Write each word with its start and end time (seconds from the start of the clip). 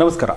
ನಮಸ್ಕಾರ. 0.00 0.32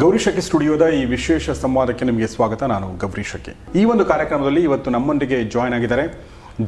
ಗೌರಿ 0.00 0.18
ಸ್ಟುಡಿಯೋದ 0.46 0.84
ಈ 0.96 1.00
ವಿಶೇಷ 1.12 1.44
ಸಂವಾದಕ್ಕೆ 1.62 2.04
ನಿಮಗೆ 2.08 2.26
ಸ್ವಾಗತ. 2.34 2.62
ನಾನು 2.72 2.88
ಗೌರಿ 3.04 3.52
ಈ 3.80 3.82
ಒಂದು 3.92 4.04
ಕಾರ್ಯಕ್ರಮದಲ್ಲಿ 4.10 4.60
ಇವತ್ತು 4.66 4.88
ನಮ್ಮೊಂದಿಗೆ 4.96 5.38
ಜಾಯ್ನ್ 5.54 5.74
ಆಗಿದ್ದಾರೆ 5.78 6.04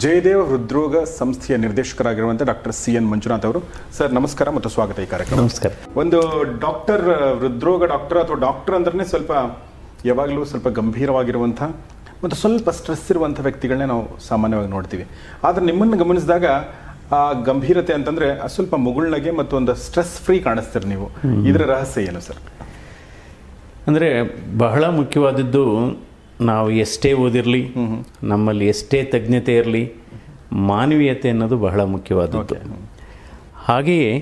ಜಯದೇವ 0.04 0.40
ಹೃದ್ರೋಗ 0.48 1.02
ಸಂಸ್ಥೆಯ 1.18 1.56
ನಿರ್ದೇಶಕರಾಗಿರುವಂಥ 1.64 2.42
ಡಾಕ್ಟರ್ 2.50 2.74
ಸಿ 2.80 2.94
ಎನ್ 3.00 3.06
ಮಂಜುನಾಥ್ 3.12 3.46
ಅವರು. 3.48 3.60
ಸರ್ 3.98 4.10
ನಮಸ್ಕಾರ 4.18 4.50
ಮತ್ತು 4.56 4.72
ಸ್ವಾಗತ 4.76 4.98
ಈ 5.06 5.08
ಕಾರ್ಯಕ್ರಮ 5.14 5.38
ನಮಸ್ಕಾರ. 5.44 5.70
ಒಂದು 6.02 6.20
ಡಾಕ್ಟರ್ 6.66 7.04
ಹೃದ್ರೋಗ 7.44 7.90
ಡಾಕ್ಟರ್ 7.94 8.20
ಅಥವಾ 8.24 8.38
ಡಾಕ್ಟರ್ 8.46 8.76
ಅಂದ್ರೆ 8.78 9.06
ಸ್ವಲ್ಪ 9.12 9.32
ಯಾವಾಗಲೂ 10.10 10.42
ಸ್ವಲ್ಪ 10.52 10.68
ಗಂಭೀರವಾಗಿರುವಂಥ 10.80 11.62
ಮತ್ತು 12.24 12.36
ಸ್ವಲ್ಪ 12.42 12.68
ಸ್ಟ್ರೆಸ್ 12.80 13.06
ಇರುವಂಥ 13.14 13.40
ವ್ಯಕ್ತಿಗಳನ್ನೇ 13.48 13.88
ನಾವು 13.94 14.04
ಸಾಮಾನ್ಯವಾಗಿ 14.30 14.72
ನೋಡ್ತೀವಿ. 14.76 15.06
ಆದರೆ 15.48 15.64
ನಿಮ್ಮನ್ನು 15.70 15.98
ಗಮನಿಸಿದಾಗ 16.04 16.46
ಆ 17.12 17.20
ಗಂಭೀರತೆ 17.32 17.92
ಅಂತಂದ್ರೆ 17.92 18.48
ಸ್ವಲ್ಪ 18.54 18.74
ಮುಗುಳ್ನಗೆ 18.74 19.30
ಮತ್ತು 19.30 19.56
ಒಂದು 19.56 19.74
ಸ್ಟ್ರೆಸ್ 19.74 20.14
ಫ್ರೀ 20.20 20.36
ಕಾಣಿಸ್ತೀರಿ 20.38 20.88
ನೀವು. 20.88 21.06
ಇದರ 21.48 21.62
ರಹಸ್ಯ 21.70 22.02
ಏನು 22.02 22.20
ಸರ್? 22.20 22.40
ಅಂದರೆ 23.86 24.08
ಬಹಳ 24.58 24.84
ಮುಖ್ಯವಾದದ್ದು 24.88 25.64
ನಾವು 26.40 26.70
ಎಷ್ಟೇ 26.70 27.12
ಓದಿರಲಿ 27.12 27.62
ನಮ್ಮಲ್ಲಿ 28.22 28.66
ಎಷ್ಟೇ 28.66 28.98
ತಜ್ಞತೆ 29.04 29.54
ಇರಲಿ 29.56 29.84
ಮಾನವೀಯತೆ 30.52 31.28
ಅನ್ನೋದು 31.28 31.56
ಬಹಳ 31.58 31.80
ಮುಖ್ಯವಾದದ್ದು. 31.94 32.56
ಹಾಗೆಯೇ 33.68 34.12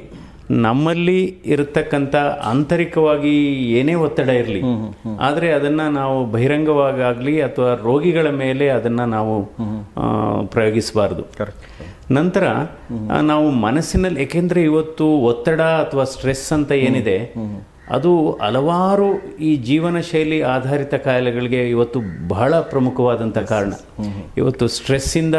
ನಮ್ಮಲ್ಲಿ 0.51 1.21
ಇರತಕ್ಕಂಥ 1.25 2.15
ಆಂತರಿಕವಾಗಿ 2.45 3.35
ಏನೇ 3.79 3.95
ಒತ್ತಡ 3.95 4.29
ಇರಲಿ 4.29 4.63
ಆದರೆ 5.21 5.49
ಅದನ್ನು 5.53 5.87
ನಾವು 5.91 6.17
ಬಹಿರಂಗವಾಗಲಿ 6.25 7.35
ಅಥವಾ 7.41 7.75
ರೋಗಿಗಳ 7.75 8.31
ಮೇಲೆ 8.31 8.69
ಅದನ್ನು 8.69 9.07
ನಾವು 9.07 9.35
ಪ್ರಯೋಗಿಸಬಾರ್ದು. 10.47 11.25
ಕರೆಕ್ಟ್ 11.39 11.67
ನಂತರ 12.11 12.45
ನಾವು 13.21 13.47
ಮನಸ್ಸಿನಲ್ಲಿ 13.51 14.21
ಏಕೆಂದರೆ 14.23 14.63
ಇವತ್ತು 14.63 15.07
ಒತ್ತಡ 15.31 15.61
ಅಥವಾ 15.61 16.05
ಸ್ಟ್ರೆಸ್ 16.05 16.53
ಅಂತ 16.53 16.73
ಏನಿದೆ 16.73 17.17
ಅದು 17.97 18.13
ಹಲವಾರು 18.31 19.09
ಈ 19.39 19.57
ಜೀವನ 19.57 19.97
ಶೈಲಿ 20.01 20.43
ಆಧಾರಿತ 20.43 20.95
ಕಾಯಿಲೆಗಳಿಗೆ 20.95 21.61
ಇವತ್ತು 21.71 21.99
ಬಹಳ 22.29 22.61
ಪ್ರಮುಖವಾದಂಥ 22.61 23.39
ಕಾರಣ. 23.39 23.73
ಇವತ್ತು 24.37 24.67
ಸ್ಟ್ರೆಸ್ಸಿಂದ 24.67 25.35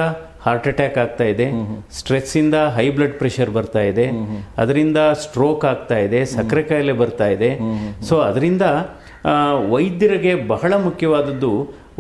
ಹಾರ್ಟ್ 0.46 0.68
ಅಟ್ಯಾಕ್ 0.68 0.98
ಆಗ್ತಾ 0.98 1.24
ಇದೆ 1.24 1.48
ಸ್ಟ್ರೆಸ್ಸಿಂದ 1.92 2.56
ಹೈ 2.76 2.86
ಬ್ಲಡ್ 2.90 3.18
ಪ್ರೆಷರ್ 3.22 3.52
ಬರ್ತಾ 3.52 3.82
ಇದೆ 3.82 4.06
ಅದರಿಂದ 4.58 5.00
ಸ್ಟ್ರೋಕ್ 5.24 5.66
ಆಗ್ತಾ 5.66 5.98
ಇದೆ 5.98 6.20
ಸಕ್ಕರೆ 6.36 6.64
ಕಾಯಿಲೆ 6.64 6.94
ಬರ್ತಾ 6.94 7.28
ಇದೆ. 7.28 7.50
ಸೊ 8.10 8.18
ಅದರಿಂದ 8.20 8.62
ವೈದ್ಯರಿಗೆ 9.74 10.36
ಬಹಳ 10.48 10.74
ಮುಖ್ಯವಾದದ್ದು 10.84 11.52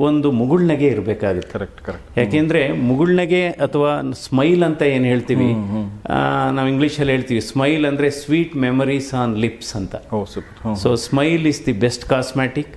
ಒಂದು 0.06 0.28
ಮುಗುಳ್ನಗೆ 0.40 0.88
ಇರಬೇಕಾಗುತ್ತೆ. 0.88 1.52
ಕರೆಕ್ಟ್ 1.54 1.80
ಕರೆಕ್ಟ್ 1.86 2.18
ಯಾಕೆಂದ್ರೆ 2.18 2.62
ಮುಗುಳ್ನಗೆ 2.90 3.42
ಅಥವಾ 3.66 3.92
ಸ್ಮೈಲ್ 4.26 4.64
ಅಂತ 4.64 4.82
ಏನು 4.96 5.06
ಹೇಳ್ತೀವಿ? 5.06 5.50
ನಾವು 6.58 6.68
ಇಂಗ್ಲೀಷಲ್ಲಿ 6.68 7.14
ಹೇಳ್ತೀವಿ 7.14 7.42
ಸ್ಮೈಲ್ 7.42 7.86
ಅಂದ್ರೆ 7.86 8.10
ಸ್ವೀಟ್ 8.24 8.56
ಮೆಮರೀಸ್ 8.66 9.14
ಆನ್ 9.22 9.34
ಲಿಪ್ಸ್ 9.46 9.76
ಅಂತ. 9.76 9.96
So 10.84 10.92
smile 11.08 11.46
is 11.54 11.62
the 11.66 11.76
best 11.86 12.06
cosmetic 12.06 12.74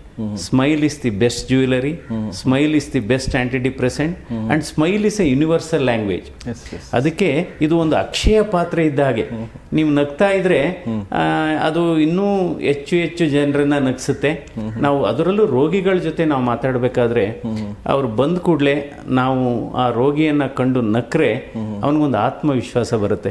smile 0.47 0.83
is 0.89 0.99
the 1.05 1.13
best 1.23 1.45
jewellery 1.51 1.93
smile 2.41 2.75
is 2.81 2.89
the 2.95 3.03
best 3.13 3.35
antidepressant 3.69 4.17
and 4.53 4.65
smile 4.71 5.05
is 5.11 5.19
a 5.25 5.27
universal 5.31 5.85
language 5.91 6.29
ಅದಕ್ಕೆ 6.99 7.31
ಇದು 7.67 7.75
ಒಂದು 7.85 7.97
ಅಕ್ಷಯ 7.97 8.39
ಪಾತ್ರೆ 8.55 8.85
ಇದ್ದ 8.91 9.01
ಹಾಗೆ. 9.09 9.25
ನೀವು 9.73 9.91
ನಗ್ತಾ 10.01 10.29
ಇದ್ರೆ 10.39 10.61
ಅದು 11.67 11.83
ಇನ್ನೂ 12.07 12.27
ಹೆಚ್ಚು 12.69 12.95
ಹೆಚ್ಚು 12.97 13.25
ಜನರನ್ನ 13.37 13.79
ನಗಿಸುತ್ತೆ. 13.89 14.31
ನಾವು 14.87 14.99
ಅದರಲ್ಲೂ 15.11 15.47
ರೋಗಿಗಳ 15.57 15.97
ಜೊತೆ 16.09 16.23
ನಾವು 16.33 16.43
ಮಾತಾಡಬೇಕಾದ್ರೆ 16.43 17.25
ಅವ್ರು 17.93 18.09
ಬಂದ 18.21 18.39
ಕೂಡಲೇ 18.39 18.77
ನಾವು 19.21 19.45
ಆ 19.83 19.85
ರೋಗಿಯನ್ನ 20.01 20.47
ಕಂಡು 20.59 20.81
ನಕ್ರೆ 20.97 21.31
ಅವನಿಗೊಂದು 21.85 22.19
ಆತ್ಮವಿಶ್ವಾಸ 22.19 22.95
ಬರುತ್ತೆ. 23.05 23.31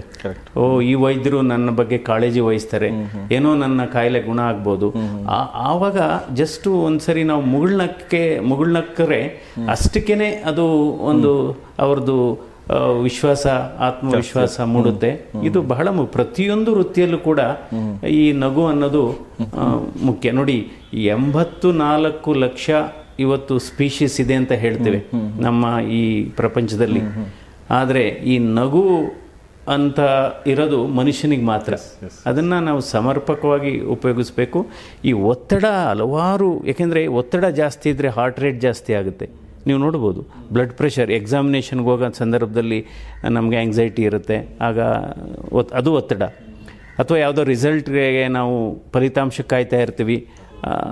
ಓ 0.59 0.63
ಈ 0.91 0.93
ವೈದ್ಯರು 1.03 1.41
ನನ್ನ 1.51 1.69
ಬಗ್ಗೆ 1.79 1.97
ಕಾಳಜಿ 2.09 2.41
ವಹಿಸ್ತಾರೆ. 2.47 2.89
ಏನೋ 3.35 3.49
ನನ್ನ 3.63 3.81
ಕಾಯಿಲೆ 3.95 4.21
ಗುಣ 4.29 4.39
ಆಗ್ಬೋದು. 4.51 4.87
ಆವಾಗ 5.69 5.97
ಜಸ್ಟ್ 6.33 6.67
ಒಂದ್ಸರಿ 6.83 7.23
ನಾವು 7.23 7.41
ಮುಗುಳ್ನಕ್ಕೆ 7.41 8.39
ಮುಗುಳ್ನಕ್ಕರೆ 8.39 9.27
ಅಷ್ಟಕ್ಕೇನೆ 9.69 10.29
ಅದು 10.29 10.65
ಒಂದು 11.01 11.57
ಅವ್ರದ್ದು 11.79 12.49
ವಿಶ್ವಾಸ 13.01 13.47
ಆತ್ಮವಿಶ್ವಾಸ 13.79 14.61
ಮೂಡುತ್ತೆ. 14.61 15.09
ಇದು 15.45 15.61
ಬಹಳ 15.61 15.87
ಮು- 15.87 16.07
ಪ್ರತಿಯೊಂದು 16.07 16.75
ವೃತ್ತಿಯಲ್ಲೂ 16.75 17.17
ಕೂಡ 17.17 17.39
ಈ 18.09 18.31
ನಗು 18.31 18.67
ಅನ್ನೋದು 18.67 19.27
ಮುಖ್ಯ. 20.03 20.31
ನೋಡಿ 20.31 20.67
ಎಂಬತ್ತು 20.93 21.71
ನಾಲ್ಕು 21.71 22.33
ಲಕ್ಷ 22.33 22.69
ಇವತ್ತು 23.19 23.59
ಸ್ಪೀಶೀಸ್ 23.59 24.21
ಇದೆ 24.21 24.33
ಅಂತ 24.33 24.51
ಹೇಳ್ತೇವೆ 24.51 24.97
ನಮ್ಮ 25.41 25.79
ಈ 25.79 26.23
ಪ್ರಪಂಚದಲ್ಲಿ. 26.23 26.99
ಆದರೆ 27.69 28.07
ಈ 28.07 28.37
ನಗು 28.39 28.85
ಅಂತ 29.67 29.99
ಇರೋದು 30.47 30.87
ಮನುಷ್ಯನಿಗೆ 30.87 31.43
ಮಾತ್ರ. 31.43 31.73
ಅದನ್ನು 32.25 32.59
ನಾವು 32.59 32.81
ಸಮರ್ಪಕವಾಗಿ 32.81 33.79
ಉಪಯೋಗಿಸ್ಬೇಕು. 33.79 34.67
ಈ 35.05 35.11
ಒತ್ತಡ 35.11 35.65
ಹಲವಾರು 35.89 36.65
ಯಾಕೆಂದರೆ 36.67 37.07
ಒತ್ತಡ 37.07 37.45
ಜಾಸ್ತಿ 37.45 37.89
ಇದ್ದರೆ 37.89 38.07
ಹಾರ್ಟ್ 38.07 38.39
ರೇಟ್ 38.39 38.61
ಜಾಸ್ತಿ 38.61 38.93
ಆಗುತ್ತೆ. 38.93 39.29
ನೀವು 39.67 39.79
ನೋಡ್ಬೋದು 39.79 40.25
ಬ್ಲಡ್ 40.53 40.73
ಪ್ರೆಷರ್ 40.73 41.11
ಎಕ್ಸಾಮಿನೇಷನ್ಗೆ 41.11 41.85
ಹೋಗೋ 41.85 42.11
ಸಂದರ್ಭದಲ್ಲಿ 42.11 42.85
ನಮಗೆ 43.29 43.57
ಆಂಗ್ಸೈಟಿ 43.57 44.01
ಇರುತ್ತೆ. 44.01 44.57
ಆಗ 44.61 44.79
ಒತ್- 45.51 45.75
ಅದು 45.75 45.93
ಒತ್ತಡ. 45.93 46.23
ಅಥವಾ 46.99 47.17
ಯಾವುದೋ 47.17 47.43
ರಿಸಲ್ಟ್ಗೆ 47.43 48.27
ನಾವು 48.27 48.83
ಫಲಿತಾಂಶ 48.93 49.41
ಕಾಯ್ತಾ 49.41 49.77
ಇರ್ತೀವಿ 49.77 50.27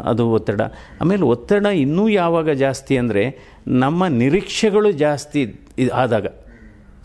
ಅದು 0.05 0.29
ಒತ್ತಡ. 0.29 0.61
ಆಮೇಲೆ 1.01 1.21
ಒತ್ತಡ 1.21 1.65
ಇನ್ನೂ 1.65 2.09
ಯಾವಾಗ 2.09 2.49
ಜಾಸ್ತಿ 2.49 2.97
ಅಂದರೆ 2.97 3.39
ನಮ್ಮ 3.67 4.07
ನಿರೀಕ್ಷೆಗಳು 4.07 4.91
ಜಾಸ್ತಿ 4.91 5.59
ಆದಾಗ. 5.93 6.25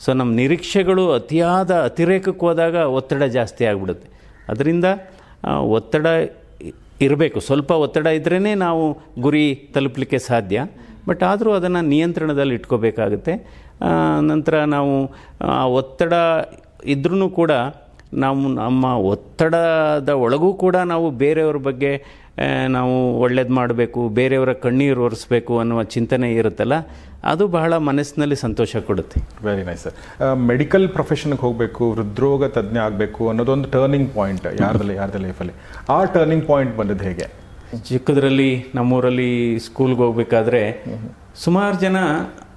ಸೊ 0.05 0.13
ನಮ್ಮ 0.13 0.35
ನಿರೀಕ್ಷೆಗಳು 0.35 1.13
ಅತಿಯಾದ 1.13 1.75
ಅತಿರೇಕಕ್ಕೆ 1.75 2.47
ಹೋದಾಗ 2.47 2.75
ಒತ್ತಡ 2.75 3.23
ಜಾಸ್ತಿ 3.23 3.65
ಆಗಿಬಿಡುತ್ತೆ. 3.65 4.09
ಅದರಿಂದ 4.49 4.85
ಒತ್ತಡ 5.61 6.07
ಇರಬೇಕು. 7.01 7.41
ಸ್ವಲ್ಪ 7.41 7.71
ಒತ್ತಡ 7.71 8.07
ಇದ್ರೇ 8.07 8.55
ನಾವು 8.55 8.99
ಗುರಿ 9.21 9.71
ತಲುಪಲಿಕ್ಕೆ 9.75 10.19
ಸಾಧ್ಯ. 10.19 10.67
ಬಟ್ 11.09 11.23
ಆದರೂ 11.23 11.53
ಅದನ್ನು 11.53 11.81
ನಿಯಂತ್ರಣದಲ್ಲಿ 11.81 12.55
ಇಟ್ಕೋಬೇಕಾಗುತ್ತೆ. 12.55 13.63
ನಂತರ 14.21 14.65
ನಾವು, 14.65 15.15
ಆ, 15.47 15.67
ಒತ್ತಡ 15.67 16.13
ಇದ್ರೂ 16.85 17.29
ಕೂಡ 17.29 17.51
ನಾವು 18.15 18.49
ನಮ್ಮ 18.49 18.85
ಒತ್ತಡದ 18.85 20.09
ಒಳಗೂ 20.09 20.55
ಕೂಡ 20.55 20.77
ನಾವು 20.77 21.11
ಬೇರೆಯವ್ರ 21.11 21.57
ಬಗ್ಗೆ 21.57 22.05
ನಾವು 22.69 23.21
ಒಳ್ಳೇದು 23.21 23.53
ಮಾಡಬೇಕು 23.53 24.09
ಬೇರೆಯವರ 24.09 24.53
ಕಣ್ಣೀರು 24.53 25.05
ಒರೆಸ್ಬೇಕು 25.05 25.59
ಅನ್ನುವ 25.59 25.83
ಚಿಂತನೆ 25.83 26.35
ಇರುತ್ತಲ್ಲ 26.35 26.77
ಅದು 27.25 27.49
ಬಹಳ 27.49 27.77
ಮನಸ್ಸಿನಲ್ಲಿ 27.79 28.37
ಸಂತೋಷ 28.37 28.77
ಕೊಡುತ್ತೆ. 28.77 29.21
ವೆರಿ 29.45 29.65
ನೈಸ್ 29.65 29.83
ಸರ್ 29.83 29.97
ಮೆಡಿಕಲ್ 30.37 30.89
ಪ್ರೊಫೆಷನ್ಗೆ 30.89 31.41
ಹೋಗಬೇಕು 31.41 31.93
ಹೃದ್ರೋಗ 31.93 32.47
ತಜ್ಞ 32.49 32.79
ಆಗಬೇಕು 32.79 33.29
ಅನ್ನೋದೊಂದು 33.29 33.71
ಟರ್ನಿಂಗ್ 33.71 34.11
ಪಾಯಿಂಟ್ 34.15 34.47
ಯಾರ್ದಲ್ಲಿ 34.61 34.95
ಯಾರ್ದ 34.95 35.17
ಲೈಫಲ್ಲಿ 35.17 35.55
ಆ 35.91 36.05
ಟರ್ನಿಂಗ್ 36.05 36.47
ಪಾಯಿಂಟ್ 36.47 36.77
ಬಂದದ್ದು 36.77 37.05
ಹೇಗೆ? 37.05 37.27
ಚಿಕ್ಕದ್ರಲ್ಲಿ 37.89 38.65
ನಮ್ಮೂರಲ್ಲಿ 38.75 39.31
ಸ್ಕೂಲ್ಗೆ 39.59 40.03
ಹೋಗ್ಬೇಕಾದ್ರೆ 40.03 40.63
ಸುಮಾರು 41.35 41.81
ಜನ 41.81 41.97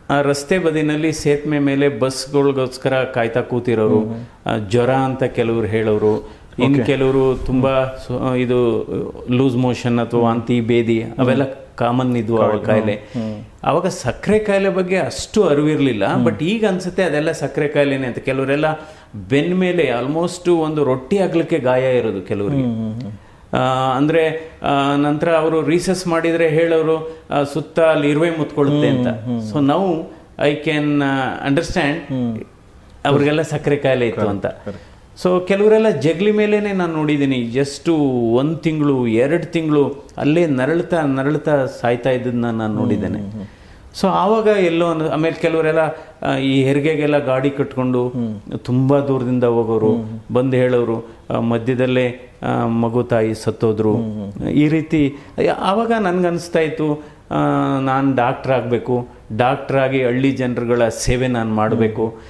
ಆ 0.10 0.22
ರಸ್ತೆ 0.22 0.60
ಬದಿನಲ್ಲಿ 0.60 1.14
ಸೇತುವೆ 1.14 1.60
ಮೇಲೆ 1.60 1.90
ಬಸ್ಗಳಿಗೋಸ್ಕರ 2.00 3.04
ಕಾಯ್ತಾ 3.04 3.42
ಕೂತಿರೋರು 3.42 4.02
ಜ್ವರ 4.70 4.92
ಅಂತ 5.06 5.24
ಕೆಲವರು 5.38 5.68
ಹೇಳೋರು 5.68 6.12
ಇನ್ನು 6.64 6.80
ಕೆಲವರು 6.90 7.24
ತುಂಬಾ 7.48 7.72
ಇದು 8.44 8.58
ಲೂಸ್ 9.38 9.58
ಮೋಷನ್ 9.66 9.98
ಅಥವಾ 10.04 10.22
ವಾಂತಿ 10.26 10.58
ಬೇದಿ 10.72 10.98
ಅವೆಲ್ಲ 11.22 11.46
ಕಾಮನ್ 11.82 12.12
ಇದ್ವು 12.20 12.38
ಅವಾಗ 12.44 12.60
ಕಾಯಿಲೆ. 12.68 12.96
ಅವಾಗ 13.70 13.88
ಸಕ್ಕರೆ 14.04 14.38
ಕಾಯಿಲೆ 14.48 14.70
ಬಗ್ಗೆ 14.78 14.98
ಅಷ್ಟು 15.10 15.40
ಅರಿವಿರಲಿಲ್ಲ 15.52 16.06
ಬಟ್ 16.26 16.42
ಈಗ 16.52 16.64
ಅನ್ಸುತ್ತೆ 16.72 17.04
ಅದೆಲ್ಲ 17.10 17.32
ಸಕ್ಕರೆ 17.42 17.68
ಕಾಯಿಲೆನೆ 17.76 18.08
ಅಂತ. 18.10 18.20
ಕೆಲವರೆಲ್ಲ 18.30 18.68
ಬೆನ್ 19.32 19.54
ಮೇಲೆ 19.64 19.86
ಆಲ್ಮೋಸ್ಟ್ 19.98 20.50
ಒಂದು 20.68 20.84
ರೊಟ್ಟಿ 20.92 21.20
ಆಗ್ಲಿಕ್ಕೆ 21.26 21.60
ಗಾಯ 21.70 21.84
ಇರೋದು 22.00 22.22
ಕೆಲವರಿಗೆ. 22.32 22.70
ಅಂದ್ರೆ 23.98 24.24
ನಂತರ 25.06 25.30
ಅವರು 25.42 25.58
ರೀಸಸ್ 25.72 26.04
ಮಾಡಿದ್ರೆ 26.14 26.48
ಹೇಳೋರು 26.58 26.98
ಸುತ್ತ 27.54 27.80
ಅಲ್ಲಿ 27.94 28.08
ಇರುವೆ 28.14 28.32
ಮುತ್ಕೊಳ್ಳುತ್ತೆ 28.40 28.90
ಅಂತ. 28.96 29.08
ಸೊ 29.52 29.56
ನಾವು 29.72 29.90
ಐ 30.50 30.52
ಕ್ಯಾನ್ 30.66 30.92
ಅಂಡರ್ಸ್ಟ್ಯಾಂಡ್ 31.50 32.00
ಅವ್ರಿಗೆಲ್ಲ 33.10 33.44
ಸಕ್ಕರೆ 33.54 33.78
ಕಾಯಿಲೆ 33.86 34.06
ಇತ್ತು 34.12 34.28
ಅಂತ. 34.34 34.46
ಸೊ 35.18 35.40
ಕೆಲವರೆಲ್ಲ 35.40 35.90
ಜಗ್ಲಿ 35.90 36.32
ಮೇಲೇನೆ 36.32 36.74
ನಾನು 36.74 36.94
ನೋಡಿದ್ದೀನಿ. 36.94 37.44
ಜಸ್ಟು 37.44 37.96
ಒಂದು 38.34 38.56
ತಿಂಗಳು 38.56 39.08
ಎರಡು 39.08 39.52
ತಿಂಗಳು 39.52 40.06
ಅಲ್ಲೇ 40.18 40.48
ನರಳ್ತಾ 40.48 41.02
ನರಳ್ತಾ 41.02 41.66
ಸಾಯ್ತಾ 41.66 42.10
ಇದ್ದದನ್ನ 42.10 42.50
ನಾನು 42.50 42.74
ನೋಡಿದ್ದೇನೆ. 42.74 43.20
ಸೊ 43.94 44.08
ಆವಾಗ 44.08 44.48
ಎಲ್ಲೋ 44.48 44.92
ಒಂದು- 44.92 45.10
ಆಮೇಲೆ 45.10 45.36
ಕೆಲವರೆಲ್ಲ 45.36 45.80
ಈ 46.38 46.64
ಹೆರಿಗೆಗೆಲ್ಲ 46.64 47.18
ಗಾಡಿ 47.18 47.50
ಕಟ್ಕೊಂಡು 47.50 48.14
ತುಂಬಾ 48.58 49.00
ದೂರದಿಂದ 49.00 49.44
ಹೋಗೋರು 49.44 49.92
ಬಂದು 50.34 50.58
ಹೇಳೋರು 50.58 51.06
ಮಧ್ಯದಲ್ಲೇ 51.40 52.36
ಮಗು 52.68 53.04
ತಾಯಿ 53.04 53.34
ಸತ್ತೋದ್ರು. 53.34 53.96
ಈ 54.52 54.68
ರೀತಿ 54.68 55.16
ಆವಾಗ 55.58 55.92
ನನಗನ್ನಿಸ್ತಾ 56.00 56.60
ಇತ್ತು 56.60 57.15
ನಾನು 57.82 58.16
ಡಾಕ್ಟರ್ 58.16 58.52
ಆಗಬೇಕು. 58.52 59.08
ಡಾಕ್ಟ್ರಾಗಿ 59.38 59.98
ಆಗಿ 59.98 60.06
ಹಳ್ಳಿ 60.06 60.32
ಜನರುಗಳ 60.32 60.88
ಸೇವೆ 60.88 61.28
ನಾನು 61.28 61.54
ಮಾಡಬೇಕು. 61.56 62.22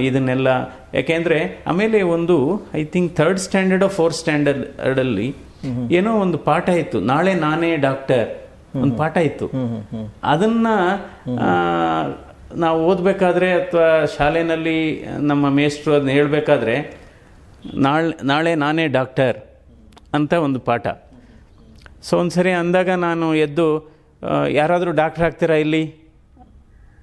ಇದನ್ನೆಲ್ಲ 0.00 0.48
ಯಾಕೆಂದ್ರೆ 0.94 1.64
ಆಮೇಲೆ 1.66 2.02
ಒಂದು 2.02 2.36
I 2.74 2.84
think 2.84 3.16
third 3.16 3.38
standard 3.38 3.88
fourth 3.88 4.18
standard 4.18 4.98
ಅಲ್ಲಿ 4.98 5.34
ಏನೋ 5.90 6.16
ಒಂದು 6.20 6.38
ಪಾಠ 6.38 6.68
ಇತ್ತು. 6.68 7.00
ನಾಳೆ 7.00 7.34
ನಾನೇ 7.34 7.76
ಡಾಕ್ಟರ್ 7.76 8.26
ಒಂದು 8.76 8.96
ಪಾಠ 8.96 9.16
ಇತ್ತು. 9.16 9.46
ಅದನ್ನ 10.22 10.66
ನಾವು 12.54 12.86
ಓದಬೇಕಾದ್ರೆ 12.86 13.52
ಅಥವಾ 13.52 14.04
ಶಾಲೆಯಲ್ಲಿ 14.04 15.06
ನಮ್ಮ 15.18 15.50
ಮೇಷ್ಟ್ರು 15.50 15.94
ಅದನ್ನ 15.94 16.10
ಹೇಳಬೇಕಾದ್ರೆ 16.10 16.74
ನಾಳೆ 17.74 18.26
ನಾಳೆ 18.26 18.54
ನಾನೇ 18.54 18.86
ಡಾಕ್ಟರ್ 18.88 19.36
ಅಂತ 20.14 20.32
ಒಂದು 20.32 20.60
ಪಾಠ. 20.60 20.86
ಸೊ 22.02 22.18
ಒಂದು 22.18 22.30
ಸರಿ 22.30 22.50
ಅಂದಾಗ 22.50 22.90
ನಾನು 22.90 23.34
ಎದ್ದು 23.34 23.89
ಯಾರಾದರೂ 24.48 24.90
ಡಾಕ್ಟ್ರ್ 24.92 25.24
ಆಗ್ತೀರಾ 25.24 25.54
ಇಲ್ಲಿ? 25.54 25.94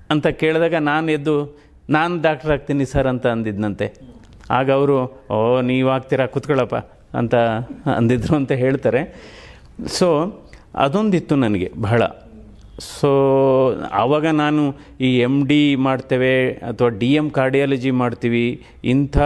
ಅಂತ 0.09 0.27
ಕೇಳಿದಾಗ 0.27 0.75
ನಾನು 0.75 1.11
ಎದ್ದು, 1.11 1.57
ನಾನು 1.89 2.21
ಡಾಕ್ಟ್ರ್ 2.21 2.51
ಆಗ್ತೀನಿ 2.51 2.85
ಸರ್ 2.85 3.07
ಅಂತ 3.07 3.27
ಅಂದಿದ್ನಂತೆ. 3.27 3.93
ಆಗ 4.49 4.71
ಅವರು, 4.71 5.25
ಓ, 5.31 5.61
ನೀವು 5.61 5.89
ಆಗ್ತೀರಾ? 5.89 6.25
ಕುತ್ಕೊಳ್ಳಪ್ಪ. 6.25 6.75
ಅಂತ 7.17 7.35
ಅಂದಿದ್ರು 7.95 8.35
ಅಂತ 8.35 8.51
ಹೇಳ್ತಾರೆ. 8.51 9.01
ಸೊ 9.87 10.07
ಅದೊಂದಿತ್ತು 10.75 11.35
ನನಗೆ 11.35 11.71
ಬಹಳ. 11.81 12.03
ಸೊ 12.79 13.09
ಆವಾಗ 13.93 14.27
ನಾನು 14.27 14.75
ಈ 15.01 15.19
ಎಂ 15.19 15.47
ಡಿ 15.47 15.75
ಮಾಡ್ತೇವೆ 15.75 16.53
ಅಥವಾ 16.53 16.87
ಡಿ 16.87 17.13
ಎಂ 17.13 17.29
ಕಾರ್ಡಿಯಾಲಜಿ 17.29 17.91
ಮಾಡ್ತೀವಿ, 17.91 18.65
ಇಂಥ 18.83 19.17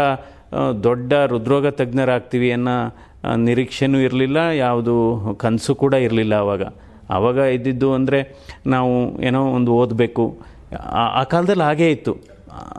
ದೊಡ್ಡ 0.84 1.14
ಹೃದ್ರೋಗ 1.14 1.68
ತಜ್ಞರಾಗ್ತೀವಿ 1.68 2.52
ಅನ್ನೋ 2.52 2.98
ನಿರೀಕ್ಷೆನೂ 3.36 4.00
ಇರಲಿಲ್ಲ, 4.00 4.38
ಯಾವುದು 4.38 4.96
ಕನಸು 5.40 5.76
ಕೂಡ 5.76 5.94
ಇರಲಿಲ್ಲ 5.94 6.34
ಆವಾಗ. 6.34 6.62
ಆವಾಗ 7.12 7.36
ಇದ್ದಿದ್ದು 7.36 7.94
ಅಂದರೆ 7.94 8.36
ನಾವು 8.66 9.22
ಏನೋ 9.22 9.46
ಒಂದು 9.46 9.74
ಓದಬೇಕು. 9.74 10.40
ಆ- 10.92 11.24
ಕಾಲದಲ್ಲಿ 11.24 11.64
ಹಾಗೇ 11.64 11.92
ಇತ್ತು. 11.92 12.18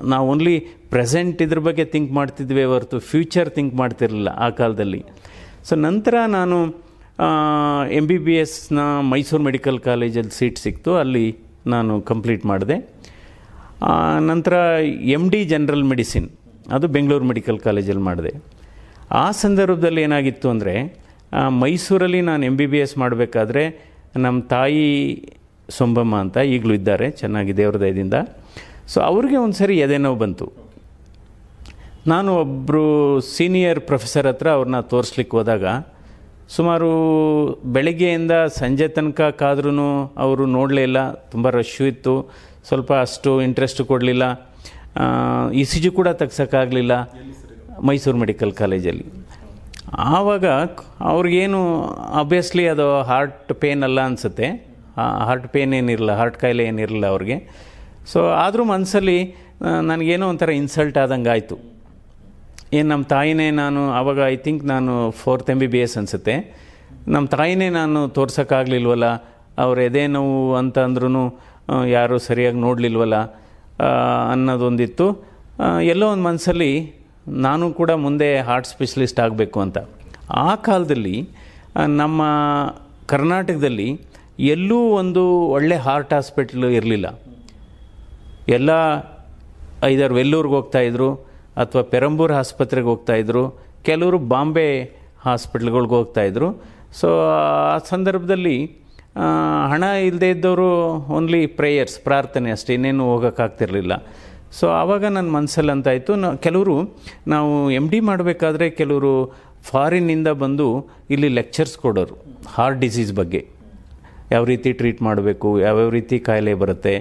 ನಾವು 0.03 0.29
ಓನ್ಲಿ 0.29 0.67
ಪ್ರೆಸೆಂಟ್ 0.91 1.43
ಇದ್ರ 1.43 1.59
ಬಗ್ಗೆ 1.59 1.85
ಥಿಂಕ್ 1.85 2.13
ಮಾಡ್ತಿದ್ವಿ 2.13 2.65
ಹೊರತು 2.65 2.99
ಫ್ಯೂಚರ್ 2.99 3.51
ಥಿಂಕ್ 3.51 3.75
ಮಾಡ್ತಿರಲಿಲ್ಲ 3.75 4.29
ಆ 4.29 4.49
ಕಾಲದಲ್ಲಿ. 4.49 5.05
ಸೊ 5.65 5.77
ನಂತರ 5.77 6.15
ನಾನು 6.27 6.65
ಎಂ 7.91 8.07
ಬಿ 8.07 8.19
ಬಿ 8.19 8.35
ಎಸ್ನ 8.35 8.79
ಮೈಸೂರು 9.01 9.43
ಮೆಡಿಕಲ್ 9.43 9.81
ಕಾಲೇಜಲ್ಲಿ 9.81 10.39
ಸೀಟ್ 10.39 10.59
ಸಿಕ್ತು. 10.59 10.95
ಅಲ್ಲಿ 10.95 11.37
ನಾನು 11.67 12.01
ಕಂಪ್ಲೀಟ್ 12.01 12.47
ಮಾಡಿದೆ. 12.47 12.95
ನಂತರ 14.21 14.53
ಎಂ 15.03 15.31
ಡಿ 15.31 15.45
ಜನರಲ್ 15.45 15.85
ಮೆಡಿಸಿನ್ 15.85 16.29
ಅದು 16.73 16.89
ಬೆಂಗಳೂರು 16.89 17.25
ಮೆಡಿಕಲ್ 17.25 17.59
ಕಾಲೇಜಲ್ಲಿ 17.59 18.03
ಮಾಡಿದೆ. 18.03 18.31
ಆ 19.11 19.31
ಸಂದರ್ಭದಲ್ಲಿ 19.31 20.03
ಏನಾಗಿತ್ತು 20.03 20.51
ಅಂದರೆ 20.51 20.99
ಮೈಸೂರಲ್ಲಿ 21.49 22.21
ನಾನು 22.21 22.47
ಎಂ 22.47 22.57
ಬಿ 22.57 22.67
ಬಿ 22.67 22.79
ಎಸ್ 22.79 22.99
ಮಾಡಬೇಕಾದ್ರೆ 22.99 23.92
ನಮ್ಮ 24.17 24.43
ತಾಯಿ 24.43 24.85
ಸೊಂಬಮ್ಮ 25.69 26.17
ಅಂತ 26.17 26.37
ಈಗಲೂ 26.37 26.75
ಇದ್ದಾರೆ, 26.75 27.11
ಚೆನ್ನಾಗಿ 27.11 27.57
ದೇವ್ರ 27.57 27.81
ದಯದಿಂದ. 27.81 28.15
ಸೊ 28.87 29.01
ಅವ್ರಿಗೆ 29.01 29.37
ಒಂದು 29.37 29.57
ಸರಿ 29.57 29.79
ಎದೆನೋವು 29.79 30.19
ಬಂತು. 30.19 30.53
ನಾನು 32.07 32.37
ಒಬ್ಬರು 32.37 33.21
ಸೀನಿಯರ್ 33.21 33.81
ಪ್ರೊಫೆಸರ್ 33.81 34.27
ಹತ್ರ 34.27 34.51
ಅವ್ರನ್ನ 34.51 34.81
ತೋರಿಸ್ಲಿಕ್ಕೆ 34.81 35.37
ಹೋದಾಗ, 35.37 35.65
ಸುಮಾರು 36.49 36.91
ಬೆಳಗ್ಗೆಯಿಂದ 37.65 38.31
ಸಂಜೆ 38.33 38.89
ತನಕ 38.89 39.21
ಕಾದ್ರೂ 39.21 39.71
ಅವರು 40.17 40.47
ನೋಡಲೇ 40.47 40.83
ಇಲ್ಲ, 40.83 41.13
ತುಂಬ 41.13 41.51
ರಶ್ಶು 41.51 41.85
ಇತ್ತು, 41.85 42.31
ಸ್ವಲ್ಪ 42.69 42.93
ಅಷ್ಟು 42.93 43.43
ಇಂಟ್ರೆಸ್ಟ್ 43.43 43.83
ಕೊಡಲಿಲ್ಲ. 43.83 44.53
ಇ 45.53 45.65
ಸಿ 45.65 45.81
ಜಿ 45.81 45.91
ಕೂಡ 45.91 46.09
ತೆಗ್ಸೋಕ್ಕಾಗಲಿಲ್ಲ 46.09 47.13
ಮೈಸೂರು 47.83 48.19
ಮೆಡಿಕಲ್ 48.19 48.53
ಕಾಲೇಜಲ್ಲಿ 48.53 49.22
ಆವಾಗ 50.13 50.47
ಅವ್ರಿಗೇನು 51.13 51.61
ಅಬ್ವಿಯಸ್ಲಿ 52.21 52.65
ಅದು 52.69 52.87
ಹಾರ್ಟ್ 53.11 53.53
ಪೇನ್ 53.63 53.83
ಅಲ್ಲ 53.89 54.01
ಅನಿಸುತ್ತೆ. 54.09 54.49
ಹಾರ್ಟ್ 55.27 55.49
ಪೇನ್ 55.55 55.75
ಏನಿರಲ್ಲ 55.75 56.13
ಹಾರ್ಟ್ 56.21 56.39
ಕಾಯಿಲೆ 56.43 56.65
ಏನಿರಲಿಲ್ಲ 56.71 57.07
ಅವ್ರಿಗೆ. 57.15 57.37
ಸೊ 58.13 58.21
ಆದರೂ 58.45 58.63
ಮನಸ್ಸಲ್ಲಿ 58.65 59.19
ನನಗೇನೋ 59.91 60.27
ಒಂಥರ 60.33 60.51
ಇನ್ಸಲ್ಟ್ 60.61 60.99
ಆದಂಗೆ 61.03 61.31
ಆಯಿತು 61.35 61.57
ಏನು 62.79 62.89
ನಮ್ಮ 62.89 63.05
ತಾಯಿನೇ 63.05 63.49
ನಾನು 63.51 63.81
ಆವಾಗ 63.99 64.21
ಐ 64.27 64.37
ಥಿಂಕ್ 64.37 64.63
ನಾನು 64.65 64.93
fourth 65.23 65.51
M 65.51 65.59
B 65.59 65.69
B 65.75 65.81
S 65.85 65.97
ಅನಿಸುತ್ತೆ. 65.99 66.35
ನಮ್ಮ 67.15 67.25
ತಾಯಿನೇ 67.27 67.69
ನಾನು 67.79 68.01
ತೋರ್ಸೋಕ್ಕಾಗಲಿಲ್ವಲ್ಲ, 68.09 69.07
ಅವ್ರ 69.59 69.79
ಎದೆ 69.89 70.05
ನೋವು 70.07 70.55
ಅಂತ 70.61 70.79
ಅಂದ್ರೂ 70.79 71.23
ಯಾರೂ 71.87 72.17
ಸರಿಯಾಗಿ 72.29 72.59
ನೋಡಲಿಲ್ವಲ್ಲ 72.67 73.17
ಅನ್ನೋದೊಂದಿತ್ತು. 74.33 75.07
ಎಲ್ಲೋ 75.93 76.07
ಒಂದು 76.15 76.25
ಮನಸ್ಸಲ್ಲಿ 76.31 76.73
ನಾನು 77.29 77.73
ಕೂಡ 77.73 77.91
ಮುಂದೆ 77.91 78.39
ಹಾರ್ಟ್ 78.41 78.67
ಸ್ಪೆಷಲಿಸ್ಟ್ 78.67 79.21
ಆಗಬೇಕು 79.21 79.61
ಅಂತ. 79.61 79.79
ಆ 80.31 80.55
ಕಾಲದಲ್ಲಿ 80.55 81.29
ನಮ್ಮ 81.87 82.23
ಕರ್ನಾಟಕದಲ್ಲಿ 83.07 84.01
ಎಲ್ಲೂ 84.41 84.79
ಒಂದು 84.79 85.23
ಒಳ್ಳೆ 85.47 85.77
ಹಾರ್ಟ್ 85.77 86.15
ಹಾಸ್ಪಿಟ್ಲ್ 86.15 86.65
ಇರಲಿಲ್ಲ. 86.65 87.07
ಎಲ್ಲ 88.49 88.71
ಐದಾರು 89.85 90.15
ವೆಲ್ಲೂರ್ಗೆ 90.15 90.55
ಹೋಗ್ತಾಯಿದ್ರು 90.55 91.15
ಅಥವಾ 91.57 91.83
ಪೆರಂಬೂರ್ 91.83 92.33
ಆಸ್ಪತ್ರೆಗೆ 92.33 92.87
ಹೋಗ್ತಾಯಿದ್ರು 92.87 93.51
ಕೆಲವರು 93.85 94.19
ಬಾಂಬೆ 94.19 94.69
ಹಾಸ್ಪಿಟ್ಲ್ಗಳ್ಗೆ 95.25 95.95
ಹೋಗ್ತಾಯಿದ್ರು 95.95 96.49
ಸೊ 96.93 97.09
ಆ 97.31 97.79
ಸಂದರ್ಭದಲ್ಲಿ 97.79 98.57
ಹಣ 99.69 99.83
ಇಲ್ಲದೇ 99.83 100.31
ಇದ್ದವರು 100.31 100.69
ಓನ್ಲಿ 101.17 101.47
ಪ್ರೇಯರ್ಸ್ 101.47 101.99
ಪ್ರಾರ್ಥನೆ 101.99 102.51
ಅಷ್ಟೇ, 102.51 102.75
ಇನ್ನೇನು 102.75 103.05
ಹೋಗೋಕ್ಕಾಗ್ತಿರ್ಲಿಲ್ಲ. 103.15 103.93
ಸೊ 104.59 104.67
ಆವಾಗ 104.81 105.05
ನನ್ನ 105.17 105.29
ಮನಸ್ಸಲ್ಲಿ 105.37 105.73
ಅಂತಾಯಿತು 105.77 106.13
ನಾ, 106.23 106.29
ಕೆಲವರು, 106.47 106.77
ನಾವು 107.33 107.53
ಎಂ 107.79 107.87
ಡಿ 107.93 108.01
ಮಾಡಬೇಕಾದ್ರೆ 108.09 108.67
ಕೆಲವರು 108.81 109.13
ಫಾರಿನ್ನಿಂದ 109.71 110.29
ಬಂದು 110.43 110.67
ಇಲ್ಲಿ 111.15 111.29
ಲೆಕ್ಚರ್ಸ್ 111.39 111.77
ಕೊಡೋರು, 111.85 112.15
ಹಾರ್ಟ್ 112.55 112.81
ಡಿಸೀಸ್ 112.85 113.13
ಬಗ್ಗೆ. 113.21 113.41
ಯಾವ 114.35 114.45
ರೀತಿ 114.51 114.71
ಟ್ರೀಟ್ 114.81 115.01
ಮಾಡಬೇಕು 115.07 115.49
ಯಾವ್ಯಾವ 115.63 115.89
ರೀತಿ 115.97 116.17
ಕಾಯಿಲೆ 116.27 116.53
ಬರುತ್ತೆ 116.63 116.95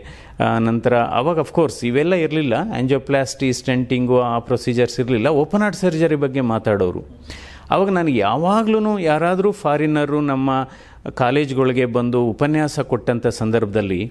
ನಂತರ 0.68 0.94
ಅವಾಗ 1.20 1.38
ಅಫ್ಕೋರ್ಸ್ 1.46 1.78
ಇವೆಲ್ಲ 1.90 2.14
ಇರಲಿಲ್ಲ. 2.26 2.56
ಆ್ಯಂಜೋಪ್ಲಾಸ್ಟಿ 2.78 3.50
ಸ್ಟೆಂಟಿಂಗು 3.60 4.18
ಆ 4.32 4.34
ಪ್ರೊಸೀಜರ್ಸ್ 4.48 4.98
ಇರಲಿಲ್ಲ. 5.04 5.28
ಓಪನ್ 5.44 5.64
ಹಾರ್ಟ್ 5.66 5.80
ಸರ್ಜರಿ 5.84 6.18
ಬಗ್ಗೆ 6.26 6.42
ಮಾತಾಡೋರು. 6.54 7.04
ಅವಾಗ 7.76 7.90
ನನಗೆ 8.00 8.20
ಯಾವಾಗಲೂ 8.28 8.94
ಯಾರಾದರೂ 9.12 9.52
ಫಾರಿನರು 9.62 10.20
ನಮ್ಮ 10.32 10.50
ಕಾಲೇಜ್ಗಳಿಗೆ 11.22 11.86
ಬಂದು 11.98 12.20
ಉಪನ್ಯಾಸ 12.34 12.80
ಕೊಟ್ಟಂಥ 12.92 13.28
ಸಂದರ್ಭದಲ್ಲಿ 13.42 14.02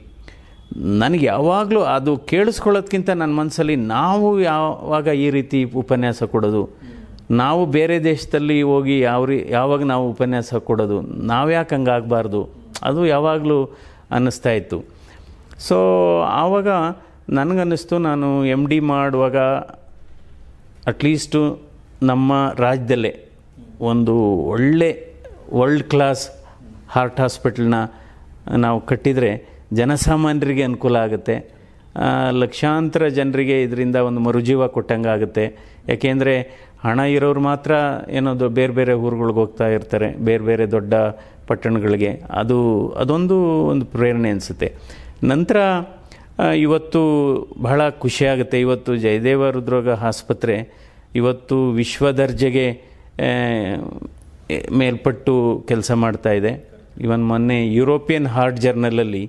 ನನಗೆ 0.76 1.26
ಯಾವಾಗಲೂ 1.26 1.80
ಅದು 1.80 2.16
ಕೇಳಿಸ್ಕೊಳ್ಳೋದ್ಕಿಂತ 2.16 3.10
ನನ್ನ 3.10 3.32
ಮನಸ್ಸಲ್ಲಿ 3.32 3.76
ನಾವು 3.76 4.40
ಯಾವಾಗ 4.40 5.06
ಈ 5.06 5.30
ರೀತಿ 5.30 5.64
ಉಪನ್ಯಾಸ 5.64 6.22
ಕೊಡೋದು? 6.22 6.70
ನಾವು 7.30 7.66
ಬೇರೆ 7.66 8.04
ದೇಶದಲ್ಲಿ 8.04 8.62
ಹೋಗಿ 8.62 9.00
ಯಾವ 9.00 9.24
ರೀ, 9.24 9.46
ಯಾವಾಗ 9.48 9.82
ನಾವು 9.82 10.10
ಉಪನ್ಯಾಸ 10.10 10.54
ಕೊಡೋದು? 10.54 11.00
ನಾವ್ಯಾಕೆ 11.00 11.74
ಹಂಗಾಗಬಾರ್ದು? 11.74 12.48
ಅದು 12.82 13.06
ಯಾವಾಗಲೂ 13.06 13.64
ಅನ್ನಿಸ್ತಾ 14.10 14.50
ಇತ್ತು. 14.50 14.84
ಸೊ 15.58 15.76
ಆವಾಗ 16.22 16.68
ನನಗನ್ನಿಸ್ತು, 17.28 17.98
ನಾನು 17.98 18.46
ಎಂ 18.46 18.66
ಡಿ 18.66 18.80
ಮಾಡುವಾಗ 18.80 19.36
ಅಟ್ಲೀಸ್ಟು 20.86 21.58
ನಮ್ಮ 22.02 22.52
ರಾಜ್ಯದಲ್ಲೇ 22.56 23.28
ಒಂದು 23.80 24.16
ಒಳ್ಳೆ 24.24 25.14
ವರ್ಲ್ಡ್ 25.54 25.84
ಕ್ಲಾಸ್ 25.84 26.30
ಹಾರ್ಟ್ 26.88 27.20
ಹಾಸ್ಪಿಟ್ಲನ್ನ 27.20 27.74
ನಾವು 28.56 28.80
ಕಟ್ಟಿದರೆ 28.80 29.59
ಜನಸಾಮಾನ್ಯರಿಗೆ 29.78 30.62
ಅನುಕೂಲ 30.68 30.96
ಆಗುತ್ತೆ. 31.06 31.36
ಲಕ್ಷಾಂತರ 32.42 33.02
ಜನರಿಗೆ 33.18 33.56
ಇದರಿಂದ 33.62 33.96
ಒಂದು 34.08 34.20
ಮರುಜೀವ 34.26 34.66
ಕೊಟ್ಟಂಗೆ 34.76 35.10
ಆಗುತ್ತೆ 35.14 35.44
ಯಾಕೆಂದರೆ 35.88 36.34
ಹಣ 36.84 36.98
ಇರೋರು 37.14 37.40
ಮಾತ್ರ 37.40 37.72
ಏನೋದು 38.18 38.46
ಬೇರೆ 38.58 38.72
ಬೇರೆ 38.78 38.92
ಊರುಗಳಿಗೆ 39.06 39.38
ಹೋಗ್ತಾ 39.42 39.66
ಇರ್ತಾರೆ, 39.76 40.08
ಬೇರೆ 40.26 40.42
ಬೇರೆ 40.44 40.64
ದೊಡ್ಡ 40.70 40.94
ಪಟ್ಟಣಗಳಿಗೆ. 41.48 42.10
ಅದು, 42.40 42.58
ಅದೊಂದು 43.02 43.36
ಒಂದು 43.72 43.84
ಪ್ರೇರಣೆ 43.94 44.30
ಅನಿಸುತ್ತೆ. 44.34 44.68
ನಂತರ 45.32 45.56
ಇವತ್ತು 46.66 47.00
ಬಹಳ 47.62 47.88
ಖುಷಿಯಾಗುತ್ತೆ. 48.04 48.56
ಇವತ್ತು 48.66 48.92
ಜಯದೇವ 48.96 49.50
ಹೃದ್ರೋಗ 49.50 49.88
ಆಸ್ಪತ್ರೆ 50.10 50.56
ಇವತ್ತು 51.20 51.56
ವಿಶ್ವ 51.80 52.10
ದರ್ಜೆಗೆ 52.20 52.66
ಮೇಲ್ಪಟ್ಟು 54.80 55.34
ಕೆಲಸ 55.68 55.90
ಮಾಡ್ತಾ 56.04 56.32
ಇದೆ. 56.38 56.52
ಇವನ್ 57.00 57.24
ಮೊನ್ನೆ 57.30 57.58
ಯುರೋಪಿಯನ್ 57.74 58.28
ಹಾರ್ಟ್ 58.34 58.58
ಜರ್ನಲಲ್ಲಿ 58.64 59.24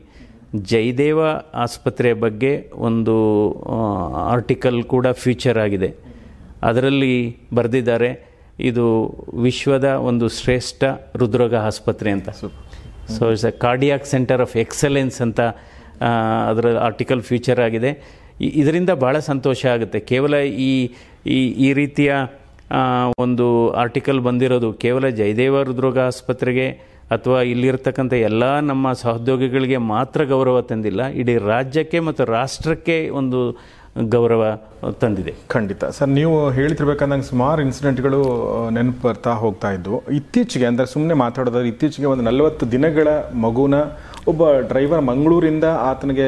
ಜಯದೇವ 0.71 1.19
ಆಸ್ಪತ್ರೆಯ 1.65 2.13
ಬಗ್ಗೆ 2.25 2.53
ಒಂದು 2.87 3.15
ಆರ್ಟಿಕಲ್ 4.33 4.79
ಕೂಡ 4.93 5.07
ಫ್ಯೂಚರ್ 5.23 5.59
ಆಗಿದೆ. 5.65 5.89
ಅದರಲ್ಲಿ 6.69 7.13
ಬರೆದಿದ್ದಾರೆ 7.57 8.09
ಇದು 8.69 8.85
ವಿಶ್ವದ 9.45 9.89
ಒಂದು 10.09 10.25
ಶ್ರೇಷ್ಠ 10.39 10.83
ಹೃದ್ರೋಗ 11.15 11.53
ಆಸ್ಪತ್ರೆ 11.69 12.11
ಅಂತ. 12.11 12.29
So 13.15 13.23
it's 13.33 13.45
a 13.45 13.53
cardiac 13.65 14.05
centre 14.13 14.41
of 14.41 14.55
excellence 14.65 15.17
ಅಂತ 15.25 15.41
ಅದರ 16.51 16.67
ಆರ್ಟಿಕಲ್ 16.87 17.21
ಫ್ಯೂಚರ್ 17.29 17.61
ಆಗಿದೆ. 17.67 17.91
ಇದರಿಂದ 18.61 18.91
ಭಾಳ 19.05 19.15
ಸಂತೋಷ 19.31 19.61
ಆಗುತ್ತೆ. 19.75 19.99
ಕೇವಲ 20.11 20.35
ಈ 20.69 20.71
ಈ 21.37 21.39
ಈ 21.65 21.73
ರೀತಿಯ 21.81 22.11
ಒಂದು 23.25 23.47
ಆರ್ಟಿಕಲ್ 23.83 24.19
ಬಂದಿರೋದು 24.27 24.69
ಕೇವಲ 24.83 25.05
ಜಯದೇವ 25.19 25.55
ಹೃದ್ರೋಗ 25.63 25.99
ಆಸ್ಪತ್ರೆಗೆ 26.11 26.67
ಅಥವಾ 27.15 27.39
ಇಲ್ಲಿರ್ತಕ್ಕಂಥ 27.51 28.13
ಎಲ್ಲ 28.29 28.43
ನಮ್ಮ 28.71 28.93
ಸಹೋದ್ಯೋಗಿಗಳಿಗೆ 29.03 29.79
ಮಾತ್ರ 29.93 30.23
ಗೌರವ 30.33 30.57
ತಂದಿಲ್ಲ, 30.71 31.01
ಇಡೀ 31.21 31.35
ರಾಜ್ಯಕ್ಕೆ 31.53 32.01
ಮತ್ತು 32.07 32.25
ರಾಷ್ಟ್ರಕ್ಕೆ 32.37 32.97
ಒಂದು 33.21 33.39
ಗೌರವ 34.13 34.43
ತಂದಿದೆ. 35.01 35.31
ಖಂಡಿತ. 35.53 35.83
ಸರ್, 35.95 36.09
ನೀವು 36.19 36.35
ಹೇಳ್ತಿರ್ಬೇಕಂದಂಗೆ 36.57 37.27
ಸುಮಾರು 37.31 37.59
ಇನ್ಸಿಡೆಂಟ್ಗಳು 37.67 38.19
ನೆನಪು 38.75 39.01
ಬರ್ತಾ 39.07 39.31
ಹೋಗ್ತಾ 39.41 39.69
ಇದ್ದವು 39.77 39.97
ಇತ್ತೀಚೆಗೆ, 40.19 40.65
ಅಂದರೆ 40.69 40.87
ಸುಮ್ಮನೆ 40.93 41.15
ಮಾತಾಡೋದಾದ್ರೆ 41.23 41.69
ಇತ್ತೀಚೆಗೆ 41.73 42.07
ಒಂದು 42.13 42.25
ನಲವತ್ತು 42.29 42.65
ದಿನಗಳ 42.75 43.07
ಮಗುನ 43.45 43.75
ಒಬ್ಬ 44.29 44.43
ಡ್ರೈವರ್ 44.69 45.01
ಮಂಗಳೂರಿಂದ 45.09 45.65
ಆತನಿಗೆ 45.89 46.27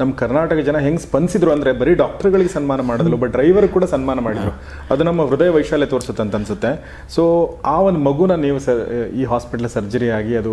ನಮ್ಮ 0.00 0.10
ಕರ್ನಾಟಕ 0.20 0.58
ಜನ 0.66 0.76
ಹೆಂಗೆ 0.84 1.02
ಸ್ಪಂದಿಸಿದ್ರು 1.04 1.50
ಅಂದರೆ 1.54 1.70
ಬರೀ 1.80 1.92
ಡಾಕ್ಟರ್ಗಳಿಗೆ 2.02 2.52
ಸನ್ಮಾನ 2.54 2.80
ಮಾಡಿದ್ರು 2.88 3.14
ಒಬ್ಬ 3.18 3.26
ಡ್ರೈವರ್ 3.34 3.66
ಕೂಡ 3.68 3.84
ಸನ್ಮಾನ 3.92 4.18
ಮಾಡಿದ್ರು. 4.26 4.52
ಅದು 4.92 5.02
ನಮ್ಮ 5.08 5.22
ಹೃದಯ 5.30 5.50
ವೈಶಾಲ್ಯ 5.56 5.86
ತೋರಿಸುತ್ತೆ 5.92 6.22
ಅಂತ 6.24 6.34
ಅನ್ಸುತ್ತೆ. 6.40 6.70
ಸೊ 7.14 7.22
ಆ 7.74 7.76
ಒಂದು 7.88 8.00
ಮಗುನ 8.08 8.34
ನೀವು 8.44 8.58
ಸರ್ 8.66 8.80
ಈ 9.20 9.24
ಹಾಸ್ಪಿಟಲ್ 9.32 9.70
ಸರ್ಜರಿ 9.76 10.08
ಆಗಿ 10.18 10.34
ಅದು 10.36 10.52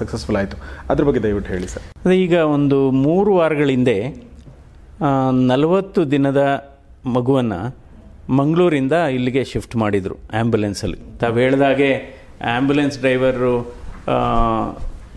ಸಕ್ಸಸ್ಫುಲ್ 0.00 0.38
ಆಯಿತು. 0.40 0.58
ಅದ್ರ 0.90 1.04
ಬಗ್ಗೆ 1.08 1.22
ದಯವಿಟ್ಟು 1.26 1.52
ಹೇಳಿ 1.54 1.68
ಸರ್. 1.74 1.84
ಅದೇ 2.04 2.16
ಈಗ 2.26 2.36
ಒಂದು 2.56 2.78
ಮೂರು 3.06 3.32
ವಾರಗಳ 3.36 3.68
ಹಿಂದೆ 3.76 3.98
ನಲವತ್ತು 5.52 6.10
ದಿನದ 6.10 6.42
ಮಗುವನ್ನು 7.16 7.60
ಮಂಗಳೂರಿಂದ 8.40 8.96
ಇಲ್ಲಿಗೆ 9.16 9.44
ಶಿಫ್ಟ್ 9.44 9.76
ಮಾಡಿದರು 9.76 10.16
ಆ್ಯಂಬುಲೆನ್ಸಲ್ಲಿ 10.34 10.98
ತಾವು 11.22 11.38
ಹೇಳ್ದಾಗೆ 11.44 11.88
ಆ್ಯಂಬುಲೆನ್ಸ್ 12.52 12.98
ಡ್ರೈವರು 13.00 13.54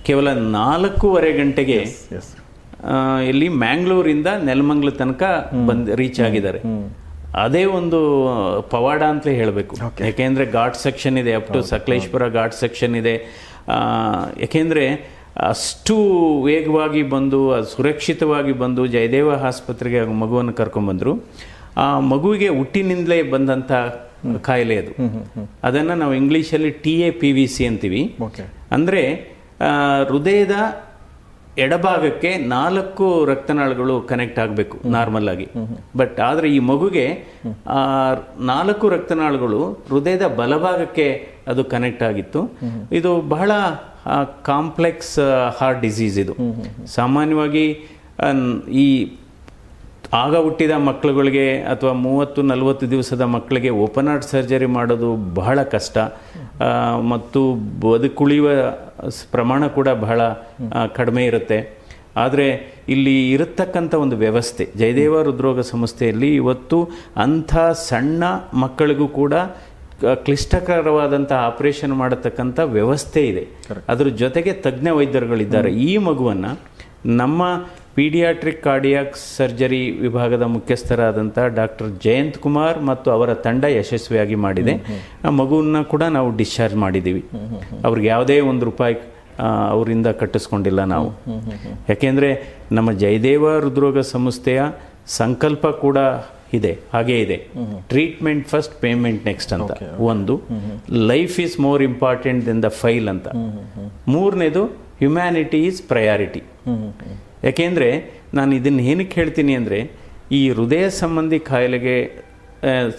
ಕೇವಲ 0.08 0.28
ನಾಲ್ಕೂವರೆ 0.58 1.32
ಗಂಟೆಗೆ 1.40 1.80
ಇಲ್ಲಿ 3.30 3.48
ಮ್ಯಾಂಗ್ಳೂರಿಂದ 3.66 4.30
ನೆಲಮಂಗ್ಲ 4.50 4.90
ತನಕ 5.02 5.24
ಬಂದ್ 5.70 5.90
ರೀಚ್ 6.02 6.20
ಆಗಿದ್ದಾರೆ. 6.28 6.60
ಅದೇ 7.44 7.64
ಒಂದು 7.80 8.00
ಪವಾಡ 8.74 9.02
ಅಂತಲೇ 9.14 9.34
ಹೇಳಬೇಕು. 9.42 9.74
ಯಾಕೆಂದ್ರೆ 10.06 10.46
ಘಾಟ್ 10.58 10.78
ಸೆಕ್ಷನ್ 10.86 11.18
ಇದೆ 11.22 11.34
up 11.40 11.50
to 11.54 11.60
Sakleshpur 11.72 12.24
ghat 12.40 12.56
section 12.64 12.96
ಇದೆ. 13.02 13.16
ಯಾಕೆಂದರೆ 14.44 14.86
ಅಷ್ಟು 15.50 15.96
ವೇಗವಾಗಿ 16.48 17.02
ಬಂದು 17.16 17.40
ಅದು 17.56 17.68
ಸುರಕ್ಷಿತವಾಗಿ 17.76 18.54
ಬಂದು 18.62 18.84
ಜಯದೇವ 18.96 19.32
ಆಸ್ಪತ್ರೆಗೆ 19.50 20.00
ಮಗುವನ್ನು 20.22 20.54
ಕರ್ಕೊಂಡ್ಬಂದರು. 20.60 21.14
ಆ 21.84 21.86
ಮಗುವಿಗೆ 22.14 22.50
ಹುಟ್ಟಿನಿಂದಲೇ 22.60 23.18
ಬಂದಂಥ 23.34 23.72
ಕಾಯಿಲೆ 24.48 24.78
ಅದು. 24.84 24.94
ಅದನ್ನು 25.68 25.96
ನಾವು 26.02 26.14
ಇಂಗ್ಲೀಷಲ್ಲಿ 26.22 26.72
T 26.86 26.94
A 27.08 27.10
P 27.22 27.30
V 27.38 27.46
C 27.56 27.66
ಅಂತೀವಿ. 27.72 28.02
ಅಂದರೆ 28.78 29.04
ಹೃದಯದ 30.10 30.56
ಎಡಭಾಗಕ್ಕೆ 31.66 32.32
ನಾಲ್ಕು 32.56 33.06
ರಕ್ತನಾಳಗಳು 33.26 33.94
ಕನೆಕ್ಟ್ 34.10 34.40
ಆಗಬೇಕು 34.40 34.76
ನಾರ್ಮಲ್ 34.96 35.30
ಆಗಿ. 35.30 35.48
ಬಟ್ 36.00 36.18
ಆದರೆ 36.28 36.48
ಈ 36.56 36.60
ಮಗುಗೆ 36.72 37.06
ನಾಲ್ಕು 38.52 38.86
ರಕ್ತನಾಳಗಳು 38.90 39.62
ಹೃದಯದ 39.90 40.26
ಬಲಭಾಗಕ್ಕೆ 40.40 41.08
ಅದು 41.48 41.64
ಕನೆಕ್ಟ್ 41.74 42.04
ಆಗಿತ್ತು. 42.04 42.42
ಇದು 42.92 43.12
ಬಹಳ 43.36 43.52
ಕಾಂಪ್ಲೆಕ್ಸ್ 44.52 45.16
ಹಾರ್ಟ್ 45.60 45.82
ಡಿಸೀಸ್ 45.82 46.18
ಇದು. 46.24 46.36
ಸಾಮಾನ್ಯವಾಗಿ 46.98 47.66
ಈ 48.84 48.88
ಆಗ 50.24 50.36
ಹುಟ್ಟಿದ 50.44 50.74
ಮಕ್ಕಳುಗಳಿಗೆ 50.90 51.48
ಅಥವಾ 51.72 51.94
ಮೂವತ್ತು 52.04 52.42
ನಲವತ್ತು 52.42 52.86
ದಿವಸದ 52.92 53.24
ಮಕ್ಕಳಿಗೆ 53.36 53.72
ಓಪನ್ 53.86 54.08
ಹಾರ್ಟ್ 54.08 54.28
ಸರ್ಜರಿ 54.34 54.70
ಮಾಡೋದು 54.78 55.10
ಬಹಳ 55.40 55.58
ಕಷ್ಟ. 55.74 55.98
ಮತ್ತು 57.14 57.42
ಬದುಕುಳಿಯುವ 57.86 58.50
ಪ್ರಮಾಣ 59.32 59.68
ಕೂಡ 59.68 59.90
ಬಹಳ 59.90 60.22
ಕಡಿಮೆ 60.96 61.26
ಇರುತ್ತೆ. 61.26 61.78
ಆದರೆ 62.16 62.46
ಇಲ್ಲಿ 62.90 63.32
ಇರತಕ್ಕಂಥ 63.32 63.94
ಒಂದು 63.94 64.16
ವ್ಯವಸ್ಥೆ 64.16 64.70
ಜಯದೇವ 64.76 65.22
ಹೃದ್ರೋಗ 65.22 65.60
ಸಂಸ್ಥೆಯಲ್ಲಿ 65.60 66.36
ಇವತ್ತು 66.36 66.78
ಅಂಥ 67.18 67.58
ಸಣ್ಣ 67.90 68.24
ಮಕ್ಕಳಿಗೂ 68.54 69.08
ಕೂಡ 69.08 69.34
ಕ್ಲಿಷ್ಟಕರವಾದಂಥ 70.14 71.32
ಆಪರೇಷನ್ 71.32 71.94
ಮಾಡತಕ್ಕಂಥ 71.94 72.60
ವ್ಯವಸ್ಥೆ 72.60 73.22
ಇದೆ. 73.28 73.44
ಅದ್ರ 73.88 74.08
ಜೊತೆಗೆ 74.08 74.54
ತಜ್ಞ 74.54 74.90
ವೈದ್ಯರುಗಳಿದ್ದಾರೆ. 74.90 75.72
ಈ 75.74 75.98
ಮಗುವನ್ನು 75.98 76.52
ನಮ್ಮ 77.06 77.44
ಪೀಡಿಯಾಟ್ರಿಕ್ 77.98 78.60
ಕಾರ್ಡಿಯಾಕ್ 78.66 79.16
ಸರ್ಜರಿ 79.38 79.84
ವಿಭಾಗದ 80.06 80.46
ಮುಖ್ಯಸ್ಥರಾದಂಥ 80.56 81.38
ಡಾಕ್ಟರ್ 81.60 81.90
ಜಯಂತ್ 82.04 82.38
ಕುಮಾರ್ 82.44 82.78
ಮತ್ತು 82.90 83.08
ಅವರ 83.16 83.30
ತಂಡ 83.46 83.64
ಯಶಸ್ವಿಯಾಗಿ 83.78 84.38
ಮಾಡಿದೆ. 84.46 84.74
ಆ 85.28 85.32
ಮಗುವನ್ನ 85.40 85.80
ಕೂಡ 85.94 86.04
ನಾವು 86.18 86.30
ಡಿಸ್ಚಾರ್ಜ್ 86.42 86.76
ಮಾಡಿದ್ದೀವಿ 86.84 87.24
ಅವ್ರಿಗೆ 87.88 88.08
ಯಾವುದೇ 88.14 88.38
ಒಂದು 88.52 88.66
ರೂಪಾಯಿ 88.70 88.96
ಅವರಿಂದ 89.74 90.08
ಕಟ್ಟಿಸ್ಕೊಂಡಿಲ್ಲ 90.22 90.82
ನಾವು. 90.94 91.10
ಯಾಕೆಂದರೆ 91.92 92.30
ನಮ್ಮ 92.78 92.90
ಜಯದೇವ 93.04 93.44
ಹೃದ್ರೋಗ 93.66 94.00
ಸಂಸ್ಥೆಯ 94.14 94.62
ಸಂಕಲ್ಪ 95.20 95.68
ಕೂಡ 95.84 95.98
ಇದೆ 96.58 96.74
ಹಾಗೇ 96.94 97.18
ಇದೆ. 97.26 97.38
ಟ್ರೀಟ್ಮೆಂಟ್ 97.92 98.46
ಫಸ್ಟ್ 98.54 98.76
ಪೇಮೆಂಟ್ 98.84 99.22
ನೆಕ್ಸ್ಟ್ 99.30 99.54
ಅಂತ. 99.58 99.72
ಒಂದು 100.12 100.36
life 101.12 101.38
is 101.46 101.56
more 101.68 101.84
important 101.92 102.42
than 102.50 102.62
the 102.68 102.72
file 102.82 103.10
ಅಂತ. 103.14 103.28
ಮೂರನೇದು 104.16 104.64
ಹ್ಯುಮ್ಯಾನಿಟಿ 105.02 105.62
ಈಸ್ 105.70 105.82
ಪ್ರಯಾರಿಟಿ. 105.94 106.44
ಯಾಕೆಂದರೆ 107.44 107.90
ನಾನು 108.34 108.52
ಇದನ್ನು 108.60 108.84
ಏನಕ್ಕೆ 108.92 109.16
ಹೇಳ್ತೀನಿ 109.22 109.54
ಅಂದರೆ 109.54 109.80
ಈ 110.38 110.50
ಹೃದಯ 110.50 110.86
ಸಂಬಂಧಿ 111.02 111.40
ಕಾಯಿಲೆಗೆ 111.50 111.98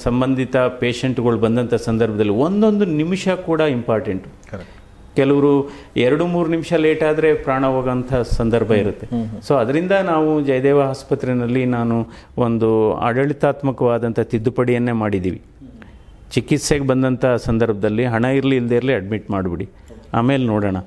ಸಂಬಂಧಿತ 0.05 0.57
ಪೇಷಂಟ್ಗಳು 0.57 1.39
ಬಂದಂಥ 1.39 1.75
ಸಂದರ್ಭದಲ್ಲಿ 1.89 2.35
ಒಂದೊಂದು 2.47 2.85
ನಿಮಿಷ 3.01 3.29
ಕೂಡ 3.49 3.61
ಇಂಪಾರ್ಟೆಂಟು 3.61 4.29
ಕೆಲವರು 5.17 5.53
ಎರಡು 5.97 6.25
ಮೂರು 6.33 6.49
ನಿಮಿಷ 6.55 6.73
ಲೇಟ್ 6.85 7.03
ಆದರೆ 7.03 7.35
ಪ್ರಾಣ 7.45 7.65
ಹೋಗೋಂಥ 7.75 8.11
ಸಂದರ್ಭ 8.39 8.71
ಇರುತ್ತೆ. 8.83 9.07
ಸೊ 9.47 9.53
ಅದರಿಂದ 9.63 9.95
ನಾವು 10.11 10.29
ಜಯದೇವ 10.49 10.81
ಆಸ್ಪತ್ರೆಯಲ್ಲಿ 10.93 11.65
ನಾನು 11.77 11.97
ಒಂದು 12.47 12.69
ಆಡಳಿತಾತ್ಮಕವಾದಂಥ 13.09 14.21
ತಿದ್ದುಪಡಿಯನ್ನೇ 14.33 14.95
ಮಾಡಿದ್ದೀವಿ. 15.03 15.41
ಚಿಕಿತ್ಸೆಗೆ 16.35 16.87
ಬಂದಂಥ 16.93 17.25
ಸಂದರ್ಭದಲ್ಲಿ 17.49 18.05
ಹಣ 18.15 18.25
ಇರಲಿ 18.39 18.57
ಇಲ್ಲದೆ 18.61 18.77
ಇರಲಿ 18.77 18.95
ಅಡ್ಮಿಟ್ 19.01 19.31
ಮಾಡಿಬಿಡಿ. 19.35 19.69
ಆಮೇಲೆ 20.19 20.45
ನೋಡೋಣ. 20.53 20.79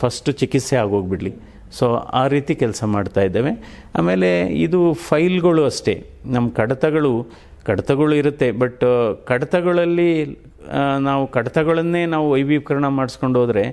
ಫಸ್ಟು 0.00 0.32
ಚಿಕಿತ್ಸೆ 0.40 0.76
ಆಗೋಗ್ಬಿಡ್ಲಿ. 0.76 1.32
ಸೊ 1.72 1.94
ಆ 1.94 2.26
ರೀತಿ 2.26 2.54
ಕೆಲಸ 2.54 2.84
ಮಾಡ್ತಾ 2.84 3.20
ಇದ್ದೇವೆ. 3.20 3.84
ಆಮೇಲೆ 3.98 4.46
ಇದು 4.46 4.92
ಫೈಲ್ಗಳು 4.92 5.64
ಅಷ್ಟೇ. 5.64 6.06
ನಮ್ಮ 6.26 6.50
ಕಡತಗಳು 6.50 7.26
ಕಡತಗಳು 7.64 8.14
ಇರುತ್ತೆ. 8.14 8.52
ಬಟ್, 8.52 8.84
ಕಡತಗಳಲ್ಲಿ 9.24 10.38
ನಾವು 10.98 11.26
ಕಡತಗಳನ್ನೇ 11.26 12.06
ನಾವು 12.06 12.30
ವೈವೀಕರಣ 12.30 12.86
ಮಾಡಿಸ್ಕೊಂಡು 12.86 13.40
ಹೋದರೆ 13.40 13.64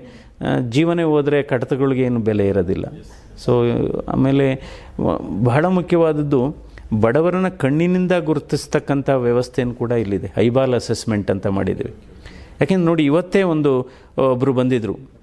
ಜೀವನೇ 0.70 1.04
ಹೋದರೆ 1.04 1.44
ಕಡತಗಳಿಗೆ 1.44 2.02
ಏನು 2.02 2.20
ಬೆಲೆ 2.20 2.48
ಇರೋದಿಲ್ಲ. 2.48 2.86
ಸೊ 3.38 3.66
ಆಮೇಲೆ 4.08 4.46
ಬಹಳ 5.44 5.66
ಮುಖ್ಯವಾದದ್ದು, 5.66 6.56
ಬಡವರನ್ನ 7.02 7.48
ಕಣ್ಣಿನಿಂದ 7.48 8.12
ಗುರುತಿಸ್ತಕ್ಕಂಥ 8.12 9.10
ವ್ಯವಸ್ಥೆಯನ್ನು 9.10 9.74
ಕೂಡ 9.74 9.92
ಇಲ್ಲಿದೆ. 9.92 10.32
ಹೈಬಾಲ್ 10.36 10.74
ಅಸೆಸ್ಮೆಂಟ್ 10.74 11.32
ಅಂತ 11.32 11.48
ಮಾಡಿದ್ದೀವಿ. 11.48 11.94
ಯಾಕೆಂದ್ರೆ 12.62 12.86
ನೋಡಿ, 12.86 13.06
ಇವತ್ತೇ 13.06 13.44
ಒಂದು 13.44 13.88
ಒಬ್ಬರು 14.18 14.54
ಬಂದಿದ್ದರು 14.54 15.17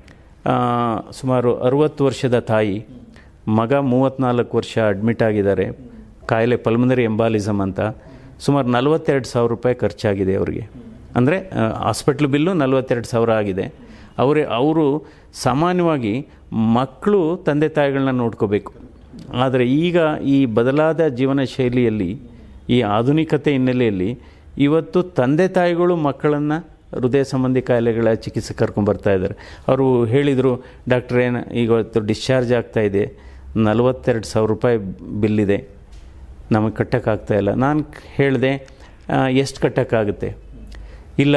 ಸುಮಾರು 1.18 1.50
ಅರುವತ್ತು 1.66 2.00
ವರ್ಷದ 2.06 2.38
ತಾಯಿ, 2.52 2.76
ಮಗ 3.58 3.72
ಮೂವತ್ತ್ನಾಲ್ಕು 3.92 4.56
ವರ್ಷ 4.58 4.74
ಅಡ್ಮಿಟ್ 4.92 5.22
ಆಗಿದ್ದಾರೆ. 5.28 5.66
ಕಾಯಿಲೆ 6.30 6.56
ಪಲ್ಮನರಿ 6.66 7.04
ಎಂಬಾಲಿಸಮ್ 7.10 7.60
ಅಂತ. 7.66 7.80
ಸುಮಾರು 8.44 8.68
ನಲವತ್ತೆರಡು 8.76 9.28
ಸಾವಿರ 9.32 9.50
ರೂಪಾಯಿ 9.54 9.76
ಖರ್ಚಾಗಿದೆ 9.82 10.34
ಅವರಿಗೆ. 10.40 10.62
ಅಂದರೆ 11.18 11.36
ಹಾಸ್ಪಿಟ್ಲ್ 11.84 12.28
ಬಿಲ್ಲು 12.34 12.52
ನಲವತ್ತೆರಡು 12.62 13.08
ಸಾವಿರ 13.12 13.30
ಆಗಿದೆ. 13.40 13.66
ಅವರೇ, 14.22 14.42
ಅವರು 14.58 14.86
ಸಾಮಾನ್ಯವಾಗಿ 15.46 16.14
ಮಕ್ಕಳು 16.78 17.20
ತಂದೆ 17.46 17.68
ತಾಯಿಗಳನ್ನ 17.76 18.14
ನೋಡ್ಕೋಬೇಕು. 18.22 18.72
ಆದರೆ 19.44 19.64
ಈಗ 19.84 19.98
ಈ 20.34 20.38
ಬದಲಾದ 20.58 21.02
ಜೀವನ 21.18 21.42
ಶೈಲಿಯಲ್ಲಿ, 21.56 22.10
ಈ 22.74 22.78
ಆಧುನಿಕತೆ 22.96 23.52
ಹಿನ್ನೆಲೆಯಲ್ಲಿ 23.56 24.10
ಇವತ್ತು 24.66 24.98
ತಂದೆ 25.18 25.46
ತಾಯಿಗಳು 25.58 25.94
ಮಕ್ಕಳನ್ನು 26.08 26.58
ಹೃದಯ 27.00 27.22
ಸಂಬಂಧಿ 27.32 27.62
ಕಾಯಿಲೆಗಳ 27.68 28.08
ಚಿಕಿತ್ಸೆ 28.24 28.54
ಕರ್ಕೊಂಡ್ಬರ್ತಾ 28.60 29.12
ಇದ್ದಾರೆ. 29.16 29.36
ಅವರು 29.68 29.86
ಹೇಳಿದರು, 30.14 30.52
ಡಾಕ್ಟ್ರ್ 30.92 31.18
ಏನು 31.26 31.40
ಈಗ 31.60 31.68
ಇವತ್ತು 31.76 32.00
ಡಿಸ್ಚಾರ್ಜ್ 32.10 32.52
ಆಗ್ತಾ 32.58 32.82
ಇದೆ. 32.90 33.04
ನಲವತ್ತೆರಡು 33.66 34.28
ಸಾವಿರ 34.32 34.48
ರೂಪಾಯಿ 34.54 34.78
ಬಿಲ್ಲಿದೆ. 35.22 35.58
ನಮಗೆ 36.54 36.74
ಕಟ್ಟೋಕ್ಕಾಗ್ತಾಯಿಲ್ಲ 36.80 37.50
ನಾನು 37.64 37.80
ಹೇಳಿದೆ 38.18 38.52
ಎಷ್ಟು 39.42 39.58
ಕಟ್ಟೋಕ್ಕಾಗುತ್ತೆ 39.64 40.28
ಇಲ್ಲ 41.22 41.36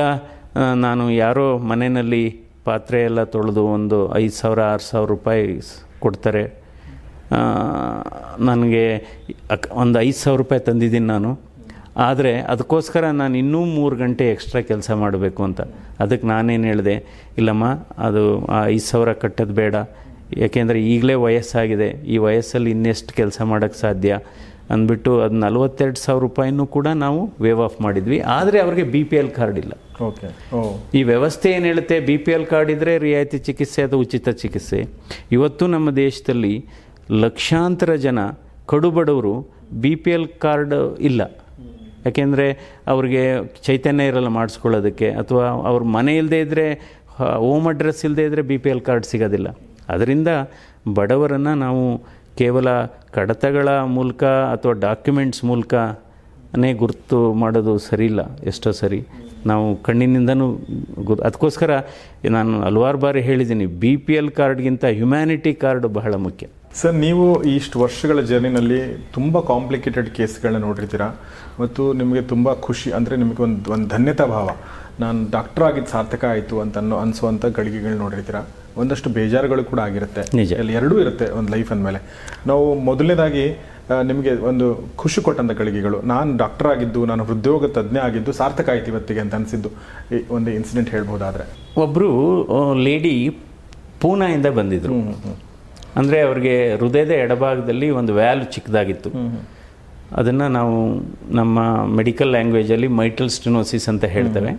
ನಾನು 0.86 1.04
ಯಾರೋ 1.24 1.46
ಮನೆಯಲ್ಲಿ 1.72 2.24
ಪಾತ್ರೆ 2.68 3.00
ಎಲ್ಲ 3.10 3.22
ತೊಳೆದು 3.34 3.64
ಒಂದು 3.76 3.98
ಐದು 4.22 4.36
ಸಾವಿರ, 4.40 4.62
ಆರು 4.74 4.84
ಸಾವಿರ 4.92 5.10
ರೂಪಾಯಿ 5.16 5.44
ಕೊಡ್ತಾರೆ. 6.04 6.44
ನನಗೆ 8.50 8.84
ಒಂದು 9.84 9.98
ಐದು 10.08 10.18
ಸಾವಿರ 10.24 10.38
ರೂಪಾಯಿ 10.44 10.62
ತಂದಿದ್ದೀನಿ 10.70 11.08
ನಾನು. 11.14 11.32
ಆದರೆ 11.98 12.40
ಅದಕ್ಕೋಸ್ಕರ 12.40 13.06
ನಾನು 13.06 13.38
ಇನ್ನೂ 13.38 13.66
ಮೂರು 13.66 13.96
ಗಂಟೆ 13.96 14.30
ಎಕ್ಸ್ಟ್ರಾ 14.30 14.62
ಕೆಲಸ 14.62 14.92
ಮಾಡಬೇಕು 14.92 15.44
ಅಂತ. 15.44 15.62
ಅದಕ್ಕೆ 16.00 16.28
ನಾನೇನು 16.28 16.64
ಹೇಳಿದೆ 16.64 16.96
ಇಲ್ಲಮ್ಮ 17.38 17.66
ಅದು 17.98 18.24
ಐದು 18.66 18.86
ಸಾವಿರ 18.86 19.14
ಕಟ್ಟೋದು 19.14 19.54
ಬೇಡ. 19.54 19.76
ಯಾಕೆಂದರೆ 20.38 20.80
ಈಗಲೇ 20.84 21.14
ವಯಸ್ಸಾಗಿದೆ. 21.14 21.90
ಈ 21.90 22.18
ವಯಸ್ಸಲ್ಲಿ 22.18 22.72
ಇನ್ನೆಷ್ಟು 22.72 23.16
ಕೆಲಸ 23.16 23.42
ಮಾಡೋಕ್ಕೆ 23.42 23.80
ಸಾಧ್ಯ? 23.80 24.20
ಅಂದ್ಬಿಟ್ಟು 24.70 25.22
ಅದು 25.22 25.36
ನಲವತ್ತೆರಡು 25.36 26.00
ಸಾವಿರ 26.00 26.22
ರೂಪಾಯಿನೂ 26.22 26.66
ಕೂಡ 26.66 26.88
ನಾವು 26.88 27.30
ವೇವ್ 27.42 27.60
ಆಫ್ 27.60 27.82
ಮಾಡಿದ್ವಿ. 27.82 28.20
ಆದರೆ 28.20 28.60
ಅವ್ರಿಗೆ 28.60 28.84
ಬಿ 28.84 29.04
ಪಿ 29.04 29.16
ಎಲ್ 29.16 29.32
ಕಾರ್ಡ್ 29.32 29.60
ಇಲ್ಲ. 29.60 29.74
ಓಕೆ 30.04 30.28
ಈ 30.98 31.04
ವ್ಯವಸ್ಥೆ 31.04 31.52
ಏನು 31.52 31.66
ಹೇಳುತ್ತೆ? 31.66 32.00
ಬಿ 32.00 32.18
ಪಿ 32.18 32.32
ಎಲ್ 32.32 32.46
ಕಾರ್ಡ್ 32.46 32.72
ಇದ್ದರೆ 32.72 32.98
ರಿಯಾಯಿತಿ 32.98 33.38
ಚಿಕಿತ್ಸೆ 33.38 33.82
ಅದು 33.82 34.00
ಉಚಿತ 34.00 34.30
ಚಿಕಿತ್ಸೆ. 34.30 34.88
ಇವತ್ತು 35.32 35.68
ನಮ್ಮ 35.68 35.92
ದೇಶದಲ್ಲಿ 35.92 36.66
ಲಕ್ಷಾಂತರ 37.12 37.96
ಜನ 37.96 38.20
ಕಡುಬಡವರು 38.66 39.36
ಬಿ 39.74 39.96
ಪಿ 39.96 40.12
ಎಲ್ 40.12 40.28
ಕಾರ್ಡ್ 40.28 40.98
ಇಲ್ಲ. 41.00 41.22
ಯಾಕೆಂದರೆ 42.08 42.48
ಅವ್ರಿಗೆ 42.94 43.24
ಚೈತನ್ಯ 43.68 44.10
ಇರಲ್ಲ 44.12 44.30
ಮಾಡಿಸ್ಕೊಳ್ಳೋದಕ್ಕೆ, 44.40 45.10
ಅಥವಾ 45.22 45.46
ಅವ್ರ 45.72 45.82
ಮನೆ 45.98 46.16
ಇಲ್ಲದೇ 46.22 46.40
ಇದ್ದರೆ 46.46 46.68
ಹೋಮ್ 47.46 47.68
ಅಡ್ರೆಸ್ 47.74 48.02
ಇಲ್ಲದೇ 48.08 48.26
ಇದ್ದರೆ 48.30 48.44
ಬಿ 48.50 48.58
ಪಿ 48.64 48.70
ಎಲ್ 48.74 48.84
ಕಾರ್ಡ್ 48.88 49.08
ಸಿಗೋದಿಲ್ಲ. 49.12 49.50
ಅದರಿಂದ 49.94 50.30
ಬಡವರನ್ನು 50.98 51.54
ನಾವು 51.66 51.84
ಕೇವಲ 52.42 52.68
ಕಡತಗಳ 53.16 53.70
ಮೂಲಕ 53.98 54.24
ಅಥವಾ 54.56 54.74
ಡಾಕ್ಯುಮೆಂಟ್ಸ್ 54.88 55.42
ಮೂಲಕನೇ 55.52 56.72
ಗುರುತು 56.82 57.20
ಮಾಡೋದು 57.44 57.74
ಸರಿಯಿಲ್ಲ, 57.88 58.22
ಎಷ್ಟೋ 58.52 58.72
ಸರಿ. 58.82 59.00
ನಾವು 59.50 59.66
ಕಣ್ಣಿನಿಂದನೂ 59.88 60.46
ಗುರು, 61.08 61.20
ಅದಕ್ಕೋಸ್ಕರ 61.28 61.72
ನಾನು 62.36 62.54
ಹಲವಾರು 62.68 63.00
ಬಾರಿ 63.04 63.22
ಹೇಳಿದ್ದೀನಿ 63.30 63.66
ಬಿ 63.82 63.92
ಪಿ 64.06 64.14
ಎಲ್ 64.20 64.32
ಕಾರ್ಡ್ಗಿಂತ 64.40 64.84
ಹ್ಯುಮ್ಯಾನಿಟಿ 65.00 65.54
ಕಾರ್ಡ್ 65.64 65.88
ಬಹಳ 65.98 66.14
ಮುಖ್ಯ. 66.26 66.46
ಸರ್ 66.80 66.96
ನೀವು 66.96 67.44
ಇಷ್ಟು 67.44 67.80
ವರ್ಷಗಳ 67.80 68.20
ಜರ್ನಿನಲ್ಲಿ 68.30 68.80
ತುಂಬ 69.14 69.40
ಕಾಂಪ್ಲಿಕೇಟೆಡ್ 69.40 70.10
ಕೇಸ್ಗಳನ್ನ 70.18 70.58
ನೋಡಿರ್ತೀರಾ? 70.58 71.08
ಮತ್ತು 71.60 71.94
ನಿಮಗೆ 71.94 72.22
ತುಂಬ 72.32 72.54
ಖುಷಿ 72.54 72.92
ಅಂದರೆ 72.98 73.16
ನಿಮಗೆ 73.22 73.44
ಒಂದು 73.44 73.72
ಒಂದು 73.74 73.88
ಧನ್ಯತಾ 73.88 74.26
ಭಾವ. 74.26 74.50
ನಾನು 75.00 75.32
ಡಾಕ್ಟರ್ 75.32 75.64
ಆಗಿದ್ದು 75.64 75.90
ಸಾರ್ಥಕ 75.92 76.26
ಆಯಿತು 76.26 76.60
ಅಂತ 76.64 76.78
ಅನ್ನೋ 76.78 76.98
ಅನಿಸುವಂಥ 76.98 77.46
ಗಳಿಗೆಗಳು 77.46 77.98
ನೋಡಿರ್ತೀರಾ? 77.98 78.42
ಒಂದಷ್ಟು 78.78 79.10
ಬೇಜಾರುಗಳು 79.10 79.64
ಕೂಡ 79.64 79.80
ಆಗಿರುತ್ತೆ. 79.80 80.22
ನಿಜ. 80.38 80.54
ಅಲ್ಲಿ 80.54 80.74
ಎರಡೂ 80.74 81.00
ಇರುತ್ತೆ 81.00 81.30
ಒಂದು 81.40 81.52
ಲೈಫ್ 81.52 81.72
ಅಂದಮೇಲೆ. 81.72 82.00
ನಾವು 82.48 82.68
ಮೊದಲನೇದಾಗಿ 82.90 83.46
ನಿಮಗೆ 84.04 84.32
ಒಂದು 84.52 84.68
ಖುಷಿ 84.98 85.22
ಕೊಟ್ಟಂಥ 85.22 85.52
ಗಳಿಗೆಗಳು. 85.52 86.02
ನಾನು 86.14 86.38
ಡಾಕ್ಟರ್ 86.38 86.68
ಆಗಿದ್ದು 86.68 87.06
ನಾನು 87.06 87.24
ಹೃದ್ಯೋಗ 87.24 87.66
ತಜ್ಞ 87.80 87.98
ಆಗಿದ್ದು 87.98 88.32
ಸಾರ್ಥಕ 88.42 88.70
ಆಯ್ತು 88.70 88.92
ಇವತ್ತಿಗೆ 88.92 89.20
ಅಂತ 89.20 89.36
ಅನಿಸಿದ್ದು. 89.36 89.72
ಈ 90.16 90.24
ಒಂದು 90.30 90.52
ಇನ್ಸಿಡೆಂಟ್ 90.52 90.90
ಹೇಳ್ಬೋದಾದರೆ. 90.90 91.46
ಒಬ್ಬರು 91.82 92.12
ಲೇಡಿ 92.88 93.16
ಪೂನಾಯಿಂದ 94.02 94.46
ಬಂದಿದ್ರು. 94.62 94.98
ಅಂದರೆ 95.98 96.18
ಅವ್ರಿಗೆ 96.28 96.56
ಹೃದಯದ 96.82 97.14
ಎಡಭಾಗದಲ್ಲಿ 97.26 97.90
ಒಂದು 98.00 98.12
ವ್ಯಾಲ್ 98.20 98.44
ಚಿಕ್ಕದಾಗಿತ್ತು. 98.56 99.10
ಅದನ್ನು 100.20 100.48
ನಾವು 100.58 100.76
ನಮ್ಮ 101.40 101.60
ಮೆಡಿಕಲ್ 102.00 102.32
ಲ್ಯಾಂಗ್ವೇಜಲ್ಲಿ 102.36 102.90
ಮೈಟಲ್ 103.00 103.32
ಸ್ಟಿನೋಸಿಸ್ 103.38 103.88
ಅಂತ 103.94 104.06
ಹೇಳ್ತೇವೆ. 104.16 104.52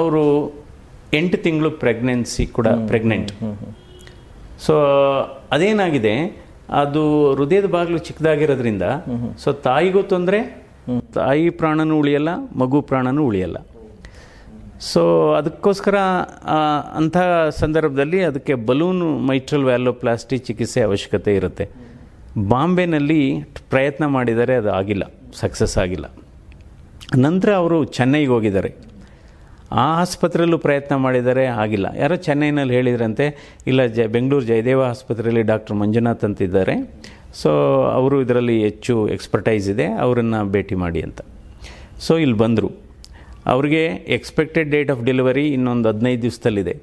ಅವರು 0.00 0.24
ಎಂಟು 1.14 1.38
ತಿಂಗಳು 1.46 1.70
ಪ್ರೆಗ್ನೆನ್ಸಿ 1.84 2.44
ಕೂಡ 2.56 2.68
ಪ್ರೆಗ್ನೆಂಟ್. 2.90 3.32
ಸೊ 4.66 4.74
ಅದೇನಾಗಿದೆ? 5.52 6.14
ಅದು 6.82 7.02
ಹೃದಯದ 7.38 7.68
ಬಾಗಿಲು 7.76 7.98
ಚಿಕ್ಕದಾಗಿರೋದ್ರಿಂದ 8.08 8.84
ಸೊ 9.42 9.48
ತಾಯಿಗೂ 9.66 10.02
ತೊಂದರೆ 10.12 10.38
ತಾಯಿ 11.14 11.48
ಪ್ರಾಣನೂ 11.60 11.94
ಉಳಿಯಲ್ಲ 12.02 12.30
ಮಗು 12.62 12.78
ಪ್ರಾಣನೂ 12.90 13.22
ಉಳಿಯಲ್ಲ. 13.30 13.58
ಸೊ 14.82 15.32
ಅದಕ್ಕೋಸ್ಕರ 15.32 15.96
ಅಂಥ 16.94 17.16
ಸಂದರ್ಭದಲ್ಲಿ 17.50 18.22
ಅದಕ್ಕೆ 18.22 18.54
ಬಲೂನ್ 18.54 19.26
ಮೈಟ್ರಲ್ 19.28 19.64
ವ್ಯಾಲೋಪ್ಲಾಸ್ಟಿ 19.64 20.38
ಚಿಕಿತ್ಸೆ 20.38 20.80
ಅವಶ್ಯಕತೆ 20.80 21.34
ಇರುತ್ತೆ. 21.34 21.68
ಬಾಂಬೆನಲ್ಲಿ 22.48 23.42
ಪ್ರಯತ್ನ 23.70 24.06
ಮಾಡಿದರೆ 24.06 24.54
ಅದು 24.54 24.70
ಆಗಿಲ್ಲ 24.70 25.02
ಸಕ್ಸಸ್ 25.34 25.78
ಆಗಿಲ್ಲ. 25.78 26.06
ನಂತರ 27.16 27.54
ಅವರು 27.54 27.84
ಚೆನ್ನೈಗೆ 27.84 28.30
ಹೋಗಿದ್ದಾರೆ. 28.30 28.74
ಆ 29.72 30.00
ಆಸ್ಪತ್ರೆಯಲ್ಲೂ 30.00 30.58
ಪ್ರಯತ್ನ 30.58 30.94
ಮಾಡಿದರೆ 30.94 31.46
ಆಗಿಲ್ಲ. 31.46 31.86
ಯಾರೋ 31.96 32.16
ಚೆನ್ನೈನಲ್ಲಿ 32.16 32.74
ಹೇಳಿದ್ರಂತೆ, 32.74 33.56
ಇಲ್ಲ, 33.66 33.86
ಜ, 33.86 34.00
ಬೆಂಗಳೂರು 34.06 34.44
ಜಯದೇವ 34.46 34.82
ಆಸ್ಪತ್ರೆಯಲ್ಲಿ 34.82 35.42
ಡಾಕ್ಟರ್ 35.42 35.76
ಮಂಜುನಾಥ್ 35.76 36.24
ಅಂತಿದ್ದಾರೆ. 36.24 36.74
ಸೊ 37.34 37.50
ಅವರು 37.82 38.22
ಇದರಲ್ಲಿ 38.22 38.62
ಹೆಚ್ಚು 38.62 39.08
ಎಕ್ಸ್ಪರ್ಟೈಸ್ 39.08 39.68
ಇದೆ, 39.70 39.86
ಅವರನ್ನು 39.86 40.50
ಭೇಟಿ 40.50 40.74
ಮಾಡಿ 40.74 41.02
ಅಂತ. 41.02 41.20
ಸೊ 42.00 42.18
ಇಲ್ಲಿ 42.18 42.36
ಬಂದರು. 42.36 42.91
ಅವ್ರಿಗೆ 43.46 43.86
ಎಕ್ಸ್ಪೆಕ್ಟೆಡ್ 44.16 44.70
ಡೇಟ್ 44.70 44.90
ಆಫ್ 44.90 45.02
ಡೆಲಿವರಿ 45.04 45.48
ಇನ್ನೊಂದು 45.48 45.88
ಹದಿನೈದು 45.88 46.22
ದಿವಸದಲ್ಲಿದೆ. 46.22 46.74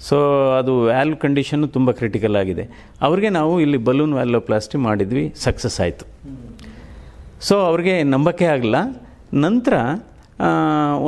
ಸೊ 0.00 0.16
ಅದು 0.58 0.72
ವ್ಯಾಲ್ವ್ 0.80 1.16
ಕಂಡೀಷನ್ನು 1.16 1.68
ತುಂಬ 1.68 1.90
ಕ್ರಿಟಿಕಲ್ 1.90 2.36
ಆಗಿದೆ. 2.36 2.64
ಅವ್ರಿಗೆ 3.02 3.28
ನಾವು 3.28 3.60
ಇಲ್ಲಿ 3.60 3.76
ಬಲೂನ್ 3.76 4.12
ವ್ಯಾಲೋಪ್ಲಾಸ್ಟಿ 4.12 4.78
ಮಾಡಿದ್ವಿ 4.78 5.34
ಸಕ್ಸಸ್ 5.36 5.80
ಆಯಿತು. 5.80 6.04
ಸೊ 7.40 7.56
ಅವ್ರಿಗೆ 7.58 8.02
ನಂಬಕ್ಕೆ 8.02 8.44
ಆಗಲ್ಲ 8.44 8.76
ನಂತರ 9.34 9.72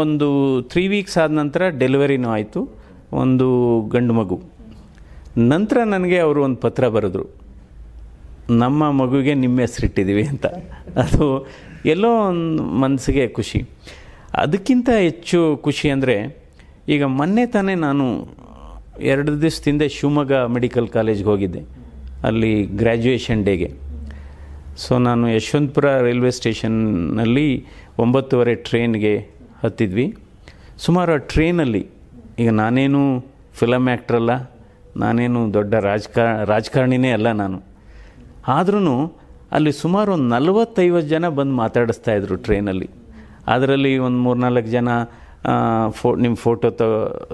ಒಂದು 0.02 0.28
ತ್ರೀ 0.62 0.88
ವೀಕ್ಸ್ 0.88 1.18
ಆದ 1.18 1.30
ನಂತರ 1.30 1.68
ಡೆಲಿವರಿನೂ 1.68 2.28
ಆಯಿತು, 2.28 2.60
ಒಂದು 3.12 3.46
ಗಂಡು 3.88 4.14
ಮಗು. 4.14 4.42
ನಂತರ 5.38 5.78
ನನಗೆ 5.84 6.18
ಅವರು 6.18 6.42
ಒಂದು 6.42 6.56
ಪತ್ರ 6.56 6.88
ಬರೆದ್ರು. 6.88 7.26
ನಮ್ಮ 8.50 8.90
ಮಗುವಿಗೆ 8.90 9.34
ನಿಮ್ಮ 9.34 9.60
ಹೆಸರಿಟ್ಟಿದ್ದೀವಿ 9.60 10.24
ಅಂತ. 10.26 10.46
ಅದು 10.96 11.46
ಎಲ್ಲೋ 11.86 12.10
ಒಂದು 12.28 12.62
ಮನಸ್ಸಿಗೆ 12.62 13.28
ಖುಷಿ. 13.28 13.60
ಅದಕ್ಕಿಂತ 14.42 14.88
ಹೆಚ್ಚು 15.06 15.38
ಖುಷಿ 15.66 15.86
ಅಂದರೆ, 15.94 16.16
ಈಗ 16.94 17.02
ಮೊನ್ನೆ 17.18 17.44
ತಾನೇ 17.54 17.74
ನಾನು 17.86 18.04
ಎರಡು 19.12 19.32
ದಿವಸದಿಂದ 19.42 19.84
ಶಿವಮೊಗ್ಗ 19.96 20.32
ಮೆಡಿಕಲ್ 20.56 20.88
ಕಾಲೇಜ್ಗೆ 20.96 21.28
ಹೋಗಿದ್ದೆ, 21.32 21.62
ಅಲ್ಲಿ 22.28 22.52
ಗ್ರ್ಯಾಜುಯೇಷನ್ 22.80 23.42
ಡೇಗೆ 23.48 23.68
ಸೊ 24.82 24.92
ನಾನು 25.06 25.24
ಯಶವಂತಪುರ 25.28 25.86
ರೈಲ್ವೆ 26.06 26.30
ಸ್ಟೇಷನ್ನಲ್ಲಿ 26.38 27.48
ಒಂಬತ್ತುವರೆ 28.04 28.54
ಟ್ರೈನ್ಗೆ 28.68 29.14
ಹತ್ತಿದ್ವಿ. 29.62 30.06
ಸುಮಾರು 30.84 31.12
ಆ 31.16 31.20
ಟ್ರೈನಲ್ಲಿ 31.32 31.82
ಈಗ 32.42 32.50
ನಾನೇನು 32.62 33.00
ಫಿಲಮ್ 33.60 33.88
ಆ್ಯಕ್ಟ್ರಲ್ಲ 33.92 34.32
ನಾನೇನು 35.02 35.40
ದೊಡ್ಡ 35.56 35.74
ರಾಜಕಾ, 35.88 36.26
ರಾಜಕಾರಣಿನೇ 36.52 37.10
ಅಲ್ಲ 37.16 37.28
ನಾನು. 37.42 37.58
ಆದ್ರೂ 38.48 38.94
ಅಲ್ಲಿ 39.56 39.72
ಸುಮಾರು 39.82 40.10
ಒಂದು 40.16 40.28
ನಲವತ್ತೈವತ್ತು 40.36 41.10
ಜನ 41.14 41.28
ಬಂದು 41.38 41.54
ಮಾತಾಡಿಸ್ತಾ 41.62 42.12
ಇದ್ರು 42.12 42.36
ಟ್ರೈನಲ್ಲಿ 42.46 42.88
ಅದರಲ್ಲಿ 43.50 43.98
ಒಂದು 43.98 44.18
ಮೂರ್ನಾಲ್ಕು 44.18 44.68
ಜನ 44.68 44.88
ಫೋ 45.88 46.08
ನಿಮ್ಮ 46.16 46.36
ಫೋಟೋ 46.36 46.70
ತ, 46.70 46.82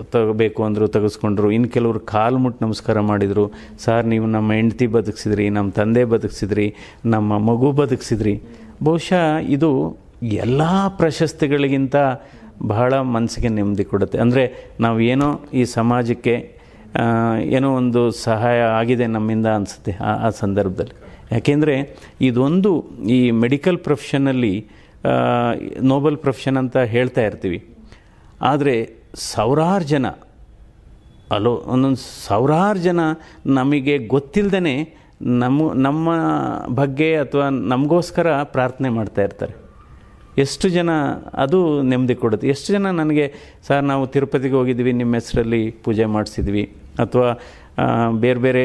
ತಗೋಬೇಕು 0.02 0.60
ಅಂದರು, 0.64 0.86
ತೆಗೆಸ್ಕೊಂಡ್ರು. 0.88 1.50
ಇನ್ನು 1.50 1.68
ಕೆಲವರು 1.68 2.00
ಕಾಲು 2.00 2.38
ಮುಟ್ಟು 2.38 2.66
ನಮಸ್ಕಾರ 2.66 3.00
ಮಾಡಿದರು. 3.00 3.44
ಸರ್, 3.78 4.06
ನೀವು 4.06 4.26
ನಮ್ಮ 4.26 4.52
ಹೆಂಡ್ತಿ 4.52 4.86
ಬದುಕಿಸಿದ್ರಿ, 4.86 5.48
ನಮ್ಮ 5.48 5.70
ತಂದೆ 5.70 6.04
ಬದುಕಿಸಿದ್ರಿ, 6.04 6.66
ನಮ್ಮ 7.04 7.38
ಮಗು 7.38 7.72
ಬದುಕಿಸಿದ್ರಿ. 7.72 8.34
ಬಹುಶಃ 8.82 9.24
ಇದು 9.48 9.70
ಎಲ್ಲ 10.22 10.62
ಪ್ರಶಸ್ತಿಗಳಿಗಿಂತ 10.88 11.96
ಬಹಳ 12.62 12.94
ಮನಸ್ಸಿಗೆ 13.14 13.48
ನೆಮ್ಮದಿ 13.48 13.84
ಕೊಡುತ್ತೆ. 13.84 14.18
ಅಂದರೆ 14.18 14.44
ನಾವು 14.80 15.00
ಏನೋ 15.00 15.28
ಈ 15.54 15.64
ಸಮಾಜಕ್ಕೆ 15.64 16.36
ಏನೋ 17.56 17.68
ಒಂದು 17.74 18.10
ಸಹಾಯ 18.10 18.60
ಆಗಿದೆ 18.78 19.06
ನಮ್ಮಿಂದ 19.06 19.46
ಅನಿಸುತ್ತೆ 19.46 19.92
ಆ 20.24 20.30
ಸಂದರ್ಭದಲ್ಲಿ. 20.42 20.94
ಯಾಕೆಂದರೆ 21.32 21.74
ಇದೊಂದು 22.20 22.70
ಈ 23.08 23.18
ಮೆಡಿಕಲ್ 23.30 23.78
ಪ್ರೊಫೆಷನಲ್ಲಿ 23.78 24.54
ನೋಬಲ್ 25.82 26.16
ಪ್ರೊಫೆಷನ್ 26.16 26.56
ಅಂತ 26.56 26.76
ಹೇಳ್ತಾ 26.94 27.22
ಇರ್ತೀವಿ. 27.22 27.58
ಆದರೆ 28.40 28.74
ಸಾವಿರಾರು 29.32 29.84
ಜನ, 29.84 30.06
ಅಲೋ, 31.36 31.52
ಒಂದೊಂದು 31.74 32.00
ಸಾವಿರಾರು 32.26 32.78
ಜನ 32.78 33.00
ನಮಗೆ 33.46 33.94
ಗೊತ್ತಿಲ್ಲದೇ 34.14 34.76
ನಮ್ಮ 35.42 35.68
ನಮ್ಮ 35.86 36.08
ಬಗ್ಗೆ 36.80 37.08
ಅಥವಾ 37.16 37.46
ನಮಗೋಸ್ಕರ 37.72 38.28
ಪ್ರಾರ್ಥನೆ 38.56 38.88
ಮಾಡ್ತಾ 38.88 39.22
ಇರ್ತಾರೆ. 39.22 39.54
ಎಷ್ಟು 40.38 40.66
ಜನ 40.68 40.90
ಅದು 41.44 41.58
ನೆಮ್ಮದಿ 41.82 42.14
ಕೊಡುತ್ತೆ. 42.14 42.46
ಎಷ್ಟು 42.48 42.68
ಜನ 42.72 42.90
ನನಗೆ, 43.00 43.26
ಸರ್ 43.66 43.84
ನಾವು 43.84 44.06
ತಿರುಪತಿಗೆ 44.06 44.54
ಹೋಗಿದ್ವಿ 44.54 44.92
ನಿಮ್ಮ 44.92 45.14
ಹೆಸರಲ್ಲಿ 45.14 45.62
ಪೂಜೆ 45.84 46.06
ಮಾಡಿಸಿದ್ವಿ, 46.16 46.64
ಅಥವಾ 46.98 47.30
ಬೇರೆ 48.24 48.40
ಬೇರೆ 48.44 48.62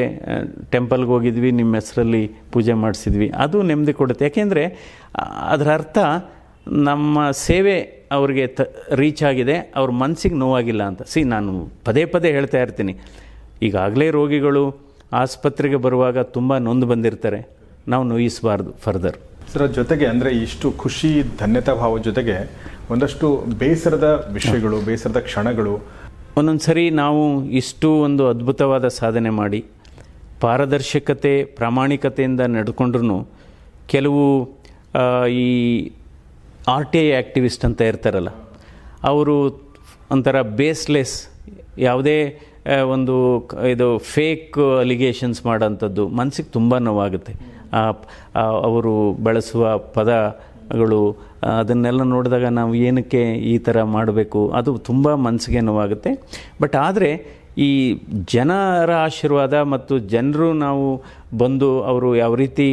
ಟೆಂಪಲ್ಗೆ 0.74 1.10
ಹೋಗಿದ್ವಿ, 1.14 1.50
ನಿಮ್ಮ 1.60 1.72
ಹೆಸರಲ್ಲಿ 1.80 2.22
ಪೂಜೆ 2.52 2.74
ಮಾಡಿಸಿದ್ವಿ. 2.82 3.28
ಅದು 3.44 3.56
ನೆಮ್ಮದಿ 3.70 3.94
ಕೊಡುತ್ತೆ. 4.00 4.24
ಯಾಕೆಂದರೆ 4.28 4.64
ಅದರ 5.54 5.68
ಅರ್ಥ 5.78 5.98
ನಮ್ಮ 6.88 7.24
ಸೇವೆ 7.46 7.76
ಅವರಿಗೆ 8.16 8.44
ತ 8.56 8.60
ರೀಚ್ 9.00 9.22
ಆಗಿದೆ, 9.30 9.56
ಅವ್ರ 9.78 9.90
ಮನಸ್ಸಿಗೆ 10.02 10.36
ನೋವಾಗಿಲ್ಲ 10.44 10.82
ಅಂತ. 10.90 11.02
ಸಿ 11.12 11.20
ನಾನು 11.34 11.52
ಪದೇ 11.86 12.04
ಪದೇ 12.14 12.30
ಹೇಳ್ತಾ 12.36 12.58
ಇರ್ತೀನಿ. 12.66 12.94
ಈಗಾಗಲೇ 13.68 14.06
ರೋಗಿಗಳು 14.18 14.64
ಆಸ್ಪತ್ರೆಗೆ 15.22 15.78
ಬರುವಾಗ 15.86 16.18
ತುಂಬ 16.36 16.58
ನೊಂದು 16.68 16.86
ಬಂದಿರ್ತಾರೆ. 16.92 17.40
ನಾವು 17.92 18.04
ನೋಯಿಸಬಾರ್ದು 18.12 18.72
ಫರ್ದರ್ 18.84 19.18
ಸರ್, 19.52 19.64
ಜೊತೆಗೆ 19.78 20.06
ಅಂದರೆ 20.12 20.30
ಇಷ್ಟು 20.44 20.66
ಖುಷಿ, 20.82 21.10
ಧನ್ಯತಾ 21.40 21.72
ಭಾವ 21.80 21.98
ಜೊತೆಗೆ 22.08 22.36
ಒಂದಷ್ಟು 22.92 23.26
ಬೇಸರದ 23.62 24.08
ವಿಷಯಗಳು, 24.36 24.76
ಬೇಸರದ 24.88 25.20
ಕ್ಷಣಗಳು 25.28 25.74
ಒಂದೊಂದು 26.36 26.64
ಸರಿ 26.66 26.84
ನಾವು 27.00 27.22
ಇಷ್ಟು 27.60 27.88
ಒಂದು 28.04 28.22
ಅದ್ಭುತವಾದ 28.32 28.86
ಸಾಧನೆ 28.98 29.30
ಮಾಡಿ 29.38 29.58
ಪಾರದರ್ಶಕತೆ, 30.42 31.32
ಪ್ರಾಮಾಣಿಕತೆಯಿಂದ 31.58 32.42
ನಡ್ಕೊಂಡ್ರೂ 32.54 33.18
ಕೆಲವು 33.92 34.22
ಈ 35.42 35.48
ಆರ್ 36.74 36.86
ಟಿ 36.92 36.98
ಐ 37.06 37.08
ಆ್ಯಕ್ಟಿವಿಸ್ಟ್ 37.18 37.64
ಅಂತ 37.68 37.80
ಇರ್ತಾರಲ್ಲ, 37.90 38.30
ಅವರು 39.10 39.34
ಒಂಥರ 40.14 40.40
ಬೇಸ್ಲೆಸ್ 40.60 41.14
ಯಾವುದೇ 41.86 42.18
ಒಂದು 42.94 43.14
ಇದು 43.74 43.88
ಫೇಕ್ 44.14 44.58
ಅಲಿಗೇಷನ್ಸ್ 44.84 45.40
ಮಾಡೋಂಥದ್ದು 45.46 46.02
ಮನಸ್ಸಿಗೆ 46.20 46.50
ತುಂಬ 46.56 46.78
ನೋವಾಗುತ್ತೆ. 46.88 47.34
ಅವರು 48.68 48.94
ಬಳಸುವ 49.26 49.78
ಪದಗಳು 49.96 50.50
ಆ, 51.42 51.50
ಅದನ್ನೆಲ್ಲ 51.60 52.02
ನೋಡಿದಾಗ 52.10 52.46
ನಾವು 52.52 52.72
ಏನಕ್ಕೆ 52.82 53.22
ಈ 53.46 53.58
ಥರ 53.58 53.82
ಮಾಡಬೇಕು? 53.92 54.40
ಅದು 54.52 54.72
ತುಂಬ 54.84 55.14
ಮನಸ್ಸಿಗೆ 55.24 55.60
ನೋವಾಗುತ್ತೆ. 55.60 56.10
ಬಟ್ 56.60 56.76
ಆದರೆ 56.82 57.10
ಈ 57.58 57.70
ಜನರ 58.30 58.90
ಆಶೀರ್ವಾದ 59.06 59.54
ಮತ್ತು 59.72 59.94
ಜನರು 60.08 60.52
ನಾವು 60.58 60.84
ಬಂದು 61.36 61.82
ಅವರು 61.82 62.08
ಯಾವ 62.16 62.34
ರೀತಿ 62.34 62.66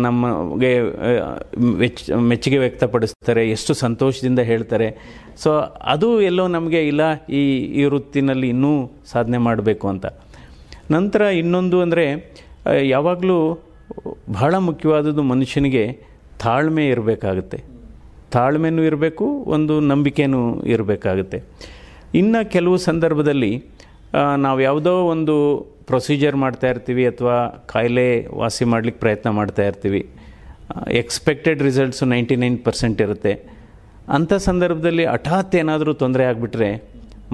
ನಮಗೆ 0.00 0.72
ಮೆಚ್ 1.78 2.00
ಮೆಚ್ಚುಗೆ 2.28 2.58
ವ್ಯಕ್ತಪಡಿಸ್ತಾರೆ 2.58 3.42
ಎಷ್ಟು 3.50 3.74
ಸಂತೋಷದಿಂದ 3.76 4.40
ಹೇಳ್ತಾರೆ. 4.42 4.88
ಸೊ 5.36 5.50
ಅದು 5.86 6.08
ಎಲ್ಲೋ 6.22 6.46
ನಮಗೆ 6.48 6.80
ಇಲ್ಲ 6.86 7.02
ಈ 7.32 7.42
ಈ 7.74 7.84
ವೃತ್ತಿನಲ್ಲಿ 7.84 8.48
ಇನ್ನೂ 8.48 8.72
ಸಾಧನೆ 9.06 9.38
ಮಾಡಬೇಕು 9.40 9.88
ಅಂತ. 9.88 10.06
ನಂತರ 10.90 11.22
ಇನ್ನೊಂದು 11.40 11.80
ಅಂದರೆ 11.80 12.06
ಯಾವಾಗಲೂ 12.88 13.38
ಬಹಳ 14.32 14.54
ಮುಖ್ಯವಾದದ್ದು 14.66 15.22
ಮನುಷ್ಯನಿಗೆ 15.30 15.84
ತಾಳ್ಮೆ 16.44 16.84
ಇರಬೇಕಾಗುತ್ತೆ. 16.94 17.58
ತಾಳ್ಮೆನೂ 18.34 18.82
ಇರಬೇಕು, 18.90 19.26
ಒಂದು 19.54 19.74
ನಂಬಿಕೆನೂ 19.90 20.40
ಇರಬೇಕಾಗುತ್ತೆ. 20.74 21.38
ಇನ್ನು 22.20 22.40
ಕೆಲವು 22.54 22.76
ಸಂದರ್ಭದಲ್ಲಿ 22.88 23.52
ನಾವು 24.44 24.58
ಯಾವುದೋ 24.68 24.94
ಒಂದು 25.14 25.34
ಪ್ರೊಸೀಜರ್ 25.90 26.36
ಮಾಡ್ತಾ 26.44 26.66
ಇರ್ತೀವಿ 26.72 27.04
ಅಥವಾ 27.12 27.36
ಕಾಯಿಲೆ 27.72 28.06
ವಾಸಿ 28.40 28.64
ಮಾಡಲಿಕ್ಕೆ 28.72 29.00
ಪ್ರಯತ್ನ 29.04 29.28
ಮಾಡ್ತಾ 29.38 29.62
ಇರ್ತೀವಿ. 29.70 30.02
Expected 31.02 31.60
results 31.68 32.04
ninety 32.14 32.36
nine 32.42 32.58
percent 32.66 33.00
ಇರುತ್ತೆ. 33.06 33.32
ಅಂಥ 34.16 34.32
ಸಂದರ್ಭದಲ್ಲಿ 34.48 35.04
ಹಠಾತ್ 35.14 35.54
ಏನಾದರೂ 35.62 35.92
ತೊಂದರೆ 36.02 36.24
ಆಗಿಬಿಟ್ರೆ 36.30 36.68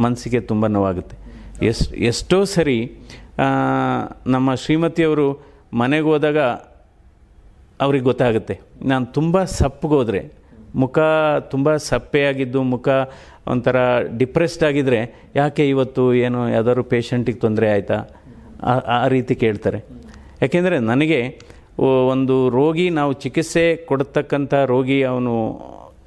ಮನಸ್ಸಿಗೆ 0.04 0.40
ತುಂಬ 0.50 0.66
ನೋವಾಗುತ್ತೆ. 0.76 1.16
ಎಷ್ಟು 1.70 1.94
ಎಷ್ಟೋ 2.10 2.38
ಸರಿ 2.54 2.78
ನಮ್ಮ 4.34 4.48
ಶ್ರೀಮತಿಯವರು 4.64 5.28
ಮನೆಗೆ 5.80 6.08
ಹೋದಾಗ 6.12 6.38
ಅವ್ರಿಗೆ 7.80 8.04
ಗೊತ್ತಾಗುತ್ತೆ. 8.04 8.54
ನಾನು 8.82 9.06
ತುಂಬ 9.06 9.42
ಸಪ್ಪಗೋದ್ರೆ 9.58 10.22
ಮುಖ 10.82 10.98
ತುಂಬ 11.52 11.76
ಸಪ್ಪೆಯಾಗಿದ್ದು, 11.90 12.62
ಮುಖ 12.72 12.88
ಒಂಥರ 13.52 13.76
ಡಿಪ್ರೆಸ್ಡ್ 14.20 14.64
ಆಗಿದ್ರೆ, 14.68 14.98
ಯಾಕೆ 15.36 15.68
ಇವತ್ತು 15.68 16.02
ಏನು 16.14 16.40
ಯಾವ್ದಾದ್ರು 16.48 16.84
ಪೇಷಂಟಿಗೆ 16.92 17.38
ತೊಂದರೆ 17.38 17.68
ಆಯಿತಾ? 17.74 17.98
ಆ 18.96 19.06
ರೀತಿ 19.14 19.34
ಕೇಳ್ತಾರೆ. 19.44 19.80
ಯಾಕೆಂದರೆ 20.42 20.78
ನನಗೆ 20.90 21.20
ಒಂದು 22.12 22.36
ರೋಗಿ 22.58 22.86
ನಾವು 22.90 23.12
ಚಿಕಿತ್ಸೆ 23.22 23.64
ಕೊಡ್ತಕ್ಕಂಥ 23.90 24.54
ರೋಗಿ 24.72 25.02
ಅವನು 25.12 25.34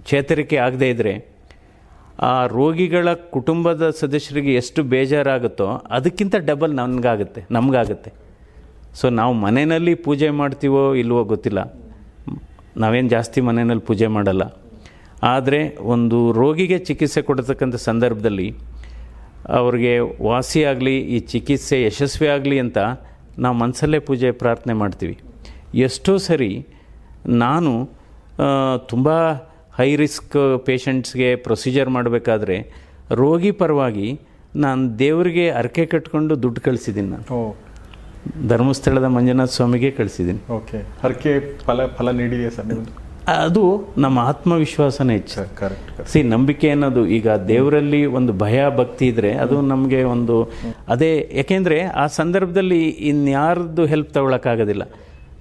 ಚೇತರಿಕೆ 0.10 0.58
ಆಗದೇ 0.68 0.90
ಇದ್ದರೆ 0.90 1.14
ಆ 2.30 2.32
ರೋಗಿಗಳ 2.46 3.10
ಕುಟುಂಬದ 3.14 3.84
ಸದಸ್ಯರಿಗೆ 4.00 4.54
ಎಷ್ಟು 4.54 4.84
ಬೇಜಾರಾಗುತ್ತೋ, 4.94 5.68
ಅದಕ್ಕಿಂತ 5.90 6.36
ಡಬಲ್ 6.50 6.74
ನನಗಾಗುತ್ತೆ, 6.76 7.42
ನಮಗಾಗುತ್ತೆ. 7.52 8.12
ಸೊ 8.99 9.06
ನಾವು 9.19 9.34
ಮನೆಯಲ್ಲಿ 9.45 9.93
ಪೂಜೆ 10.06 10.30
ಮಾಡ್ತೀವೋ 10.39 10.82
ಇಲ್ವೋ 11.01 11.21
ಗೊತ್ತಿಲ್ಲ. 11.34 11.62
ನಾವೇನು 12.84 13.10
ಜಾಸ್ತಿ 13.15 13.39
ಮನೆಯಲ್ಲಿ 13.49 13.86
ಪೂಜೆ 13.89 14.08
ಮಾಡಲ್ಲ. 14.15 14.43
ಆದರೆ 15.34 15.62
ಒಂದು 15.93 16.17
ರೋಗಿಗೆ 16.41 16.77
ಚಿಕಿತ್ಸೆ 16.89 17.21
ಕೊಡ್ತಕ್ಕಂಥ 17.30 17.77
ಸಂದರ್ಭದಲ್ಲಿ 17.89 18.47
ಅವ್ರಿಗೆ 19.60 19.93
ವಾಸಿಯಾಗಲಿ 20.30 20.95
ಈ 21.15 21.17
ಚಿಕಿತ್ಸೆ 21.32 21.77
ಯಶಸ್ವಿ 21.84 22.27
ಆಗಲಿ 22.36 22.58
ಅಂತ 22.65 22.80
ನಾವು 23.43 23.56
ಮನಸಲ್ಲೇ 23.62 23.99
ಪೂಜೆ 24.10 24.30
ಪ್ರಾರ್ಥನೆ 24.43 24.73
ಮಾಡ್ತೀವಿ. 24.82 25.15
ಎಷ್ಟೋ 25.88 26.13
ಸರಿ 26.27 26.51
ನಾನು 27.43 27.71
ತುಂಬ 28.91 29.10
ಹೈ 29.80 29.89
ರಿಸ್ಕ್ 30.04 30.38
ಪೇಷಂಟ್ಸ್ಗೆ 30.67 31.30
ಪ್ರೊಸೀಜರ್ 31.45 31.89
ಮಾಡಬೇಕಾದ್ರೆ 31.97 32.58
ರೋಗಿ 33.21 33.51
ಪರವಾಗಿ 33.62 34.08
ನಾನು 34.63 34.82
ದೇವರಿಗೆ 35.04 35.45
ಅರಕೆ 35.60 35.86
ಕಟ್ಕೊಂಡು 35.93 36.34
ದುಡ್ಡು 36.43 36.62
ಕಳಿಸಿದ್ದೀನಿ 36.67 37.10
ನಾನು. 37.15 37.25
ಧರ್ಮಸ್ಥಳದ 38.48 39.04
ಮಂಜುನಾಥ 39.04 39.50
ಸ್ವಾಮಿಗೆ 39.50 39.92
ಕಳಿಸಿದ್ದೀನಿ. 39.92 40.54
ಓಕೆ. 40.54 40.78
ಹರಕೆ 41.04 41.58
ಫಲ 41.66 41.86
ಫಲ 41.86 42.12
ನೀಡಿದೆಯಾ 42.12 42.50
ಸರ್ 42.50 42.68
ನಿಮ್ಮದು 42.68 43.12
ಅದು 43.28 43.94
ನಮ್ಮ 43.98 44.20
ಆತ್ಮವಿಶ್ವಾಸನೇ 44.20 45.14
ಹೆಚ್ಚು 45.14 45.56
ಕರೆಕ್ಟ್ 45.58 46.10
ಸಿ 46.10 46.24
ನಂಬಿಕೆ 46.24 46.70
ಅನ್ನೋದು 46.70 47.08
ಈಗ 47.08 47.30
ದೇವರಲ್ಲಿ 47.30 48.06
ಒಂದು 48.06 48.34
ಭಯ 48.34 48.70
ಭಕ್ತಿ 48.78 49.08
ಇದ್ರೆ 49.08 49.34
ಅದು 49.34 49.62
ನಮಗೆ 49.62 50.04
ಒಂದು 50.04 50.50
ಅದೇ 50.88 51.32
ಯಾಕೆಂದ್ರೆ 51.34 51.82
ಆ 51.84 52.08
ಸಂದರ್ಭದಲ್ಲಿ 52.08 52.90
ಇನ್ಯಾರ್ದು 52.90 53.86
ಹೆಲ್ಪ್ 53.86 54.14
ತಗೊಳಕ್ಕಾಗೋದಿಲ್ಲ. 54.14 54.84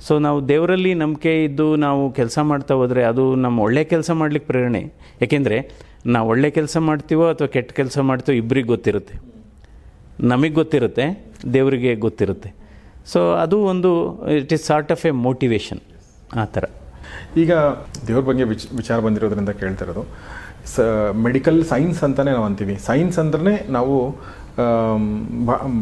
ಸೊ 0.07 0.19
ನಾವು 0.19 0.49
ದೇವರಲ್ಲಿ 0.49 0.95
ನಂಬಿಕೆ 0.95 1.45
ಇದ್ದು 1.45 1.77
ನಾವು 1.77 2.12
ಕೆಲಸ 2.12 2.38
ಮಾಡ್ತಾ 2.38 2.75
ಹೋದರೆ 2.75 3.05
ಅದು 3.05 3.35
ನಮ್ಮ 3.35 3.61
ಒಳ್ಳೆ 3.61 3.85
ಕೆಲಸ 3.85 4.11
ಮಾಡ್ಲಿಕ್ಕೆ 4.11 4.47
ಪ್ರೇರಣೆ. 4.47 4.93
ಯಾಕೆಂದರೆ 5.21 5.71
ನಾವು 6.07 6.29
ಒಳ್ಳೆ 6.29 6.51
ಕೆಲಸ 6.51 6.77
ಮಾಡ್ತೀವೋ 6.77 7.29
ಅಥವಾ 7.29 7.47
ಕೆಟ್ಟ 7.47 7.73
ಕೆಲಸ 7.73 7.99
ಮಾಡ್ತೀವೋ 7.99 8.37
ಇಬ್ಬರಿಗೆ 8.37 8.66
ಗೊತ್ತಿರುತ್ತೆ. 8.66 9.21
ನಮಗೆ 10.21 10.51
ಗೊತ್ತಿರುತ್ತೆ 10.51 11.25
ದೇವರಿಗೆ 11.53 11.95
ಗೊತ್ತಿರುತ್ತೆ. 11.95 12.61
ಸೊ 13.12 13.20
ಅದು 13.44 13.56
ಒಂದು 13.72 13.90
it 14.40 14.52
is 14.56 14.64
sort 14.70 14.90
of 14.96 15.04
a 15.10 15.12
motivation 15.28 15.80
ಆ 16.40 16.44
ಥರ. 16.56 16.64
ಈಗ 17.42 17.52
ದೇವ್ರ 18.08 18.22
ಬಗ್ಗೆ 18.28 18.44
ವಿಚ್ 18.52 18.66
ವಿಚಾರ 18.80 18.98
ಬಂದಿರೋದ್ರಿಂದ 19.06 19.52
ಕೇಳ್ತಿರೋದು 19.62 20.04
ಸ 20.72 20.84
ಮೆಡಿಕಲ್ 21.26 21.58
ಸೈನ್ಸ್ 21.72 22.00
ಅಂತಲೇ 22.06 22.32
ನಾವು 22.36 22.46
ಅಂತೀವಿ. 22.50 22.74
ಸೈನ್ಸ್ 22.88 23.18
ಅಂದ್ರೆ 23.22 23.54
ನಾವು 23.76 23.94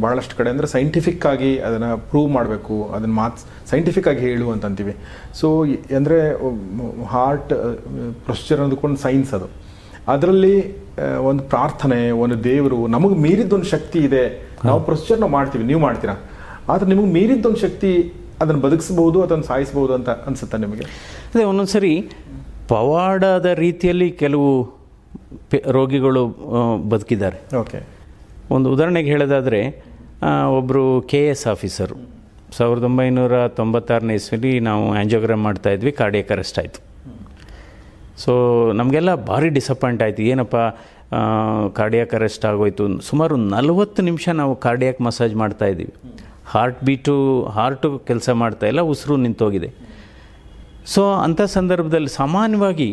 ಭಾಳಷ್ಟು 0.02 0.34
ಕಡೆ 0.38 0.48
ಅಂದರೆ 0.54 0.68
ಸೈಂಟಿಫಿಕ್ 0.74 1.24
ಆಗಿ 1.30 1.50
ಅದನ್ನು 1.68 1.90
ಪ್ರೂವ್ 2.10 2.28
ಮಾಡಬೇಕು 2.36 2.74
ಅದನ್ನು 2.96 3.16
ಮಾತ್ 3.20 3.40
ಸೈಂಟಿಫಿಕ್ 3.70 4.08
ಆಗಿ 4.10 4.20
ಹೇಳು 4.26 4.46
ಅಂತ 4.54 4.64
ಅಂತೀವಿ. 4.70 4.94
ಸೊ 5.40 5.48
ಅಂದರೆ 5.98 6.18
ಹಾರ್ಟ್ 7.14 7.52
ಪ್ರೊಸೀಜರ್ 8.26 8.60
ಅಂದ್ಕೊಂಡು 8.64 9.00
ಸೈನ್ಸ್ 9.06 9.32
ಅದು. 9.38 9.48
ಅದರಲ್ಲಿ 10.14 10.56
ಒಂದು 11.30 11.42
ಪ್ರಾರ್ಥನೆ 11.54 12.00
ಒಂದು 12.24 12.36
ದೇವರು 12.50 12.78
ನಮಗೆ 12.96 13.16
ಮೀರಿದ್ದೊಂದು 13.24 13.68
ಶಕ್ತಿ 13.74 13.98
ಇದೆ. 14.08 14.24
ನಾವು 14.68 14.80
ಪ್ರೊಸೀಜರ್ನ 14.88 15.26
ಮಾಡ್ತೀವಿ. 15.36 15.64
ನೀವು 15.70 15.80
ಮಾಡ್ತೀರಾ? 15.86 16.16
ಆದರೆ 16.68 16.88
ನಿಮಗೆ 16.88 17.12
ಮೀರಿದ್ದೊಂದು 17.12 17.56
ಶಕ್ತಿ 17.56 18.12
ಅದನ್ನು 18.40 18.60
ಬದುಕಿಸಬಹುದು 18.60 19.22
ಅದನ್ನು 19.22 19.44
ಸಾಯಿಸಬಹುದು 19.44 19.94
ಅಂತ 19.94 20.08
ಅನ್ಸುತ್ತೆ 20.08 20.58
ನಿಮಗೆ? 20.58 20.82
ಅದೇ 21.34 21.44
ಒಂದೊಂದು 21.44 21.70
ಸರಿ 21.70 22.10
ಪವಾಡದ 22.68 23.46
ರೀತಿಯಲ್ಲಿ 23.46 24.10
ಕೆಲವು 24.10 24.64
ಪೆ- 25.50 25.70
ರೋಗಿಗಳು 25.70 26.28
ಬದುಕಿದ್ದಾರೆ. 26.88 27.56
ಓಕೆ. 27.56 27.86
ಒಂದು 28.50 28.72
ಉದಾಹರಣೆಗೆ 28.72 29.10
ಹೇಳೋದಾದರೆ 29.10 29.84
ಒಬ್ಬರು 30.56 31.00
ಕೆ 31.00 31.28
ಎಸ್ 31.28 31.46
ಆಫೀಸರು. 31.46 31.94
ಸಾವಿರದ 32.56 32.82
ಒಂಬೈನೂರ 32.82 33.48
ತೊಂಬತ್ತಾರನೇ 33.48 34.14
ಇಸ್ವಿಲಿ 34.14 34.60
ನಾವು 34.60 34.94
ಆ್ಯಂಜಿಯೋಗ್ರಾಮ್ 34.94 35.42
ಮಾಡ್ತಾಯಿದ್ವಿ 35.42 35.92
ಕಾರ್ಡಿಯಕ್ 35.92 36.32
ಅರೆಸ್ಟ್ 36.32 36.58
ಆಯಿತು. 36.58 36.88
ಸೊ 38.20 38.72
ನಮಗೆಲ್ಲ 38.72 39.14
ಭಾರಿ 39.14 39.48
ಡಿಸಪಾಯಿಂಟ್ 39.48 40.02
ಆಯಿತು. 40.02 40.22
ಏನಪ್ಪ 40.22 40.56
ಕಾರ್ಡಿಯಾಕ್ 41.76 42.14
ಅರೆಸ್ಟ್ 42.14 42.44
ಆಗೋಯ್ತು. 42.44 43.00
ಸುಮಾರು 43.00 43.36
ನಲವತ್ತು 43.36 44.02
ನಿಮಿಷ 44.02 44.28
ನಾವು 44.28 44.56
ಕಾರ್ಡಿಯಾಕ್ 44.56 45.00
ಮಸಾಜ್ 45.00 45.34
ಮಾಡ್ತಾ 45.34 45.66
ಇದ್ದೀವಿ. 45.66 45.94
ಹಾರ್ಟ್ 46.52 46.80
ಬೀಟು, 46.86 47.16
ಹಾರ್ಟು 47.56 47.88
ಕೆಲಸ 48.08 48.28
ಮಾಡ್ತಾ 48.42 48.66
ಇಲ್ಲ, 48.72 48.80
ಉಸಿರು 48.92 49.16
ನಿಂತೋಗಿದೆ. 49.26 49.70
ಸೊ 50.92 51.02
ಅಂಥ 51.24 51.40
ಸಂದರ್ಭದಲ್ಲಿ 51.56 52.10
ಸಾಮಾನ್ಯವಾಗಿ 52.20 52.90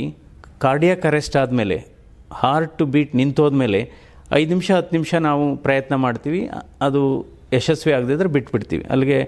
ಕಾರ್ಡಿಯಾಕ್ 0.63 1.06
ಅರೆಸ್ಟ್ 1.12 1.36
ಆದಮೇಲೆ, 1.41 1.78
ಹಾರ್ಟ್ 2.41 2.84
ಬೀಟ್ 2.94 3.13
ನಿಂತೋದ್ಮೇಲೆ 3.22 3.82
ಐದು 4.39 4.50
ನಿಮಿಷ, 4.54 4.70
ಹತ್ತು 4.78 4.94
ನಿಮಿಷ 4.98 5.13
ನಾವು 5.28 5.46
ಪ್ರಯತ್ನ 5.65 5.96
ಮಾಡ್ತೀವಿ. 6.06 6.41
ಅದು 6.88 7.02
ಯಶಸ್ವಿ 7.58 7.91
ಆಗದಿದ್ರೆ 7.98 8.30
ಬಿಟ್ಬಿಡ್ತೀವಿ. 8.36 8.84
ಅಲ್ಲಿಗೆ 8.94 9.20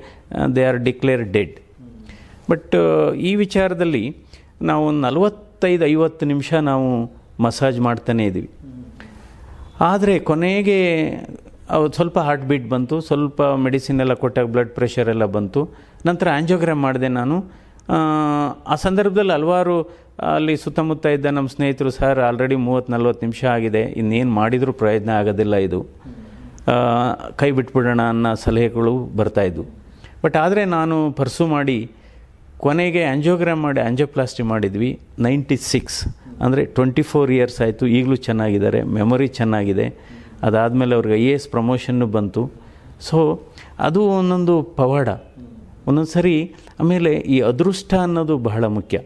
they 0.55 0.63
are 0.69 0.79
declare 0.87 1.23
dead 1.35 1.55
but 2.51 2.75
ಈ 3.29 3.31
ವಿಚಾರದಲ್ಲಿ 3.43 4.03
ನಾವು 4.69 4.83
ಒಂದು 4.89 5.01
ನಲವತ್ತೈದು, 5.07 5.83
ಐವತ್ತು 5.93 6.25
ನಿಮಿಷ 6.31 6.49
ನಾವು 6.69 6.87
ಮಸಾಜ್ 7.45 7.79
ಮಾಡ್ತಾನೇ 7.87 8.23
ಇದ್ದೀವಿ. 8.29 8.49
ಆದರೆ 9.91 10.13
ಕೊನೆಗೆ 10.29 10.79
ಅವು 11.69 11.91
ಸ್ವಲ್ಪ 11.91 12.19
ಹಾರ್ಟ್ 12.19 12.45
ಬೀಟ್ 12.45 12.69
ಬಂತು 12.69 13.01
ಸ್ವಲ್ಪ 13.01 13.41
ಮೆಡಿಸಿನ್ 13.41 13.99
ಎಲ್ಲ 13.99 14.13
ಕೊಟ್ಟಾಗ 14.13 14.45
ಬ್ಲಡ್ 14.45 14.69
ಪ್ರೆಷರ್ 14.69 15.09
ಎಲ್ಲ 15.09 15.25
ಬಂತು. 15.25 15.69
ನಂತರ 16.05 16.27
ಆ್ಯಂಜೋಗ್ರಾಮ್ 16.33 16.81
ಮಾಡಿದೆ 16.81 17.07
ನಾನು. 17.07 17.45
ಆ, 18.65 18.75
ಸಂದರ್ಭದಲ್ಲಿ 18.75 19.31
ಹಲವಾರು 19.31 19.81
ಅಲ್ಲಿ 20.35 20.57
ಸುತ್ತಮುತ್ತ 20.57 21.05
ಇದ್ದ 21.05 21.25
ನಮ್ಮ 21.25 21.47
ಸ್ನೇಹಿತರು 21.47 21.89
ಸರ್ 21.89 22.19
ಆಲ್ರೆಡಿ 22.19 22.55
ಮೂವತ್ತು 22.55 22.93
ನಲ್ವತ್ತು 22.93 23.25
ನಿಮಿಷ 23.25 23.45
ಆಗಿದೆ. 23.45 23.81
ಇನ್ನೇನು 23.81 24.31
ಮಾಡಿದರೂ 24.31 24.71
ಪ್ರಯತ್ನ 24.71 25.09
ಆಗೋದಿಲ್ಲ 25.09 25.55
ಇದು. 25.55 25.87
ಕೈ 27.35 27.51
ಬಿಟ್ಬಿಡೋಣ 27.51 28.01
ಅನ್ನೋ 28.09 28.35
ಸಲಹೆಗಳು 28.35 28.97
ಬರ್ತಾಯಿದ್ವು 28.97 29.65
ಬಟ್ 30.23 30.37
ಆದರೆ 30.37 30.65
ನಾನು 30.65 31.11
ಪರ್ಸು 31.11 31.47
ಮಾಡಿ 31.47 31.91
ಕೊನೆಗೆ 32.57 33.03
ಆ್ಯಂಜೋಗ್ರಾಮ್ 33.03 33.61
ಮಾಡಿ 33.61 33.79
ಆ್ಯಂಜಿಯೋಪ್ಲಾಸ್ಟಿ 33.79 34.43
ಮಾಡಿದ್ವಿ. 34.43 34.99
ನೈಂಟಿ 35.19 35.57
ಸಿಕ್ಸ್ 35.57 36.07
ಅಂದರೆ 36.41 36.65
ಟ್ವೆಂಟಿ 36.65 37.01
ಫೋರ್ 37.01 37.31
ಇಯರ್ಸ್ 37.31 37.61
ಆಯಿತು. 37.61 37.87
ಈಗಲೂ 37.87 38.15
ಚೆನ್ನಾಗಿದ್ದಾರೆ. 38.15 38.83
ಮೆಮೊರಿ 38.83 39.27
ಚೆನ್ನಾಗಿದೆ. 39.27 39.85
ಅದಾದಮೇಲೆ 40.45 40.93
ಅವ್ರಿಗೆ 40.97 41.15
ಐ 41.23 41.25
ಎ 41.31 41.35
ಎಸ್ 41.37 41.47
ಪ್ರಮೋಷನ್ನು 41.55 42.07
ಬಂತು. 42.15 42.41
ಸೊ 43.07 43.17
ಅದು 43.87 44.01
ಒಂದೊಂದು 44.19 44.55
ಪವಾಡ. 44.79 45.09
ಒಂದೊಂದು 45.87 46.11
ಸರಿ 46.17 46.35
ಆಮೇಲೆ 46.81 47.11
ಈ 47.35 47.37
ಅದೃಷ್ಟ 47.51 47.93
ಅನ್ನೋದು 48.05 48.35
ಬಹಳ 48.49 48.65
ಮುಖ್ಯ. 48.77 48.97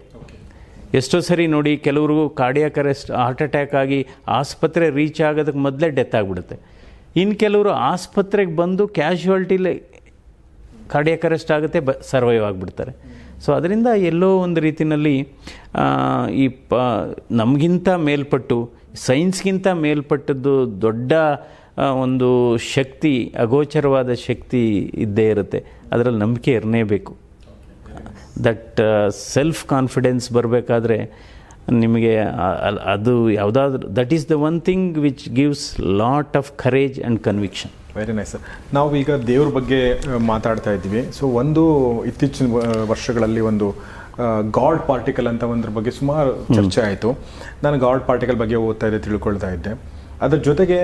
ಎಷ್ಟೋ 0.99 1.17
ಸರಿ 1.27 1.43
ನೋಡಿ 1.55 1.73
ಕೆಲವ್ರಿಗೂ 1.87 2.23
ಕಾರ್ಡಿಯಾಕ್ 2.39 2.77
ಅರೆಸ್ಟ್ 2.81 3.11
ಹಾರ್ಟ್ 3.21 3.43
ಅಟ್ಯಾಕ್ 3.45 3.75
ಆಗಿ 3.81 3.99
ಆಸ್ಪತ್ರೆ 4.39 4.85
ರೀಚ್ 4.99 5.21
ಆಗೋದಕ್ಕೆ 5.27 5.61
ಮೊದಲೇ 5.67 5.89
ಡೆತ್ 5.99 6.15
ಆಗಿಬಿಡುತ್ತೆ. 6.19 6.57
ಇನ್ನು 7.21 7.35
ಕೆಲವರು 7.43 7.71
ಆಸ್ಪತ್ರೆಗೆ 7.91 8.53
ಬಂದು 8.61 8.83
ಕ್ಯಾಶುವಲ್ಟಿಲಿ 8.97 9.73
ಕಾರ್ಡಿಯಾಕ್ 10.93 11.25
ಅರೆಸ್ಟ್ 11.29 11.51
ಆಗುತ್ತೆ, 11.55 11.79
ಬ 11.87 11.91
ಸರ್ವೈವ್ 12.11 12.43
ಆಗಿಬಿಡ್ತಾರೆ. 12.49 12.93
ಸೊ 13.43 13.49
ಅದರಿಂದ 13.57 13.89
ಎಲ್ಲೋ 14.11 14.29
ಒಂದು 14.45 14.59
ರೀತಿಯಲ್ಲಿ 14.65 15.15
ಈ 16.43 16.45
ಪ, 16.71 16.75
ನಮಗಿಂತ 17.41 17.89
ಮೇಲ್ಪಟ್ಟು 18.07 18.57
ಸೈನ್ಸ್ಗಿಂತ 19.07 19.67
ಮೇಲ್ಪಟ್ಟದ್ದು 19.85 20.53
ದೊಡ್ಡ 20.81 21.11
ಒಂದು 22.03 22.29
ಶಕ್ತಿ, 22.57 23.13
ಅಗೋಚರವಾದ 23.43 24.13
ಶಕ್ತಿ 24.27 24.63
ಇದ್ದೇ 25.05 25.27
ಇರುತ್ತೆ. 25.29 25.59
ಅದರಲ್ಲಿ 25.91 26.19
ನಂಬಿಕೆ 26.19 26.51
ಇರಲೇಬೇಕು 26.59 27.13
ದಟ್ 28.47 28.79
ಸೆಲ್ಫ್ 29.33 29.61
ಕಾನ್ಫಿಡೆನ್ಸ್ 29.65 30.27
ಬರಬೇಕಾದ್ರೆ 30.37 30.97
ನಿಮಗೆ 31.83 32.13
ಅದು 32.93 33.13
ಯಾವುದಾದ್ರೂ 33.31 33.89
that 33.99 34.13
is 34.17 34.25
the 34.29 34.37
one 34.49 34.57
thing 34.69 34.97
which 35.07 35.25
gives 35.39 35.65
lot 36.03 36.35
of 36.41 36.49
courage 36.63 36.97
and 37.01 37.19
conviction 37.29 37.71
very 37.95 38.13
nice 38.19 38.31
sir 38.33 38.43
ನಾವು 38.73 38.95
ಈಗ 39.01 39.11
ದೇವ್ರ 39.31 39.47
ಬಗ್ಗೆ 39.57 39.79
ಮಾತಾಡ್ತಾ 40.31 40.71
ಇದ್ದೀವಿ. 40.77 41.01
ಸೊ 41.17 41.23
ಒಂದು 41.41 41.63
ಇತ್ತೀಚಿನ 42.11 42.47
ವರ್ಷಗಳಲ್ಲಿ 42.91 43.41
ಒಂದು 43.51 43.67
ಗಾಡ್ 44.59 44.81
ಪಾರ್ಟಿಕಲ್ 44.89 45.27
ಅಂತ 45.31 45.43
ಒಂದ್ರ 45.53 45.69
ಬಗ್ಗೆ 45.77 45.91
ಸುಮಾರು 45.99 46.31
ಚರ್ಚೆ 46.55 46.81
ಆಯಿತು. 46.87 47.09
ನಾನು 47.63 47.77
ಗಾಡ್ 47.85 48.03
ಪಾರ್ಟಿಕಲ್ 48.09 48.37
ಬಗ್ಗೆ 48.43 48.59
ಓದ್ತಾ 48.67 48.87
ಇದ್ದೆ 48.87 48.99
ತಿಳ್ಕೊಳ್ತಾ 49.07 49.49
ಇದ್ದೆ. 49.55 49.73
ಅದ್ರ 50.25 50.37
ಜೊತೆಗೆ 50.47 50.79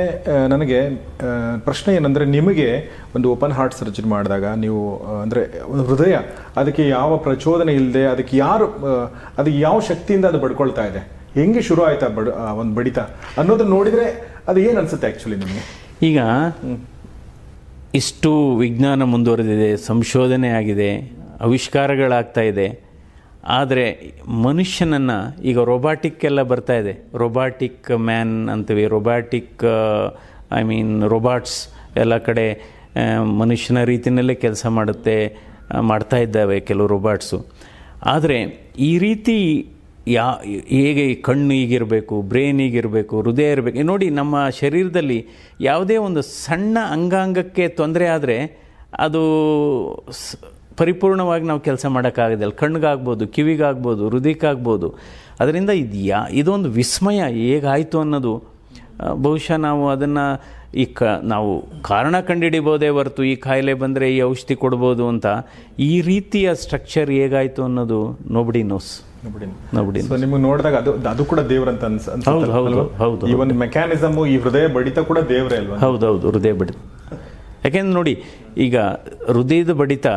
ನನಗೆ 0.54 0.78
ಪ್ರಶ್ನೆ 1.66 1.92
ಏನಂದರೆ 1.96 2.26
ನಿಮಗೆ 2.36 2.70
ಒಂದು 3.16 3.28
ಓಪನ್ 3.34 3.54
ಹಾರ್ಟ್ 3.58 3.76
ಸರ್ಜರಿ 3.80 4.10
ಮಾಡಿದಾಗ 4.14 4.46
ನೀವು 4.64 4.80
ಅಂದರೆ 5.24 5.42
ಒಂದು 5.72 5.84
ಹೃದಯ 5.90 6.16
ಅದಕ್ಕೆ 6.62 6.84
ಯಾವ 6.90 7.18
ಪ್ರಚೋದನೆ 7.26 7.74
ಇಲ್ಲದೆ 7.80 8.04
ಅದಕ್ಕೆ 8.14 8.36
ಯಾರು 8.38 8.68
ಅದು 8.78 8.94
ಅದಕ್ಕೆ 9.40 9.60
ಯಾವ 9.60 9.78
ಶಕ್ತಿಯಿಂದ 9.90 10.26
ಅದು 10.32 10.40
ಬಡ್ಕೊಳ್ತಾ 10.46 10.86
ಇದೆ? 10.90 11.02
ಹೆಂಗೆ 11.36 11.62
ಶುರು 11.62 11.82
ಆಯ್ತಾ 11.88 12.08
ಬಡ್ 12.18 12.30
ಒಂದು 12.62 12.74
ಬಡಿತ? 12.78 13.00
ಅನ್ನೋದನ್ನ 13.40 13.72
ನೋಡಿದ್ರೆ 13.78 14.08
ಅದು 14.48 14.60
ಏನು 14.60 14.78
ಅನ್ಸುತ್ತೆ 14.82 15.08
ಆ್ಯಕ್ಚುಲಿ 15.08 15.38
ನಿಮಗೆ? 15.44 15.64
ಈಗ 16.10 16.20
ಇಷ್ಟು 17.96 18.32
ವಿಜ್ಞಾನ 18.58 19.04
ಮುಂದುವರೆದಿದೆ 19.14 19.70
ಸಂಶೋಧನೆ 19.92 20.50
ಆಗಿದೆ 20.50 20.90
ಆವಿಷ್ಕಾರಗಳಾಗ್ತಾ 21.42 22.42
ಇದೆ. 22.42 22.68
ಆದರೆ 23.44 23.86
ಮನುಷ್ಯನನ್ನು 24.46 25.18
ಈಗ 25.42 25.58
ರೊಬಾಟಿಕ್ 25.64 26.26
ಎಲ್ಲ 26.26 26.42
ಬರ್ತಾ 26.42 26.74
ಇದೆ. 26.74 26.94
ರೊಬಾಟಿಕ್ 27.14 27.92
ಮ್ಯಾನ್ 28.08 28.50
ಅಂತೀವಿ 28.50 28.86
ರೊಬಾಟಿಕ್ 28.88 29.64
ಐ 30.60 30.62
ಮೀನ್ 30.64 30.94
ರೊಬಾಟ್ಸ್ 31.14 31.60
ಎಲ್ಲ 31.98 32.18
ಕಡೆ 32.18 32.46
ಮನುಷ್ಯನ 33.42 33.84
ರೀತಿಯಲ್ಲೇ 33.84 34.36
ಕೆಲಸ 34.36 34.66
ಮಾಡುತ್ತೆ 34.78 35.16
ಮಾಡ್ತಾ 35.82 36.18
ಇದ್ದಾವೆ 36.18 36.60
ಕೆಲವು 36.60 36.88
ರೊಬಾಟ್ಸು 36.88 37.40
ಆದರೆ 38.04 38.38
ಈ 38.90 38.92
ರೀತಿ 38.98 39.36
ಯಾ, 40.08 40.26
ಹೇಗೆ 40.70 41.16
ಕಣ್ಣು 41.28 41.54
ಈಗಿರಬೇಕು 41.54 42.22
ಬ್ರೈನ್ 42.22 42.60
ಈಗಿರಬೇಕು 42.62 43.22
ಹೃದಯ 43.22 43.48
ಇರಬೇಕು, 43.52 43.82
ನೋಡಿ 43.84 44.10
ನಮ್ಮ 44.10 44.36
ಶರೀರದಲ್ಲಿ 44.50 45.18
ಯಾವುದೇ 45.62 45.98
ಒಂದು 45.98 46.22
ಸಣ್ಣ 46.22 46.78
ಅಂಗಾಂಗಕ್ಕೆ 46.92 47.68
ತೊಂದರೆ 47.68 48.08
ಆದರೆ 48.08 48.38
ಅದು 49.00 49.24
ಪರಿಪೂರ್ಣವಾಗಿ 50.78 51.46
ನಾವು 51.52 51.62
ಕೆಲಸ 51.68 51.86
ಮಾಡೋಕ್ಕಾಗೋದಿಲ್ಲ 51.96 52.54
ಕಣ್ಣಿಗಾಗ್ಬೋದು 52.62 53.24
ಕಿವಿಗಾಗ್ಬೋದು 53.36 54.02
ಹೃದಯಕ್ಕಾಗ್ಬೋದು. 54.10 54.88
ಅದರಿಂದ 55.42 55.72
ಇದು 55.82 55.98
ಯಾ 56.10 56.20
ಇದೊಂದು 56.42 56.70
ವಿಸ್ಮಯ 56.78 57.22
ಹೇಗಾಯಿತು 57.40 57.98
ಅನ್ನೋದು 58.04 58.34
ಬಹುಶಃ 59.26 59.58
ನಾವು 59.66 59.84
ಅದನ್ನು 59.96 60.24
ಈ 60.82 60.86
ಕ 60.98 61.04
ನಾವು 61.32 61.52
ಕಾರಣ 61.82 62.16
ಕಂಡುಹಿಡಿಬೋದೇ 62.30 62.90
ಹೊರತು 62.96 63.22
ಈ 63.32 63.36
ಕಾಯಿಲೆ 63.44 63.74
ಬಂದರೆ 63.84 64.06
ಈ 64.16 64.18
ಔಷಧಿ 64.22 64.56
ಕೊಡ್ಬೋದು 64.64 65.04
ಅಂತ 65.12 65.28
ಈ 65.88 65.94
ರೀತಿಯ 66.10 66.56
ಸ್ಟ್ರಕ್ಚರ್ 66.64 67.12
ಹೇಗಾಯಿತು 67.18 67.62
ಅನ್ನೋದು 67.68 68.00
ನೋಬಡಿ 68.38 68.64
ನೋಸ್ 68.72 68.90
ನೋಬಡಿ 69.76 70.02
ಸೊ 70.08 70.18
ನಿಮಗೆ 70.24 70.42
ನೋಡಿದಾಗ 70.48 70.76
ಅದು 70.82 70.92
ಅದು 71.14 71.24
ಕೂಡ 71.32 71.42
ದೇವ್ರಂತ 71.52 71.84
ಅನ್ಸ 71.90 72.10
ಹೌದು, 72.30 72.50
ಹೌದು, 72.58 72.82
ಹೌದು, 73.04 73.24
ಈ 73.32 73.36
ಒಂದು 73.44 73.56
ಮೆಕ್ಯಾನಿಸಮ್ 73.64 74.18
ಈ 74.34 74.38
ಹೃದಯ 74.44 74.68
ಬಡಿತ 74.76 75.00
ಕೂಡ 75.10 75.20
ದೇವ್ರೇ 75.32 75.58
ಅಲ್ವಾ? 75.62 75.78
ಹೌದು 75.86 76.30
ಹೃದಯ 76.30 76.54
ಬಡಿತ. 76.62 76.78
ಯಾಕೆಂದ್ರೆ 77.64 77.94
ನೋಡಿ 78.00 78.14
ಈಗ 78.66 78.76
ಹೃದಯದ 79.32 79.72
ಬಡಿತ 79.82 80.08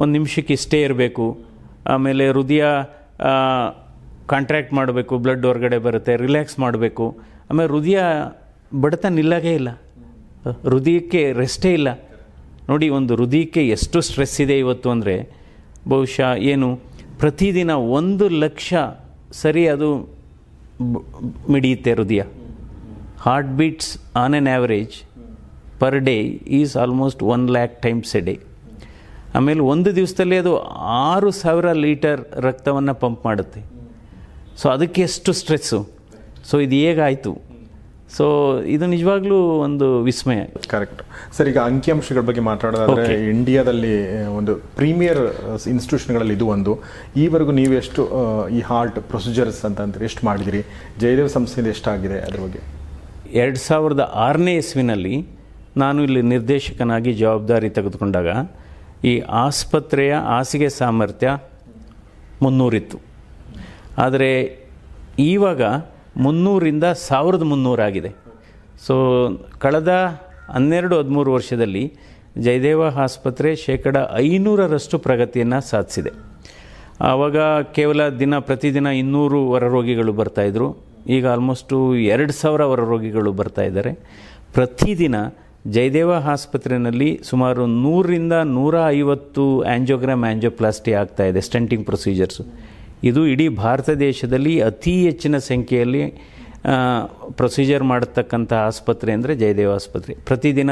ಒಂದು 0.00 0.12
ನಿಮಿಷಕ್ಕೆ 0.18 0.52
ಇಷ್ಟೇ 0.58 0.78
ಇರಬೇಕು. 0.86 1.26
ಆಮೇಲೆ 1.94 2.24
ಹೃದಯ 2.32 2.64
ಕಾಂಟ್ರ್ಯಾಕ್ಟ್ 4.32 4.72
ಮಾಡಬೇಕು 4.78 5.14
ಬ್ಲಡ್ 5.24 5.44
ಹೊರಗಡೆ 5.48 5.78
ಬರುತ್ತೆ 5.86 6.12
ರಿಲ್ಯಾಕ್ಸ್ 6.24 6.56
ಮಾಡಬೇಕು. 6.64 7.06
ಆಮೇಲೆ 7.50 7.70
ಹೃದಯ 7.74 8.00
ಬಡತ 8.84 9.04
ನಿಲ್ಲಗೇ 9.18 9.54
ಇಲ್ಲ. 9.60 9.70
ಹೃದಯಕ್ಕೆ 10.72 11.22
ರೆಸ್ಟೇ 11.42 11.70
ಇಲ್ಲ. 11.78 11.88
ನೋಡಿ, 12.70 12.86
ಒಂದು 12.98 13.12
ಹೃದಯಕ್ಕೆ 13.20 13.62
ಎಷ್ಟು 13.76 13.98
ಸ್ಟ್ರೆಸ್ 14.08 14.36
ಇದೆ 14.44 14.56
ಇವತ್ತು 14.64 14.88
ಅಂದರೆ, 14.94 15.16
ಬಹುಶಃ 15.92 16.30
ಏನು, 16.52 16.68
ಪ್ರತಿದಿನ 17.22 17.72
ಒಂದು 17.98 18.26
ಲಕ್ಷ 18.44 18.72
ಸರಿ 19.42 19.64
ಅದು 19.74 19.88
ಮಿಡಿಯುತ್ತೆ 21.54 21.92
ಹೃದಯ. 21.98 22.22
Heart 23.26 23.52
beats 23.60 23.90
on 24.22 24.34
an 24.38 24.48
average 24.52 24.96
per 25.82 25.98
day 26.08 26.16
is 26.60 26.72
almost 26.84 27.20
one 27.34 27.44
lakh 27.56 27.74
times 27.86 28.12
a 28.20 28.22
day 28.28 28.34
ಆಮೇಲೆ 29.36 29.62
ಒಂದು 29.72 29.90
ದಿವಸದಲ್ಲಿ 29.98 30.36
ಅದು 30.42 30.52
ಆರು 31.10 31.30
ಸಾವಿರ 31.42 31.68
ಲೀಟರ್ 31.84 32.20
ರಕ್ತವನ್ನು 32.46 32.94
ಪಂಪ್ 33.04 33.22
ಮಾಡುತ್ತೆ. 33.28 33.60
ಸೊ 34.60 34.66
ಅದಕ್ಕೆ 34.74 35.00
ಎಷ್ಟು 35.08 35.32
ಸ್ಟ್ರೆಸ್ಸು 35.40 35.80
ಸೊ 36.50 36.54
ಇದು 36.66 36.78
ಹೇಗಾಯಿತು 36.86 37.32
ಸೊ 38.16 38.24
ಇದು 38.74 38.86
ನಿಜವಾಗ್ಲೂ 38.94 39.36
ಒಂದು 39.66 39.86
ವಿಸ್ಮಯ. 40.08 40.40
ಕರೆಕ್ಟ್ 40.72 41.00
ಸರ್ 41.36 41.48
ಈಗ 41.50 41.58
ಅಂಕಿಅಂಶಗಳ 41.68 42.22
ಬಗ್ಗೆ 42.28 42.42
ಮಾತಾಡೋದಾದ್ರೆ 42.48 43.14
ಇಂಡಿಯಾದಲ್ಲಿ 43.34 43.92
ಒಂದು 44.38 44.54
ಪ್ರೀಮಿಯರ್ 44.78 45.22
ಇನ್ಸ್ಟಿಟ್ಯೂಷನ್ಗಳಲ್ಲಿ 45.74 46.34
ಇದು 46.38 46.46
ಒಂದು. 46.56 46.72
ಈವರೆಗೂ 47.24 47.52
ನೀವು 47.60 47.74
ಎಷ್ಟು 47.82 48.02
ಈ 48.56 48.60
ಹಾರ್ಟ್ 48.70 48.98
ಪ್ರೊಸೀಜರ್ಸ್ 49.12 49.60
ಅಂತ 49.68 49.80
ಅಂದ್ರೆ 49.86 50.04
ಎಷ್ಟು 50.10 50.22
ಮಾಡಿದಿರಿ? 50.28 50.62
ಜಯದೇವ್ 51.02 51.30
ಸಂಸ್ಥೆಯಿಂದ 51.36 51.70
ಎಷ್ಟಾಗಿದೆ 51.76 52.18
ಅದ್ರ 52.26 52.40
ಬಗ್ಗೆ? 52.46 52.60
ಎರಡು 53.42 53.60
ಸಾವಿರದ 53.68 54.04
ಆರನೇ 54.26 54.54
ಇಸ್ವಿನಲ್ಲಿ 54.62 55.14
ನಾನು 55.82 55.98
ಇಲ್ಲಿ 56.06 56.22
ನಿರ್ದೇಶಕನಾಗಿ 56.34 57.12
ಜವಾಬ್ದಾರಿ 57.22 57.70
ತೆಗೆದುಕೊಂಡಾಗ 57.78 58.30
ಈ 59.04 59.18
ಆಸ್ಪತ್ರೆಯ 59.20 60.14
ಹಾಸಿಗೆ 60.14 60.68
ಸಾಮರ್ಥ್ಯ 60.68 61.30
ಮುನ್ನೂರಿತ್ತು. 62.42 62.98
ಆದರೆ 63.98 64.30
ಈವಾಗ 65.18 65.62
ಮುನ್ನೂರಿಂದ 66.16 66.84
ಸಾವಿರದ 66.84 67.42
ಮುನ್ನೂರಾಗಿದೆ 67.42 68.10
ಸೊ 68.86 68.94
ಕಳೆದ 69.58 69.92
ಹನ್ನೆರಡು 70.50 70.98
ಹದಿಮೂರು 70.98 71.32
ವರ್ಷದಲ್ಲಿ 71.32 71.84
ಜಯದೇವ 72.38 72.82
ಆಸ್ಪತ್ರೆ 72.82 73.56
ಶೇಕಡ 73.56 73.96
ಐನೂರರಷ್ಟು 74.14 74.98
ಪ್ರಗತಿಯನ್ನು 74.98 75.60
ಸಾಧಿಸಿದೆ. 75.68 76.12
ಆವಾಗ 77.00 77.36
ಕೇವಲ 77.60 78.08
ದಿನ 78.08 78.38
ಪ್ರತಿದಿನ 78.38 78.86
ಇನ್ನೂರು 78.86 79.46
ಹೊರ 79.46 79.64
ರೋಗಿಗಳು 79.68 80.12
ಬರ್ತಾಯಿದ್ರು 80.12 80.68
ಈಗ 81.08 81.28
ಆಲ್ಮೋಸ್ಟು 81.28 81.96
ಎರಡು 81.96 82.32
ಸಾವಿರ 82.32 82.62
ಹೊರ 82.62 82.80
ರೋಗಿಗಳು 82.80 83.32
ಬರ್ತಾ 83.32 83.62
ಇದ್ದಾರೆ. 83.62 83.92
ಪ್ರತಿದಿನ 84.54 85.16
ಜಯದೇವ 85.74 86.12
ಆಸ್ಪತ್ರೆಯಲ್ಲಿ 86.32 87.08
ಸುಮಾರು 87.30 87.62
ನೂರರಿಂದ 87.84 88.34
ನೂರ 88.56 88.74
ಐವತ್ತು 88.98 89.44
ಆ್ಯಂಜೋಗ್ರಾಮ್ 89.72 90.24
ಆ್ಯಂಜೋಪ್ಲಾಸ್ಟಿ 90.28 90.92
ಆಗ್ತಾ 91.00 91.24
ಇದೆ, 91.30 91.40
ಸ್ಟಂಟಿಂಗ್ 91.48 91.84
ಪ್ರೊಸೀಜರ್ಸು. 91.90 92.44
ಇದು 93.10 93.20
ಇಡೀ 93.32 93.46
ಭಾರತ 93.64 93.90
ದೇಶದಲ್ಲಿ 94.08 94.54
ಅತಿ 94.70 94.94
ಹೆಚ್ಚಿನ 95.06 95.36
ಸಂಖ್ಯೆಯಲ್ಲಿ 95.50 96.02
ಪ್ರೊಸೀಜರ್ 97.38 97.84
ಮಾಡತಕ್ಕಂಥ 97.92 98.52
ಆಸ್ಪತ್ರೆ 98.66 99.10
ಅಂದರೆ 99.16 99.32
ಜಯದೇವ 99.42 99.70
ಆಸ್ಪತ್ರೆ. 99.78 100.12
ಪ್ರತಿದಿನ 100.28 100.70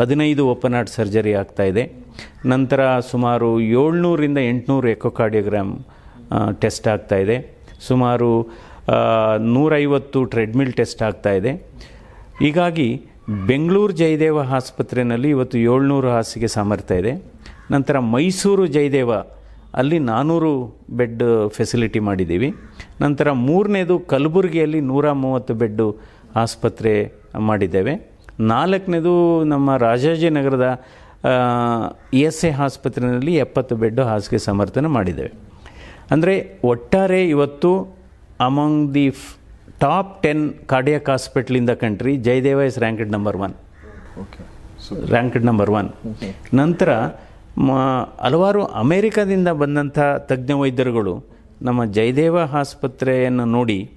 ಹದಿನೈದು 0.00 0.42
ಓಪನ್ 0.52 0.74
ಹಾರ್ಟ್ 0.76 0.92
ಸರ್ಜರಿ 0.98 1.32
ಆಗ್ತಾ 1.40 1.64
ಇದೆ. 1.70 1.84
ನಂತರ 2.52 2.80
ಸುಮಾರು 3.12 3.48
ಏಳ್ನೂರಿಂದ 3.80 4.38
ಎಂಟುನೂರು 4.50 4.88
ಎಕೋಕಾರ್ಡಿಯೋಗ್ರಾಮ್ 4.96 5.72
ಟೆಸ್ಟ್ 6.62 6.86
ಆಗ್ತಾ 6.92 7.16
ಇದೆ. 7.24 7.38
ಸುಮಾರು 7.88 8.30
ನೂರೈವತ್ತು 9.54 10.20
ಟ್ರೆಡ್ಮಿಲ್ 10.34 10.72
ಟೆಸ್ಟ್ 10.78 11.02
ಆಗ್ತಾ 11.08 11.32
ಇದೆ. 11.40 11.52
ಹೀಗಾಗಿ 12.44 12.88
ಬೆಂಗಳೂರು 13.28 13.92
ಜಯದೇವ 13.92 14.38
ಆಸ್ಪತ್ರೆಯಲ್ಲಿ 14.38 15.28
ಇವತ್ತು 15.28 15.58
ಏಳ್ನೂರು 15.58 16.08
ಹಾಸಿಗೆ 16.08 16.46
ಸಾಮರ್ಥ್ಯ 16.46 16.94
ಇದೆ. 16.94 17.12
ನಂತರ 17.70 17.98
ಮೈಸೂರು 17.98 18.66
ಜಯದೇವ, 18.66 19.12
ಅಲ್ಲಿ 19.74 19.98
ನಾನ್ನೂರು 19.98 20.50
ಬೆಡ್ 20.90 21.22
ಫೆಸಿಲಿಟಿ 21.48 21.98
ಮಾಡಿದ್ದೀವಿ. 21.98 22.48
ನಂತರ 23.00 23.32
ಮೂರನೇದು 23.32 23.98
ಕಲಬುರಗಿಯಲ್ಲಿ 23.98 24.80
ನೂರ 24.80 25.12
ಮೂವತ್ತು 25.12 25.54
ಬೆಡ್ಡು 25.54 25.86
ಆಸ್ಪತ್ರೆ 26.36 26.92
ಮಾಡಿದ್ದೇವೆ. 27.38 27.94
ನಾಲ್ಕನೇದು 28.40 29.44
ನಮ್ಮ 29.44 29.76
ರಾಜಾಜಿನಗರದ 29.76 30.68
ಇ 32.12 32.20
ಎಸ್ 32.20 32.44
ಎ 32.44 32.50
ಆಸ್ಪತ್ರೆಯಲ್ಲಿ 32.50 33.34
ಎಪ್ಪತ್ತು 33.36 33.76
ಬೆಡ್ಡು 33.76 34.02
ಹಾಸಿಗೆ 34.02 34.38
ಸಮರ್ಥನೆ 34.38 34.88
ಮಾಡಿದ್ದೇವೆ. 34.88 35.32
ಅಂದರೆ 36.10 36.34
ಒಟ್ಟಾರೆ 36.64 37.28
ಇವತ್ತು 37.28 37.70
among 38.40 38.94
the 38.94 39.06
top 39.80 40.22
ten 40.22 40.54
cardiac 40.66 41.08
hospital 41.08 41.56
in 41.56 41.68
the 41.68 41.70
country 41.70 42.16
Jayadeva 42.16 42.60
is 42.60 42.78
ranked 42.78 43.12
number 43.12 43.36
one 43.36 43.54
okay 44.20 44.54
ranked 45.06 45.44
number 45.44 45.70
one 45.70 45.88
ನಂತರ 46.54 46.92
ಹಲವಾರು 48.18 48.64
ಅಮೇರಿಕಾದಿಂದ 48.64 49.48
ಬಂದಂಥ 49.48 49.98
ತಜ್ಞ 50.18 50.52
ವೈದ್ಯರುಗಳು 50.52 51.24
ನಮ್ಮ 51.62 51.84
ಜಯದೇವ 51.84 52.38
ಆಸ್ಪತ್ರೆಯನ್ನು 52.38 53.44
ನೋಡಿ 53.44 53.90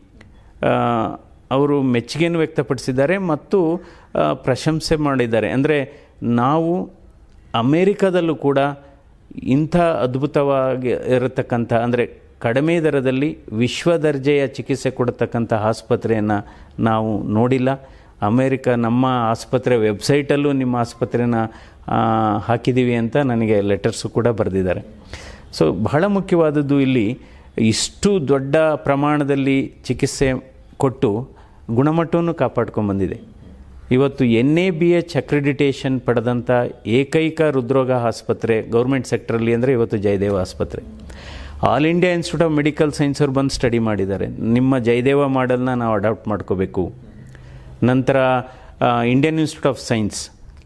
ಅವರು 1.51 1.81
ಮೆಚ್ಚುಗೆಯನ್ನು 1.81 2.39
ವ್ಯಕ್ತಪಡಿಸಿದ್ದಾರೆ 2.39 3.17
ಮತ್ತು 3.17 3.83
ಪ್ರಶಂಸೆ 4.33 4.95
ಮಾಡಿದ್ದಾರೆ. 4.95 5.49
ಅಂದರೆ 5.49 6.07
ನಾವು 6.23 6.91
ಅಮೇರಿಕಾದಲ್ಲೂ 7.55 8.35
ಕೂಡ 8.35 8.57
ಇಂಥ 9.43 9.75
ಅದ್ಭುತವಾಗಿ 9.77 10.89
ಇರತಕ್ಕಂಥ 10.89 11.73
ಅಂದರೆ 11.73 12.26
ಕಡಿಮೆ 12.39 12.79
ದರದಲ್ಲಿ 12.79 13.37
ವಿಶ್ವ 13.53 13.95
ದರ್ಜೆಯ 13.97 14.47
ಚಿಕಿತ್ಸೆ 14.47 14.89
ಕೊಡತಕ್ಕಂಥ 14.91 15.53
ಆಸ್ಪತ್ರೆಯನ್ನು 15.53 16.37
ನಾವು 16.79 17.23
ನೋಡಿಲ್ಲ. 17.27 17.69
ಅಮೇರಿಕ 18.21 18.67
ನಮ್ಮ 18.67 19.05
ಆಸ್ಪತ್ರೆ 19.05 19.77
ವೆಬ್ಸೈಟಲ್ಲೂ 19.77 20.51
ನಿಮ್ಮ 20.51 20.75
ಆಸ್ಪತ್ರೆನ 20.75 21.35
ಹಾಕಿದ್ದೀವಿ 22.45 22.95
ಅಂತ 22.95 23.17
ನನಗೆ 23.17 23.61
ಲೆಟರ್ಸು 23.61 24.09
ಕೂಡ 24.09 24.27
ಬರೆದಿದ್ದಾರೆ. 24.27 24.81
ಸೊ, 25.53 25.71
ಬಹಳ 25.71 26.03
ಮುಖ್ಯವಾದದ್ದು 26.05 26.79
ಇಲ್ಲಿ 26.79 27.17
ಇಷ್ಟು 27.57 28.27
ದೊಡ್ಡ 28.27 28.55
ಪ್ರಮಾಣದಲ್ಲಿ 28.75 29.57
ಚಿಕಿತ್ಸೆ 29.85 30.29
ಕೊಟ್ಟು 30.77 31.29
ಗುಣಮಟ್ಟವನ್ನು 31.69 32.33
ಕಾಪಾಡ್ಕೊಂಡ್ಬಂದಿದೆ 32.33 33.17
ಇವತ್ತು 33.91 34.25
N 34.25 34.57
A 34.57 34.69
B 34.69 34.91
H 34.91 35.17
accreditation 35.17 36.01
ಪಡೆದಂಥ 36.01 36.51
ಏಕೈಕ 36.87 37.41
ಹೃದ್ರೋಗ 37.41 37.91
ಆಸ್ಪತ್ರೆ 37.91 38.61
ಗೌರ್ಮೆಂಟ್ 38.61 39.07
ಸೆಕ್ಟ್ರಲ್ಲಿ 39.07 39.53
ಅಂದರೆ 39.53 39.71
ಇವತ್ತು 39.71 39.97
ಜಯದೇವ 39.97 40.37
ಆಸ್ಪತ್ರೆ. 40.37 40.81
All 41.65 41.85
India 41.91 42.09
Institute 42.15 42.43
of 42.47 42.53
Medical 42.57 42.91
Science 42.97 43.19
ಅವ್ರು 43.21 43.33
ಬಂದು 43.37 43.53
ಸ್ಟಡಿ 43.55 43.79
ಮಾಡಿದ್ದಾರೆ. 43.85 44.25
ನಿಮ್ಮ 44.55 44.79
ಜಯದೇವ 44.87 45.21
ಮಾಡೆಲ್ನ 45.37 45.71
ನಾವು 45.81 45.93
ಅಡಾಪ್ಟ್ 45.99 46.25
ಮಾಡ್ಕೋಬೇಕು. 46.31 46.83
ನಂತರ 47.89 48.17
Indian 49.13 49.39
Institute 49.43 49.69
of 49.71 49.79
Science 49.91 50.19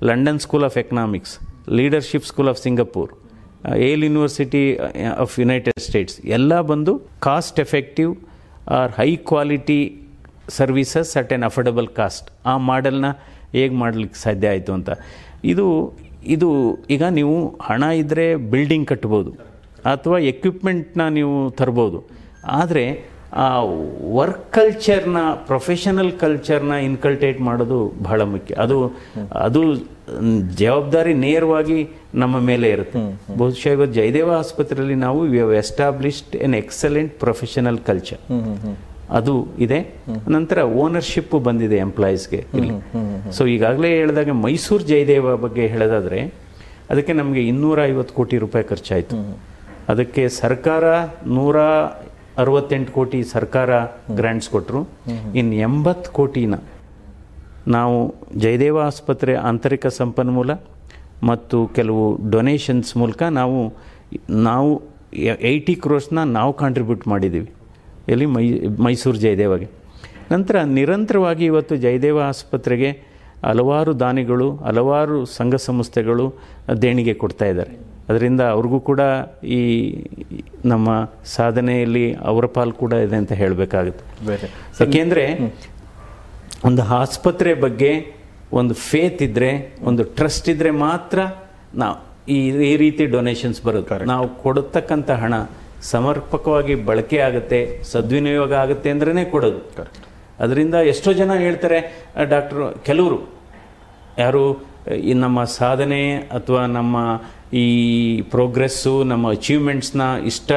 London 0.09 0.39
School 0.45 0.65
of 0.67 0.77
Economics 0.81 1.33
leadership 1.79 2.25
school 2.29 2.49
of 2.53 2.59
Singapore 2.65 3.11
Yale 3.87 4.03
University 4.07 4.63
of 5.23 5.35
United 5.41 5.79
States 5.87 6.17
ಎಲ್ಲ 6.37 6.53
ಬಂದು 6.71 6.95
cost 7.27 7.61
effective 7.65 8.11
are 8.79 8.91
high 8.99 9.09
quality 9.31 9.81
services 10.57 11.13
at 11.21 11.31
an 11.37 11.45
affordable 11.49 11.87
cost 11.99 12.27
ಆ 12.53 12.55
ಮಾಡೆಲ್ನ 12.71 13.09
ಹೇಗೆ 13.57 13.75
ಮಾಡಲಿಕ್ಕೆ 13.83 14.19
ಸಾಧ್ಯ 14.25 14.51
ಆಯಿತು 14.53 14.73
ಅಂತ. 14.77 14.89
ಇದು 15.53 15.67
ಇದು 16.35 16.49
ಈಗ 16.95 17.03
ನೀವು 17.19 17.37
ಹಣ 17.69 17.83
ಇದ್ದರೆ 18.01 18.27
ಬಿಲ್ಡಿಂಗ್ 18.51 18.87
ಕಟ್ಬೋದು. 18.91 19.31
ಅಥವಾ 19.85 20.19
ಎಕ್ವಿಪ್ಮೆಂಟ್ನ 20.31 21.07
ನೀವು 21.07 21.49
ತರ್ಬೋದು. 21.49 21.99
ಆದರೆ 22.47 23.11
ಆ 23.33 23.47
ವರ್ಕ್ 24.13 24.51
ಕಲ್ಚರ್ನ 24.51 25.17
ಪ್ರೊಫೆಷನಲ್ 25.47 26.11
ಕಲ್ಚರ್ನ 26.11 26.71
ಇನ್ಕಲ್ಟೇಟ್ 26.71 27.41
ಮಾಡೋದು 27.41 27.77
ಬಹಳ 28.03 28.21
ಮುಖ್ಯ. 28.21 28.55
ಅದು 28.55 28.77
ಅದು 29.35 29.61
ಜವಾಬ್ದಾರಿ 30.55 31.13
ನೇರವಾಗಿ 31.13 31.77
ನಮ್ಮ 32.15 32.39
ಮೇಲೆ 32.39 32.69
ಇರುತ್ತೆ. 32.69 32.99
ಬಹುಶಃ 33.37 33.71
ಇವತ್ತು 33.71 33.93
ಜಯದೇವ 33.93 34.31
ಆಸ್ಪತ್ರೆಯಲ್ಲಿ 34.31 34.95
ನಾವು 34.95 35.19
we 35.33 35.39
have 35.39 35.53
established 35.53 36.35
an 36.35 36.55
excellent 36.55 37.13
professional 37.19 37.79
culture 37.89 38.19
ಅದು 39.09 39.47
ಇದೆ. 39.59 39.79
ನಂತರ 40.27 40.63
ಓನರ್ಶಿಪ್ 40.63 41.35
ಬಂದಿದೆ 41.43 41.77
ಎಂಪ್ಲಾಯೀಸ್ಗೆ 41.77 42.45
ಇಲ್ಲಿ. 42.53 42.75
ಸೊ 43.31 43.45
ಈಗಾಗಲೇ 43.45 43.89
ಹೇಳಿದಾಗ 43.89 44.29
ಮೈಸೂರು 44.29 44.83
ಜಯದೇವ 44.83 45.35
ಬಗ್ಗೆ 45.35 45.67
ಹೇಳೋದಾದ್ರೆ 45.67 46.19
ಅದಕ್ಕೆ 46.89 47.13
ನಮಗೆ 47.13 47.41
ಇನ್ನೂರ 47.47 47.79
ಐವತ್ತು 47.85 48.13
ಕೋಟಿ 48.13 48.37
ರೂಪಾಯಿ 48.37 48.65
ಖರ್ಚಾಯಿತು. 48.65 49.15
ಅದಕ್ಕೆ 49.91 50.23
ಸರ್ಕಾರ 50.41 50.83
ನೂರ 51.37 51.57
ಅರವತ್ತೆಂಟು 52.41 52.91
ಕೋಟಿ 52.97 53.19
ಸರ್ಕಾರ 53.31 53.69
ಗ್ರ್ಯಾಂಟ್ಸ್ 54.15 54.49
ಕೊಟ್ಟರು 54.49 54.81
ಇನ್ನು 55.35 55.55
ಎಂಬತ್ತು 55.67 56.11
ಕೋಟಿನ 56.11 56.55
ನಾವು 57.75 57.97
ಜಯದೇವ 58.37 58.77
ಆಸ್ಪತ್ರೆ 58.79 59.33
ಆಂತರಿಕ 59.49 59.87
ಸಂಪನ್ಮೂಲ 59.87 60.51
ಮತ್ತು 61.23 61.57
ಕೆಲವು 61.77 62.05
ಡೊನೇಷನ್ಸ್ 62.31 62.91
ಮೂಲಕ 62.97 63.21
ನಾವು 63.39 63.59
ನಾವು 64.47 64.71
ಏಯ್ಟಿ 65.51 65.75
ಕ್ರೋರ್ಸ್ನ 65.75 66.23
ನಾವು 66.37 66.53
ಕಾಂಟ್ರಿಬ್ಯೂಟ್ 66.53 67.05
ಮಾಡಿದ್ದೀವಿ. 67.07 67.49
ಎಲ್ಲಿ 68.09 68.27
ಮೈ 68.35 68.45
ಮೈಸೂರು 68.85 69.17
ಜಯದೇವಗೆ. 69.17 69.67
ನಂತರ 70.31 70.55
ನಿರಂತರವಾಗಿ 70.77 71.45
ಇವತ್ತು 71.51 71.75
ಜಯದೇವ 71.85 72.19
ಆಸ್ಪತ್ರೆಗೆ 72.31 72.89
ಹಲವಾರು 73.43 73.99
ದಾನಿಗಳು 73.99 74.49
ಹಲವಾರು 74.67 75.17
ಸಂಘ 75.37 75.55
ಸಂಸ್ಥೆಗಳು 75.69 76.25
ದೇಣಿಗೆ 76.81 77.13
ಕೊಡ್ತಾ 77.13 77.45
ಇದ್ದಾರೆ. 77.45 77.73
ಅದರಿಂದ 78.07 78.41
ಅವ್ರಿಗೂ 78.55 78.79
ಕೂಡ 78.89 79.01
ಈ 79.57 79.61
ನಮ್ಮ 80.71 80.89
ಸಾಧನೆಯಲ್ಲಿ 81.37 82.05
ಅವರ 82.31 82.45
ಪಾಲು 82.55 82.73
ಕೂಡ 82.83 82.93
ಇದೆ 83.05 83.17
ಅಂತ 83.21 83.33
ಹೇಳಬೇಕಾಗುತ್ತೆ. 83.41 84.03
ಬೇರೆ. 84.29 84.47
ಯಾಕೆಂದರೆ 84.81 85.25
ಒಂದು 86.69 86.81
ಆಸ್ಪತ್ರೆ 87.01 87.53
ಬಗ್ಗೆ 87.65 87.91
ಒಂದು 88.59 88.73
ಫೇತ್ 88.89 89.21
ಇದ್ದರೆ 89.27 89.51
ಒಂದು 89.89 90.03
ಟ್ರಸ್ಟ್ 90.17 90.47
ಇದ್ದರೆ 90.53 90.71
ಮಾತ್ರ 90.85 91.19
ನಾವು 91.83 91.97
ಈ 92.35 92.39
ಈ 92.71 92.73
ರೀತಿ 92.83 93.03
ಡೊನೇಷನ್ಸ್ 93.17 93.59
ಬರುತ್ತೆ. 93.67 94.05
ನಾವು 94.13 94.25
ಕೊಡತಕ್ಕಂಥ 94.43 95.09
ಹಣ 95.23 95.35
ಸಮರ್ಪಕವಾಗಿ 95.91 96.75
ಬಳಕೆ 96.87 97.19
ಆಗುತ್ತೆ 97.27 97.59
ಸದ್ವಿನಿಯೋಗ 97.91 98.53
ಆಗುತ್ತೆ 98.63 98.89
ಅಂದ್ರೇ 98.93 99.23
ಕೊಡೋದು. 99.35 99.61
ಅದರಿಂದ 100.43 100.75
ಎಷ್ಟೋ 100.91 101.11
ಜನ 101.21 101.31
ಹೇಳ್ತಾರೆ 101.45 101.79
ಡಾಕ್ಟ್ರು 102.33 102.65
ಕೆಲವರು 102.87 103.19
ಯಾರು 104.23 104.43
ಈ 105.09 105.13
ನಮ್ಮ 105.23 105.39
ಸಾಧನೆ 105.59 106.01
ಅಥವಾ 106.37 106.61
ನಮ್ಮ 106.77 106.97
ಈ 107.59 107.65
ಪ್ರೋಗ್ರೆಸ್ಸು 108.33 109.03
ನಮ್ಮ 109.11 109.31
ಅಚೀವ್ಮೆಂಟ್ಸ್ನ 109.37 110.01
ಇಷ್ಟ 110.31 110.51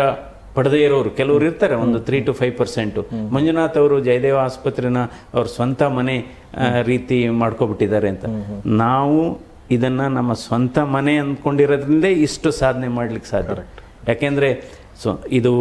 ಪಡೆದೇ 0.57 0.81
ಇರೋರು 0.87 1.11
ಕೆಲವರು 1.11 1.45
ಇರ್ತಾರೆ 1.45 1.75
ಒಂದು 1.85 1.99
three 2.07 2.19
to 2.27 2.33
five 2.41 2.53
percent 2.59 3.01
Manjunath 3.35 3.79
ಅವರು 3.81 3.97
ಜಯದೇವ 4.09 4.37
ಆಸ್ಪತ್ರೆನ 4.49 5.01
ಅವ್ರ 5.35 5.47
ಸ್ವಂತ 5.55 5.83
ಮನೆ 5.97 6.15
ರೀತಿ 6.91 7.29
ಮಾಡ್ಕೊಬಿಟ್ಟಿದ್ದಾರೆ 7.29 8.09
ಅಂತ. 8.15 8.25
ನಾವು 8.85 9.19
ಇದನ್ನು 9.77 10.07
ನಮ್ಮ 10.19 10.33
ಸ್ವಂತ 10.45 10.79
ಮನೆ 10.97 11.15
ಅಂದ್ಕೊಂಡಿರೋದ್ರಿಂದ 11.23 12.05
ಇಷ್ಟು 12.27 12.51
ಸಾಧನೆ 12.61 12.89
ಮಾಡ್ಲಿಕ್ಕೆ 12.99 13.31
ಸಾಧ್ಯ. 13.35 13.63
ಯಾಕೆಂದರೆ 14.11 14.51
ಸೊ 15.03 15.11
ಇದು 15.39 15.53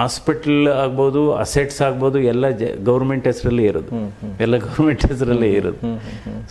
ಹಾಸ್ಪಿಟಲ್ 0.00 0.68
ಆಗ್ಬೋದು 0.82 1.20
ಅಸೆಟ್ಸ್ 1.44 1.82
ಆಗ್ಬೋದು 1.82 2.18
ಎಲ್ಲ 2.32 2.48
ಜ 2.60 2.64
ಗೌರ್ಮೆಂಟ್ 2.90 3.26
ಹೆಸರಲ್ಲಿ 3.26 3.64
ಇರೋದು. 3.64 3.92
ಎಲ್ಲ 4.44 4.56
ಗೌರ್ಮೆಂಟ್ 4.66 5.04
ಹೆಸರಲ್ಲೇ 5.12 5.50
ಇರೋದು. 5.60 5.80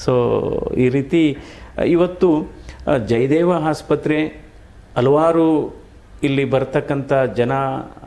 ಸೊ 0.05 0.13
ಈ 0.83 0.89
ರೀತಿ 0.89 1.21
ಇವತ್ತು 1.95 2.29
ಜಯದೇವ 3.09 3.51
ಆಸ್ಪತ್ರೆ 3.71 4.17
ಹಲವಾರು 4.97 5.45
ಇಲ್ಲಿ 6.27 6.43
ಬರ್ತಕ್ಕಂಥ 6.53 7.13
ಜನ 7.39 7.53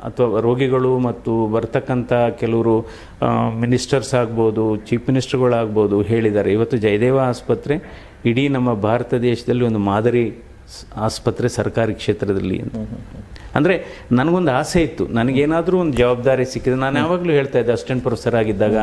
ಅಥವಾ 0.09 0.41
ರೋಗಿಗಳು 0.47 0.93
ಮತ್ತು 1.09 1.33
ಬರ್ತಕ್ಕಂಥ 1.55 2.13
ಕೆಲವರು 2.41 2.77
ಮಿನಿಸ್ಟರ್ಸ್ 3.63 4.13
ಆಗ್ಬೋದು, 4.21 4.65
ಚೀಫ್ 4.87 5.05
ಮಿನಿಸ್ಟರ್ಗಳಾಗ್ಬೋದು 5.09 5.97
ಹೇಳಿದ್ದಾರೆ. 6.11 6.51
ಇವತ್ತು 6.57 6.77
ಜಯದೇವ 6.85 7.19
ಆಸ್ಪತ್ರೆ 7.33 7.77
ಇಡೀ 8.31 8.45
ನಮ್ಮ 8.57 8.71
ಭಾರತ 8.87 9.13
ದೇಶದಲ್ಲಿ 9.29 9.65
ಒಂದು 9.71 9.83
ಮಾದರಿ 9.91 10.25
ಆಸ್ಪತ್ರೆ 11.07 11.49
ಸರ್ಕಾರಿ 11.59 11.95
ಕ್ಷೇತ್ರದಲ್ಲಿ 12.01 12.59
ಅಂತ. 12.65 12.77
ಅಂದರೆ 13.59 13.75
ನನಗೊಂದು 14.19 14.51
ಆಸೆ 14.59 14.81
ಇತ್ತು. 14.87 15.05
ನನಗೇನಾದರೂ 15.19 15.77
ಒಂದು 15.85 15.95
ಜವಾಬ್ದಾರಿ 16.01 16.45
ಸಿಕ್ಕಿದೆ 16.53 16.77
ನಾನು 16.85 16.97
ಯಾವಾಗಲೂ 17.03 17.33
ಹೇಳ್ತಾ 17.39 17.59
ಇದ್ದೆ, 17.63 17.73
ಅಸಿಸ್ಟೆಂಟ್ 17.77 18.03
ಪ್ರೊಫೆಸರ್ 18.07 18.37
ಆಗಿದ್ದಾಗ 18.41 18.77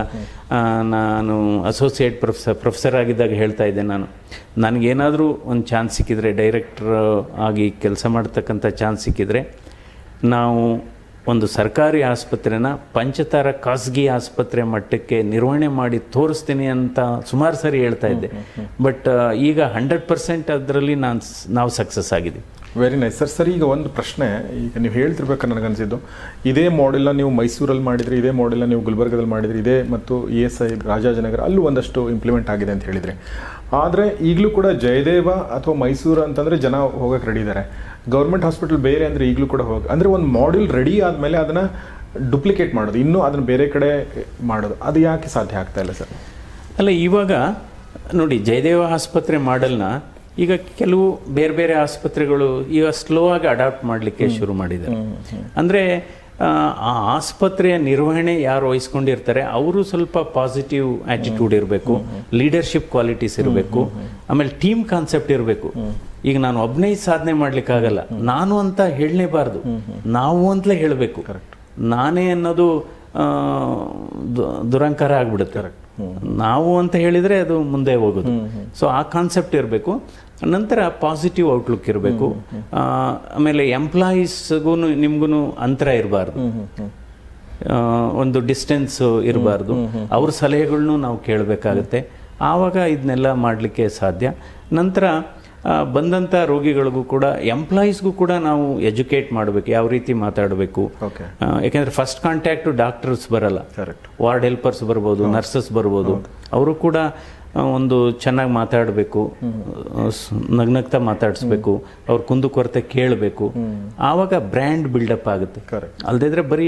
ನಾನು 0.95 1.35
ಅಸೋಸಿಯೇಟ್ 1.71 2.17
ಪ್ರೊಫೆಸರ್ 2.23 2.57
ಪ್ರೊಫೆಸರ್ 2.63 2.97
ಆಗಿದ್ದಾಗ 3.01 3.33
ಹೇಳ್ತಾ 3.43 3.67
ಇದ್ದೆ 3.71 3.85
ನಾನು. 3.93 4.07
ನನಗೇನಾದರೂ 4.65 5.27
ಒಂದು 5.53 5.65
ಚಾನ್ಸ್ 5.71 5.95
ಸಿಕ್ಕಿದ್ರೆ 5.97 6.31
ಡೈರೆಕ್ಟ್ರ್ 6.41 6.93
ಆಗಿ 7.47 7.67
ಕೆಲಸ 7.85 8.05
ಮಾಡ್ತಕ್ಕಂಥ 8.15 8.65
ಚಾನ್ಸ್ 8.81 9.03
ಸಿಕ್ಕಿದ್ರೆ, 9.07 9.41
ನಾವು 10.35 10.61
ಒಂದು 11.31 11.45
ಸರ್ಕಾರಿ 11.55 12.01
ಆಸ್ಪತ್ರೆನ 12.09 12.67
ಪಂಚತಾರ 12.97 13.47
ಖಾಸಗಿ 13.65 14.03
ಆಸ್ಪತ್ರೆ 14.17 14.61
ಮಟ್ಟಕ್ಕೆ 14.73 15.17
ನಿರ್ವಹಣೆ 15.31 15.69
ಮಾಡಿ 15.79 15.97
ತೋರಿಸ್ತೀನಿ 16.15 16.67
ಅಂತ 16.75 16.99
ಸುಮಾರು 17.31 17.57
ಸರಿ 17.63 17.79
ಹೇಳ್ತಾ 17.85 18.09
ಇದ್ದೆ. 18.13 18.29
ಬಟ್ 18.85 19.07
ಈಗ 19.49 19.59
ಹಂಡ್ರೆಡ್ 19.77 20.05
ಪರ್ಸೆಂಟ್ 20.11 20.51
ಅದರಲ್ಲಿ 20.57 20.95
ನಾನು 21.05 21.19
ನಾವು 21.57 21.71
ಸಕ್ಸಸ್ 21.79 22.11
ಆಗಿದ್ದೀವಿ. 22.17 22.45
Very 22.81 22.97
nice. 23.01 23.15
ಸರ್ 23.19 23.31
ಸರ್ 23.35 23.49
ಈಗ 23.55 23.63
ಒಂದು 23.73 23.89
ಪ್ರಶ್ನೆ. 23.97 24.25
ಈಗ 24.63 24.81
ನೀವು 24.83 24.93
ಹೇಳ್ತಿರ್ಬೇಕು 24.99 25.47
ನನಗನ್ಸಿದ್ದು. 25.51 25.97
ಇದೇ 26.51 26.65
ಮಾಡೆಲ್ನ 26.79 27.11
ನೀವು 27.19 27.31
ಮೈಸೂರಲ್ಲಿ 27.39 27.83
ಮಾಡಿದ್ರಿ 27.89 28.15
ಇದೇ 28.21 28.31
ಮಾಡೆಲ್ನ 28.39 28.65
ನೀವು 28.71 28.81
ಗುಲ್ಬರ್ಗದಲ್ಲಿ 28.89 29.31
ಮಾಡಿದ್ರಿ 29.35 29.59
ಇದೇ 29.63 29.77
ಮತ್ತು 29.93 30.15
ಇ 30.37 30.41
ಎಸ್ 30.47 30.59
ಐ 30.67 30.69
ರಾಜಾಜನಗರ 30.91 31.41
ಅಲ್ಲೂ 31.47 31.61
ಒಂದಷ್ಟು 31.69 32.01
ಇಂಪ್ಲಿಮೆಂಟ್ 32.15 32.49
ಆಗಿದೆ 32.55 32.71
ಅಂತ 32.75 32.85
ಹೇಳಿದರೆ. 32.89 33.15
ಆದರೆ 33.81 34.05
ಈಗಲೂ 34.31 34.51
ಕೂಡ 34.57 34.67
ಜಯದೇವ 34.85 35.29
ಅಥವಾ 35.57 35.75
ಮೈಸೂರು 35.85 36.21
ಅಂತಂದರೆ 36.27 36.57
ಜನ 36.65 36.75
ಹೋಗಕ್ಕೆ 37.03 37.27
ರೆಡಿ 37.31 37.41
ಇದ್ದಾರೆ 37.45 37.63
ಗೌರ್ಮೆಂಟ್ 38.15 38.45
ಹಾಸ್ಪಿಟಲ್ 38.47 38.81
ಬೇರೆ 38.89 39.03
ಅಂದರೆ 39.09 39.23
ಈಗಲೂ 39.31 39.47
ಕೂಡ 39.53 39.63
ಹೋಗಿ 39.69 39.87
ಅಂದರೆ 39.93 40.09
ಒಂದು 40.15 40.27
ಮಾಡ್ಯೂಲ್ 40.39 40.67
ರೆಡಿ 40.79 40.95
ಆದಮೇಲೆ 41.07 41.37
ಅದನ್ನು 41.43 41.63
ಡುಪ್ಲಿಕೇಟ್ 42.33 42.71
ಮಾಡೋದು. 42.77 42.97
ಇನ್ನೂ 43.05 43.19
ಅದನ್ನು 43.27 43.45
ಬೇರೆ 43.51 43.65
ಕಡೆ 43.73 43.89
ಮಾಡೋದು. 44.51 44.75
ಅದು 44.89 44.99
ಯಾಕೆ 45.07 45.29
ಸಾಧ್ಯ 45.35 45.61
ಆಗ್ತಾ 45.63 45.81
ಇಲ್ಲ 45.85 45.95
ಸರ್? 46.01 46.11
ಅಲ್ಲ 46.79 46.89
ಇವಾಗ 47.07 47.31
ನೋಡಿ 48.19 48.37
ಜಯದೇವ 48.49 48.81
ಆಸ್ಪತ್ರೆ 48.97 49.37
ಮಾಡಲ್ನ 49.49 49.87
ಈಗ 50.43 50.53
ಕೆಲವು 50.79 51.05
ಬೇರೆ 51.37 51.53
ಬೇರೆ 51.59 51.73
ಆಸ್ಪತ್ರೆಗಳು 51.85 52.47
ಈಗ 52.77 52.87
ಸ್ಲೋ 53.01 53.23
ಆಗಿ 53.35 53.47
ಅಡಾಪ್ಟ್ 53.53 53.83
ಮಾಡಲಿಕ್ಕೆ 53.91 54.25
ಶುರು 54.37 54.53
ಮಾಡಿದ್ದಾರೆ. 54.61 54.97
ಅಂದರೆ 55.61 55.81
ಆ 56.87 56.91
ಆಸ್ಪತ್ರೆಯ 57.15 57.75
ನಿರ್ವಹಣೆ 57.87 58.33
ಯಾರು 58.49 58.65
ವಹಿಸ್ಕೊಂಡಿರ್ತಾರೆ 58.71 59.41
ಅವರು 59.59 59.79
ಸ್ವಲ್ಪ 59.91 60.17
ಪಾಸಿಟಿವ್ 60.35 60.89
ಆ್ಯಟಿಟ್ಯೂಡ್ 61.13 61.53
ಇರಬೇಕು 61.59 61.93
ಲೀಡರ್ಶಿಪ್ 62.39 62.87
ಕ್ವಾಲಿಟೀಸ್ 62.95 63.37
ಇರಬೇಕು 63.43 63.81
ಆಮೇಲೆ 64.31 64.51
ಟೀಮ್ 64.63 64.83
ಕಾನ್ಸೆಪ್ಟ್ 64.93 65.31
ಇರಬೇಕು. 65.37 65.69
ಈಗ 66.25 66.39
ನಾನು 66.39 66.61
ಒಬ್ಬನೇ 66.61 66.95
ಸಾಧನೆ 66.95 67.33
ಮಾಡ್ಲಿಕ್ಕಾಗಲ್ಲ. 67.33 67.99
ನಾನು 68.11 68.59
ಅಂತ 68.59 68.81
ಹೇಳಲೇಬಾರ್ದು. 68.81 69.59
ನಾವು 70.09 70.51
ಅಂತಲೇ 70.51 70.75
ಹೇಳಬೇಕು. 70.75 71.23
ನಾನೇ 71.77 72.31
ಅನ್ನೋದು 72.31 72.85
ದುರಂಕಾರ 74.71 75.13
ಆಗ್ಬಿಡುತ್ತೆ. 75.13 75.87
ನಾವು 76.23 76.79
ಅಂತ 76.79 76.95
ಹೇಳಿದ್ರೆ 76.95 77.39
ಅದು 77.39 77.61
ಮುಂದೆ 77.61 77.95
ಹೋಗೋದು. 77.95 78.29
ಸೊ 78.79 78.87
ಆ 78.87 79.01
ಕಾನ್ಸೆಪ್ಟ್ 79.01 79.55
ಇರಬೇಕು. 79.55 80.03
ನಂತರ 80.45 80.87
ಪಾಸಿಟಿವ್ 81.01 81.49
ಔಟ್ಲುಕ್ 81.49 81.89
ಇರಬೇಕು. 81.89 82.35
ಆಮೇಲೆ 82.73 83.69
ಎಂಪ್ಲಾಯೀಸ್ಗೂ 83.69 84.75
ನಿಮ್ಗೂ 84.75 85.51
ಅಂತರ 85.51 85.87
ಇರಬಾರ್ದು. 85.87 86.39
ಒಂದು 88.17 88.39
ಡಿಸ್ಟೆನ್ಸ್ 88.39 89.21
ಇರಬಾರ್ದು. 89.23 89.73
ಅವ್ರ 90.11 90.29
ಸಲಹೆಗಳನ್ನೂ 90.29 90.97
ನಾವು 90.97 91.17
ಕೇಳಬೇಕಾಗತ್ತೆ. 91.17 92.09
ಆವಾಗ 92.41 92.75
ಇದನ್ನೆಲ್ಲ 92.75 93.31
ಮಾಡಲಿಕ್ಕೆ 93.31 93.89
ಸಾಧ್ಯ. 93.89 94.33
ನಂತರ 94.73 95.03
ಬಂದಂಥ 95.95 96.33
ರೋಗಿಗಳಿಗೂ 96.51 97.03
ಕೂಡ 97.13 97.25
ಎಂಪ್ಲಾಯೀಸ್ಗೂ 97.55 98.11
ಕೂಡ 98.21 98.31
ನಾವು 98.49 98.65
ಎಜುಕೇಟ್ 98.89 99.29
ಮಾಡಬೇಕು 99.37 99.67
ಯಾವ 99.77 99.87
ರೀತಿ 99.95 100.13
ಮಾತಾಡಬೇಕು. 100.25 100.83
ಓಕೆ 101.07 101.23
ಯಾಕೆಂದ್ರೆ 101.65 101.93
ಫಸ್ಟ್ 101.99 102.21
ಕಾಂಟ್ಯಾಕ್ಟು 102.27 102.71
ಡಾಕ್ಟರ್ಸ್ 102.83 103.25
ಬರಲ್ಲ. 103.35 103.61
ಕರೆಕ್ಟ್ 103.79 104.05
ವಾರ್ಡ್ 104.25 104.45
ಹೆಲ್ಪರ್ಸ್ 104.49 104.83
ಬರ್ಬೋದು 104.91 105.31
ನರ್ಸಸ್ 105.37 105.71
ಬರ್ಬೋದು. 105.79 106.13
ಅವರು 106.57 106.73
ಕೂಡ 106.85 106.97
ಒಂದು 107.75 107.97
ಚೆನ್ನಾಗಿ 108.23 108.51
ಮಾತಾಡಬೇಕು 108.57 109.21
ನಗ್ನಗ್ತ 110.59 110.95
ಮಾತಾಡಿಸ್ಬೇಕು 111.09 111.73
ಅವ್ರ 112.09 112.19
ಕುಂದುಕೊರತೆ 112.29 112.81
ಕೇಳಬೇಕು. 112.95 113.45
ಆವಾಗ 114.09 114.33
ಬ್ರ್ಯಾಂಡ್ 114.53 114.87
ಬಿಲ್ಡಪ್ 114.95 115.27
ಆಗುತ್ತೆ. 115.33 115.61
ಅಲ್ಲದೇ 115.71 116.07
ಅಲ್ದಿದ್ರೆ 116.11 116.43
ಬರೀ 116.51 116.67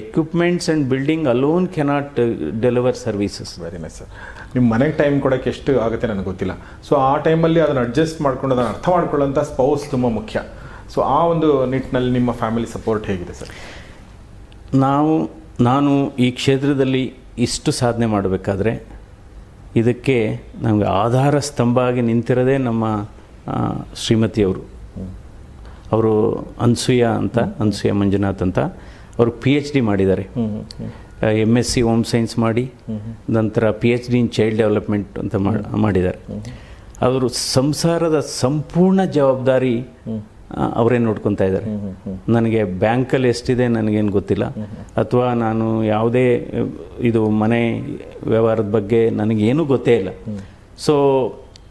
equipments 0.00 0.68
and 0.74 0.84
building 0.92 1.28
alone 1.34 1.66
cannot 1.76 2.20
deliver 2.64 2.98
services 3.06 3.52
very 3.64 3.80
nice 3.84 3.98
sir 4.00 4.12
ನಿಮ್ಮ 4.54 4.66
ಮನೆಗೆ 4.74 4.92
ಟೈಮ್ 4.92 5.16
ಕೊಡೋಕೆ 5.22 5.50
ಎಷ್ಟು 5.50 5.80
ಆಗುತ್ತೆ 5.80 6.06
ನನಗೆ 6.06 6.24
ಗೊತ್ತಿಲ್ಲ. 6.24 6.54
ಸೊ 6.88 6.94
ಆ 6.94 7.16
ಟೈಮಲ್ಲಿ 7.16 7.60
ಅದನ್ನು 7.60 7.80
ಅಡ್ಜಸ್ಟ್ 7.80 8.20
ಮಾಡ್ಕೊಂಡು 8.20 8.54
ಅದನ್ನು 8.54 8.70
ಅರ್ಥ 8.70 8.88
ಮಾಡ್ಕೊಳ್ಳೋಂಥ 8.88 9.38
ಸ್ಪೌಸ್ 9.38 9.90
ತುಂಬ 9.90 10.06
ಮುಖ್ಯ. 10.08 10.42
ಸೊ 10.94 11.00
ಆ 11.00 11.24
ಒಂದು 11.24 11.66
ನಿಟ್ಟಿನಲ್ಲಿ 11.66 12.12
ನಿಮ್ಮ 12.12 12.32
ಫ್ಯಾಮಿಲಿ 12.32 12.66
ಸಪೋರ್ಟ್ 12.66 13.06
ಹೇಗಿದೆ 13.06 13.32
ಸರ್? 13.32 13.50
ನಾವು 14.74 15.30
ನಾನು 15.60 15.92
ಈ 16.16 16.30
ಕ್ಷೇತ್ರದಲ್ಲಿ 16.30 17.14
ಇಷ್ಟು 17.38 17.70
ಸಾಧನೆ 17.72 18.06
ಮಾಡಬೇಕಾದ್ರೆ 18.06 18.72
ಇದಕ್ಕೆ 19.76 20.16
ನಮಗೆ 20.62 20.84
ಆಧಾರ 20.84 21.38
ಸ್ತಂಭ 21.38 21.78
ಆಗಿ 21.78 22.00
ನಿಂತಿರೋದೇ 22.00 22.56
ನಮ್ಮ 22.58 22.84
ಶ್ರೀಮತಿಯವರು 23.96 24.62
ಅವರು. 25.92 26.14
ಅನ್ಸೂಯ 26.60 27.04
ಅಂತ 27.04 27.38
ಅನ್ಸೂಯ 27.38 27.92
ಮಂಜುನಾಥ್ 27.92 28.42
ಅಂತ. 28.42 28.58
ಅವರು 29.18 29.30
ಪಿ 29.30 29.52
ಎಚ್ 29.54 29.72
ಡಿ 29.72 29.80
ಮಾಡಿದ್ದಾರೆ. 29.80 30.24
M 31.22 31.58
S 31.58 31.68
C 31.68 31.80
home 31.82 32.04
science 32.04 32.38
ಮಾಡಿ 32.38 32.72
ನಂತರ 33.30 33.70
P 33.70 33.90
H 33.90 34.10
D 34.10 34.18
in 34.18 34.30
child 34.30 34.56
development 34.56 35.18
ಅಂತ 35.18 35.36
ಮಾಡಿದ್ದಾರೆ. 35.84 36.18
ಅವರು 37.02 37.28
ಸಂಸಾರದ 37.28 38.20
ಸಂಪೂರ್ಣ 38.20 39.04
ಜವಾಬ್ದಾರಿ 39.04 39.74
ಅವರೇ 40.74 40.98
ನೋಡ್ಕೊತಾ 40.98 41.44
ಇದ್ದಾರೆ. 41.44 41.66
ನನಗೆ 42.32 42.64
ಬ್ಯಾಂಕಲ್ಲಿ 42.64 43.28
ಎಷ್ಟಿದೆ 43.28 43.68
ನನಗೇನು 43.68 44.12
ಗೊತ್ತಿಲ್ಲ. 44.12 44.44
ಅಥವಾ 45.02 45.34
ನಾನು 45.34 45.84
ಯಾವುದೇ 45.84 46.26
ಇದು 47.00 47.30
ಮನೆ 47.30 47.80
ವ್ಯವಹಾರದ 48.26 48.70
ಬಗ್ಗೆ 48.70 49.10
ನನಗೇನು 49.10 49.64
ಗೊತ್ತೇ 49.64 49.96
ಇಲ್ಲ. 49.96 50.08
ಸೊ 50.78 50.94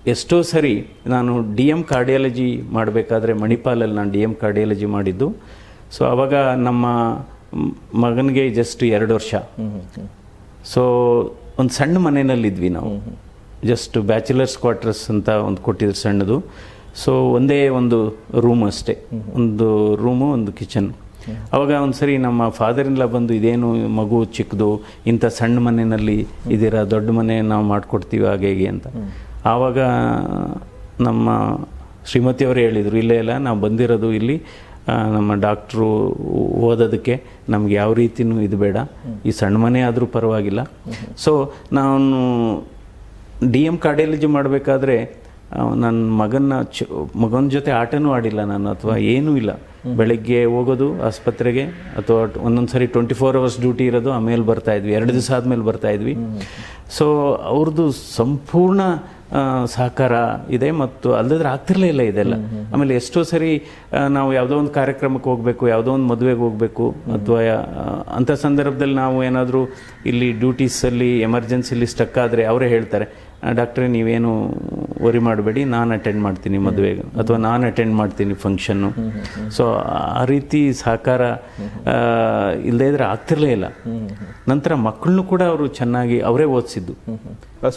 ಎಷ್ಟೋ 0.07 0.41
ಸರಿ 0.41 0.87
ನಾನು 1.07 1.55
ಡಿ 1.55 1.67
ಎಂ 1.67 1.83
ಕಾರ್ಡಿಯಾಲಜಿ 1.83 2.61
ಮಾಡಬೇಕಾದ್ರೆ 2.71 3.33
ಮಣಿಪಾಲಲ್ಲಿ 3.33 3.95
ನಾನು 3.95 4.11
ಡಿ 4.11 4.19
ಎಂ 4.19 4.35
ಕಾರ್ಡಿಯಾಲಜಿ 4.35 4.85
ಮಾಡಿದ್ದು. 4.85 5.35
ಸೊ 5.91 6.05
ಆವಾಗ 6.05 6.35
ನಮ್ಮ 6.35 6.85
ಮಗನಿಗೆ 7.93 8.49
ಜಸ್ಟ್ 8.49 8.83
ಎರಡು 8.83 9.13
ವರ್ಷ. 9.13 9.35
ಸೊ 10.65 10.81
ಒಂದು 11.59 11.73
ಸಣ್ಣ 11.73 11.97
ಮನೆಯಲ್ಲಿದ್ವಿ 11.97 12.69
ನಾವು. 12.69 13.21
ಜಸ್ಟ್ 13.65 13.97
ಬ್ಯಾಚುಲರ್ಸ್ 13.97 14.57
ಕ್ವಾರ್ಟರ್ಸ್ 14.57 15.09
ಅಂತ 15.09 15.29
ಒಂದು 15.29 15.61
ಕೊಟ್ಟಿದ್ರು 15.61 15.95
ಸಣ್ಣದು. 15.95 16.43
ಸೊ 16.95 17.11
ಒಂದೇ 17.13 17.67
ಒಂದು 17.67 18.15
ರೂಮ್ 18.39 18.63
ಅಷ್ಟೇ. 18.63 18.97
ಒಂದು 19.33 19.95
ರೂಮು 19.95 20.31
ಒಂದು 20.31 20.51
ಕಿಚನ್ 20.51 20.93
ಅವಾಗ 21.53 21.69
ಒಂದ್ಸರಿ 21.69 22.17
ನಮ್ಮ 22.17 22.49
ಫಾದರಿಂದ 22.49 23.03
ಬಂದು 23.03 23.33
ಇದೇನು 23.33 23.87
ಮಗು 23.87 24.25
ಚಿಕ್ಕದು 24.25 24.81
ಇಂಥ 25.07 25.25
ಸಣ್ಣ 25.25 25.59
ಮನೆಯಲ್ಲಿ 25.59 26.27
ಇದೀರ 26.51 26.83
ದೊಡ್ಡ 26.83 27.09
ಮನೆ 27.09 27.41
ನಾವು 27.41 27.65
ಮಾಡಿಕೊಡ್ತೀವಿ 27.65 28.25
ಹಾಗೆ 28.25 28.47
ಹೇಗೆ 28.47 28.67
ಅಂತ. 28.67 28.87
ಆವಾಗ 29.45 29.79
ನಮ್ಮ 31.03 31.29
ಶ್ರೀಮತಿಯವರು 32.05 32.59
ಹೇಳಿದರು 32.59 32.97
ಇಲ್ಲೇ 32.97 33.17
ಇಲ್ಲ 33.17 33.37
ನಾವು 33.37 33.59
ಬಂದಿರೋದು 33.59 34.13
ಇಲ್ಲಿ 34.13 34.41
ನಮ್ಮ 35.15 35.33
ಡಾಕ್ಟ್ರು 35.45 35.89
ಓದೋದಕ್ಕೆ 36.69 37.15
ನಮ್ಗೆ 37.53 37.73
ಯಾವ 37.81 37.93
ರೀತಿಯೂ 38.01 38.39
ಇದು 38.47 38.57
ಬೇಡ. 38.65 38.77
ಈ 39.27 39.31
ಸಣ್ಣ 39.39 39.57
ಮನೆ 39.65 39.79
ಆದರೂ 39.89 40.05
ಪರವಾಗಿಲ್ಲ. 40.17 40.61
ಸೊ 41.25 41.31
ನಾನು 41.79 42.17
ಡಿ 43.53 43.63
ಎಂ 43.69 43.77
ಕಾರ್ಡಿಯಾಲಜಿ 43.85 44.29
ಮಾಡಬೇಕಾದ್ರೆ 44.35 44.97
ನನ್ನ 45.81 45.99
ಮಗನ 46.21 46.53
ಚ, 46.75 46.85
ಮಗನ 47.23 47.45
ಜೊತೆ 47.55 47.71
ಆಟನೂ 47.81 48.09
ಆಡಿಲ್ಲ 48.15 48.41
ನಾನು, 48.53 48.67
ಅಥವಾ 48.75 48.95
ಏನೂ 49.11 49.31
ಇಲ್ಲ. 49.41 49.51
ಬೆಳಗ್ಗೆ 49.99 50.39
ಹೋಗೋದು, 50.53 50.87
ಆಸ್ಪತ್ರೆಗೆ, 51.09 51.63
ಅಥವಾ 51.99 52.21
ಒಂದೊಂದು 52.47 52.71
ಸರಿ 52.75 52.87
ಟ್ವೆಂಟಿ 52.95 53.15
ಫೋರ್ 53.19 53.37
ಅವರ್ಸ್ 53.41 53.57
ಡ್ಯೂಟಿ 53.65 53.85
ಇರೋದು, 53.91 54.09
ಆಮೇಲೆ 54.17 54.45
ಬರ್ತಾಯಿದ್ವಿ 54.51 54.93
ಎರಡು 54.99 55.11
ದಿವಸ 55.17 55.31
ಆದಮೇಲೆ 55.37 55.65
ಬರ್ತಾಯಿದ್ವಿ 55.69 56.15
ಸೊ 56.97 57.05
ಅವ್ರದ್ದು 57.53 57.85
ಸಂಪೂರ್ಣ 58.19 58.81
ಸಹಕಾರ 59.75 60.11
ಇದೆ 60.49 60.71
ಮತ್ತು 60.71 61.13
ಅಲ್ಲದ್ರೆ 61.13 61.49
ಆಗ್ತಿರ್ಲೇ 61.49 61.87
ಇಲ್ಲ 61.87 62.01
ಇದೆಲ್ಲ. 62.01 62.35
ಆಮೇಲೆ 62.73 62.95
ಎಷ್ಟೋ 62.95 63.23
ಸರಿ 63.23 63.51
ನಾವು 64.09 64.33
ಯಾವುದೋ 64.33 64.55
ಒಂದು 64.57 64.71
ಕಾರ್ಯಕ್ರಮಕ್ಕೆ 64.71 65.29
ಹೋಗಬೇಕು 65.29 65.67
ಯಾವುದೋ 65.67 65.91
ಒಂದು 65.91 66.07
ಮದುವೆಗೆ 66.13 66.39
ಹೋಗಬೇಕು 66.39 66.85
ಅಥವಾ 67.15 67.39
ಅಂಥ 68.15 68.31
ಸಂದರ್ಭದಲ್ಲಿ 68.31 68.95
ನಾವು 68.95 69.23
ಏನಾದರೂ 69.23 69.61
ಇಲ್ಲಿ 70.05 70.31
ಡ್ಯೂಟೀಸಲ್ಲಿ 70.31 71.19
ಎಮರ್ಜೆನ್ಸಿಲಿ 71.19 71.85
ಸ್ಟಕ್ 71.85 72.17
ಆದರೆ 72.17 72.45
ಅವರೇ 72.45 72.67
ಹೇಳ್ತಾರೆ. 72.67 73.07
ಡಾಕ್ಟ್ರೇ 73.57 73.87
ನೀವೇನು 73.95 74.29
ವರಿ 75.05 75.19
ಮಾಡಬೇಡಿ 75.27 75.61
ನಾನು 75.73 75.89
ಅಟೆಂಡ್ 75.97 76.21
ಮಾಡ್ತೀನಿ 76.25 76.57
ಮದುವೆಗೆ. 76.67 77.03
ಅಥವಾ 77.21 77.37
ನಾನು 77.47 77.63
ಅಟೆಂಡ್ 77.71 77.93
ಮಾಡ್ತೀನಿ 77.99 78.35
ಫಂಕ್ಷನ್ನು 78.45 78.89
ಸೊ 79.57 79.63
ಆ 80.19 80.23
ರೀತಿ 80.31 80.61
ಸಹಕಾರ 80.83 81.21
ಇಲ್ಲದೇ 82.69 82.87
ಇದ್ರೆ 82.91 83.05
ಆಗ್ತಿರಲೇ 83.13 83.51
ಇಲ್ಲ. 83.57 83.67
ನಂತರ 84.51 84.75
ಮಕ್ಕಳನ್ನು 84.87 85.23
ಕೂಡ 85.31 85.41
ಅವರು 85.53 85.67
ಚೆನ್ನಾಗಿ 85.79 86.17
ಅವರೇ 86.29 86.47
ಓದಿಸಿದ್ದು. 86.57 86.95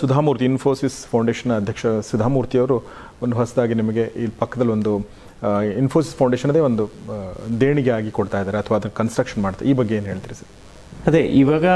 ಸುಧಾಮೂರ್ತಿ 0.01 0.47
ಇನ್ಫೋಸಿಸ್ 0.53 0.97
ಫೌಂಡೇಶನ್ 1.13 1.53
ಅಧ್ಯಕ್ಷ 1.61 1.87
ಸುಧಾಮೂರ್ತಿ 2.11 2.59
ಅವರು 2.63 2.79
ಒಂದು 3.27 3.37
ಹೊಸದಾಗಿ 3.41 3.75
ನಿಮಗೆ 3.83 4.07
ಇಲ್ಲಿ 4.23 4.37
ಪಕ್ಕದಲ್ಲಿ 4.43 4.73
ಒಂದು 4.79 4.95
ಇನ್ಫೋಸಿಸ್ 5.83 6.15
ಫೌಂಡೇಶನ್ 6.21 6.51
ಅದೇ 6.55 6.63
ಒಂದು 6.71 6.85
ದೇಣಿಗೆ 7.61 7.93
ಆಗಿ 7.99 8.11
ಕೊಡ್ತಾ 8.19 8.41
ಇದ್ದಾರೆ 8.43 8.59
ಅಥವಾ 8.63 8.77
ಅದನ್ನು 8.81 8.97
ಕನ್ಸ್ಟ್ರಕ್ಷನ್ 9.01 9.43
ಮಾಡ್ತಾರೆ 9.45 9.69
ಈ 9.71 9.75
ಬಗ್ಗೆ 9.81 9.95
ಏನು 9.99 10.09
ಹೇಳ್ತೀರಿ 10.13 10.37
ಸರ್? 10.41 10.51
ಅದೇ 11.07 11.21
ಇವಾಗ 11.43 11.67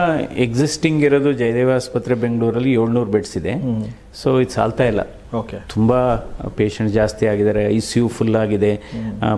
ಎಕ್ಸಿಸ್ಟಿಂಗ್ 0.45 1.03
ಇರೋದು 1.09 1.31
ಜಯದೇವ 1.41 1.71
ಆಸ್ಪತ್ರೆ 1.81 2.15
ಬೆಂಗಳೂರಲ್ಲಿ 2.25 2.73
ಏಳ್ನೂರು 2.81 3.11
ಬೆಡ್ಸ್ 3.15 3.35
ಇದೆ. 3.41 3.53
ಸೊ 4.21 4.29
ಇದು 4.43 4.53
ಸಾಲ್ತಾ 4.57 4.85
ಇಲ್ಲ. 4.91 5.03
ಓಕೆ 5.41 5.59
ತುಂಬ 5.75 5.93
ಪೇಷಂಟ್ 6.59 6.93
ಜಾಸ್ತಿ 6.99 7.25
ಆಗಿದ್ದಾರೆ. 7.33 7.63
ಐ 7.77 7.79
ಸಿ 7.89 7.97
ಯು 8.01 8.09
ಫುಲ್ 8.17 8.37
ಆಗಿದೆ. 8.43 8.73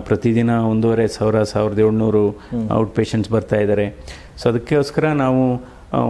ಪ್ರತಿದಿನ 0.07 0.51
ಒಂದೂವರೆ 0.71 1.05
ಸಾವಿರ 1.15 1.43
ಸಾವಿರದ 1.53 1.79
ಏಳ್ನೂರು 1.87 2.23
ಔಟ್ 2.79 2.93
ಪೇಷಂಟ್ಸ್ 2.99 3.31
ಬರ್ತಾ 3.35 3.59
ಇದ್ದಾರೆ. 3.65 3.87
ಸೊ 4.41 4.45
ಅದಕ್ಕೋಸ್ಕರ 4.51 5.05
ನಾವು 5.23 5.41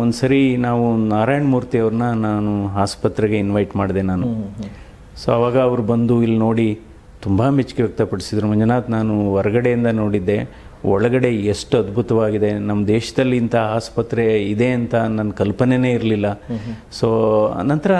ಒಂದು 0.02 0.16
ಸರಿ 0.22 0.42
ನಾವು 0.68 0.86
ನಾರಾಯಣ 1.16 1.46
ಮೂರ್ತಿ 1.54 1.78
ಅವ್ರನ್ನ 1.84 2.06
ನಾನು 2.28 2.52
ಆಸ್ಪತ್ರೆಗೆ 2.84 3.38
ಇನ್ವೈಟ್ 3.46 3.74
ಮಾಡಿದೆ 3.82 4.04
ನಾನು. 4.12 4.28
ಸೊ 5.24 5.28
ಅವಾಗ 5.38 5.58
ಅವರು 5.70 5.84
ಬಂದು 5.94 6.16
ಇಲ್ಲಿ 6.24 6.40
ನೋಡಿ 6.48 6.70
ತುಂಬ 7.26 7.50
ಮೆಚ್ಚುಗೆ 7.58 7.82
ವ್ಯಕ್ತಪಡಿಸಿದರು. 7.84 8.48
ಮಂಜುನಾಥ್ 8.52 8.90
ನಾನು 8.96 9.14
ಹೊರಗಡೆಯಿಂದ 9.36 9.90
ನೋಡಿದ್ದೆ. 10.02 10.38
ಒಳಗಡೆ 10.94 11.30
ಎಷ್ಟು 11.54 11.76
ಅದ್ಭುತವಾಗಿದೆ. 11.84 12.50
ನಮ್ಮ 12.70 12.82
ದೇಶದಲ್ಲಿ 12.88 13.38
ಇಂಥ 13.44 13.56
ಆಸ್ಪತ್ರೆ 13.78 14.26
ಇದೆ 14.54 14.70
ಅಂತ 14.80 14.96
ನನ್ನ 15.18 15.32
ಕಲ್ಪನೆನೇ 15.42 15.92
ಇರಲಿಲ್ಲ. 15.98 16.28
ಸೊ 17.00 17.08
ನಂತರ 17.72 17.92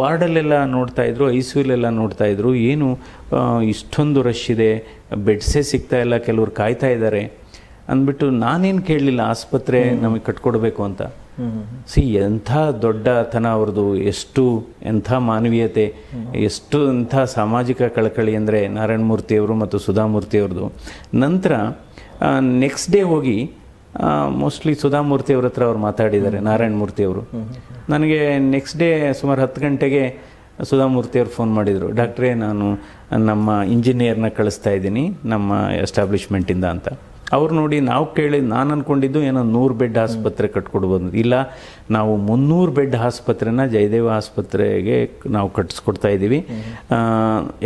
ವಾರ್ಡಲ್ಲೆಲ್ಲ 0.00 0.56
ನೋಡ್ತಾ 0.76 1.02
ಇದ್ರು 1.10 1.24
ಐ 1.38 1.40
ಸಿ 1.48 1.56
ಯುಲೆಲ್ಲ 1.60 1.88
ನೋಡ್ತಾ 2.00 2.26
ಇದ್ರು 2.34 2.50
ಏನು 2.70 2.86
ಇಷ್ಟೊಂದು 3.72 4.20
ರಶ್ 4.28 4.46
ಇದೆ 4.54 4.70
ಬೆಡ್ಸೇ 5.26 5.62
ಸಿಗ್ತಾ 5.70 5.98
ಇಲ್ಲ 6.04 6.16
ಕೆಲವರು 6.28 6.52
ಕಾಯ್ತಾ 6.60 6.90
ಇದ್ದಾರೆ 6.96 7.22
ಅಂದ್ಬಿಟ್ಟು 7.92 8.26
ನಾನೇನು 8.44 8.82
ಕೇಳಲಿಲ್ಲ 8.88 9.20
ಆಸ್ಪತ್ರೆ 9.34 9.78
ನಮಗೆ 10.04 10.22
ಕಟ್ಕೊಡ್ಬೇಕು 10.28 10.80
ಅಂತ. 10.88 11.02
ಸಿ 11.90 12.02
ಎಂಥ 12.26 12.50
ದೊಡ್ಡತನ 12.84 13.46
ಅವ್ರದ್ದು 13.56 13.84
ಎಷ್ಟು 14.12 14.42
ಎಂಥ 14.82 15.10
ಮಾನವೀಯತೆ 15.28 15.84
ಎಷ್ಟು 16.48 16.78
ಎಂಥ 16.92 17.14
ಸಾಮಾಜಿಕ 17.36 17.82
ಕಳಕಳಿ 17.96 18.32
ಅಂದರೆ 18.40 18.60
ನಾರಾಯಣ 18.78 19.04
ಮೂರ್ತಿಯವರು 19.10 19.54
ಮತ್ತು 19.62 19.78
ಸುಧಾಮೂರ್ತಿಯವ್ರದ್ದು 19.86 20.66
ನಂತರ 21.24 21.52
ನೆಕ್ಸ್ಟ್ 22.64 22.90
ಡೇ 22.94 23.00
ಹೋಗಿ 23.12 23.38
ಮೋಸ್ಟ್ಲಿ 24.40 24.72
ಸುಧಾಮೂರ್ತಿ 24.82 25.32
ಅವ್ರ 25.36 25.46
ಹತ್ರ 25.50 25.62
ಅವ್ರು 25.68 25.80
ಮಾತಾಡಿದ್ದಾರೆ, 25.88 26.38
ನಾರಾಯಣ 26.48 26.74
ಮೂರ್ತಿ 26.80 27.02
ಅವರು. 27.08 27.22
ನನಗೆ 27.92 28.20
ನೆಕ್ಸ್ಟ್ 28.54 28.78
ಡೇ 28.82 28.88
ಸುಮಾರು 29.20 29.40
ಹತ್ತು 29.44 29.60
ಗಂಟೆಗೆ 29.66 30.02
ಸುಧಾಮೂರ್ತಿ 30.70 31.16
ಅವರು 31.20 31.32
ಫೋನ್ 31.36 31.52
ಮಾಡಿದರು. 31.58 31.88
ಡಾಕ್ಟ್ರೇ, 32.00 32.30
ನಾನು 32.44 32.66
ನಮ್ಮ 33.30 33.50
ಇಂಜಿನಿಯರ್ನ 33.74 34.28
ಕಳಿಸ್ತಾ 34.38 34.72
ಇದ್ದೀನಿ, 34.78 35.04
ನಮ್ಮ 35.32 35.52
ಎಸ್ಟಾಬ್ಲಿಷ್ಮೆಂಟಿಂದ 35.84 36.66
ಅಂತ. 36.74 36.88
ಅವ್ರು 37.36 37.52
ನೋಡಿ 37.60 37.78
ನಾವು 37.88 38.04
ಕೇಳಿ, 38.18 38.38
ನಾನು 38.52 38.68
ಅಂದ್ಕೊಂಡಿದ್ದು 38.74 39.20
ಏನೋ 39.30 39.40
ನೂರು 39.56 39.74
ಬೆಡ್ 39.80 39.98
ಆಸ್ಪತ್ರೆ 40.04 40.46
ಕಟ್ಕೊಡ್ಬೋದು 40.54 41.10
ಇಲ್ಲ, 41.22 41.34
ನಾವು 41.96 42.12
ಮುನ್ನೂರು 42.28 42.72
ಬೆಡ್ 42.78 42.96
ಆಸ್ಪತ್ರೆನ 43.08 43.64
ಜಯದೇವ 43.74 44.08
ಆಸ್ಪತ್ರೆಗೆ 44.20 44.96
ನಾವು 45.36 45.48
ಕಟ್ಟಿಸ್ಕೊಡ್ತಾ 45.58 46.10
ಇದ್ದೀವಿ 46.16 46.40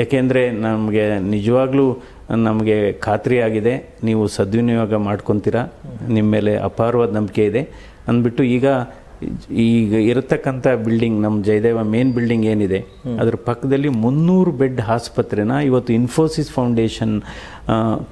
ಯಾಕೆಂದರೆ 0.00 0.42
ನಮಗೆ 0.66 1.04
ನಿಜವಾಗ್ಲೂ 1.34 1.86
ನಮಗೆ 2.46 2.92
ಖಾತ್ರಿ 3.06 3.36
ಆಗಿದೆ 3.40 3.74
ನೀವು 4.04 4.22
ಸದ್ವಿನಿಯೋಗ 4.36 4.94
ಮಾಡ್ಕೊತೀರಾ? 5.08 5.62
ನಿಮ್ಮ 6.08 6.28
ಮೇಲೆ 6.30 6.54
ಅಪಾರವಾದ 6.70 7.10
ನಂಬಿಕೆ 7.18 7.44
ಇದೆ. 7.44 7.62
ಅಂದ್ಬಿಟ್ಟು 8.08 8.42
ಈಗ 8.56 8.66
ಈಗ 9.64 9.94
ಇರತಕ್ಕಂಥ 10.10 10.66
ಬಿಲ್ಡಿಂಗ್ 10.84 11.18
ನಮ್ಮ 11.22 11.36
ಜಯದೇವ 11.48 11.82
ಮೇನ್ 11.94 12.12
ಬಿಲ್ಡಿಂಗ್ 12.12 12.46
ಏನಿದೆ 12.52 12.80
ಅದ್ರ 13.20 13.34
ಪಕ್ಕದಲ್ಲಿ 13.48 13.90
ಮುನ್ನೂರು 14.04 14.52
ಬೆಡ್ 14.62 14.80
ಆಸ್ಪತ್ರೆನ 14.80 15.50
ಇವತ್ತು 15.50 15.92
ಇನ್ಫೋಸಿಸ್ 15.92 16.50
ಫೌಂಡೇಶನ್ 16.50 17.14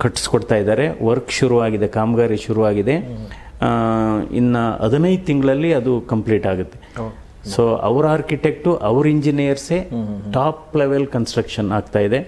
ಕಟ್ಟಿಸ್ಕೊಡ್ತಾ 0.02 0.56
ಇದ್ದಾರೆ. 0.56 0.86
ವರ್ಕ್ 1.04 1.32
ಶುರುವಾಗಿದೆ 1.38 1.88
ಕಾಮಗಾರಿ 1.88 2.36
ಶುರುವಾಗಿದೆ. 2.36 2.96
ಇನ್ನು 2.96 4.36
ಇನ್ನ 4.40 4.56
ಹದಿನೈದು 4.84 5.24
ತಿಂಗಳಲ್ಲಿ 5.26 5.72
ಅದು 5.80 5.94
ಕಂಪ್ಲೀಟ್ 6.12 6.46
ಆಗುತ್ತೆ. 6.46 6.78
ಸೊ 7.54 7.62
ಅವ್ರ 7.88 8.06
ಆರ್ಕಿಟೆಕ್ಟು 8.06 8.76
ಅವ್ರ 8.76 9.06
ಇಂಜಿನಿಯರ್ಸೇ 9.06 9.78
ಟಾಪ್ 10.32 10.76
ಲೆವೆಲ್ 10.76 11.06
ಕನ್ಸ್ಟ್ರಕ್ಷನ್ 11.06 11.72
ಆಗ್ತಾ 11.72 11.98
ಇದೆ. 11.98 12.20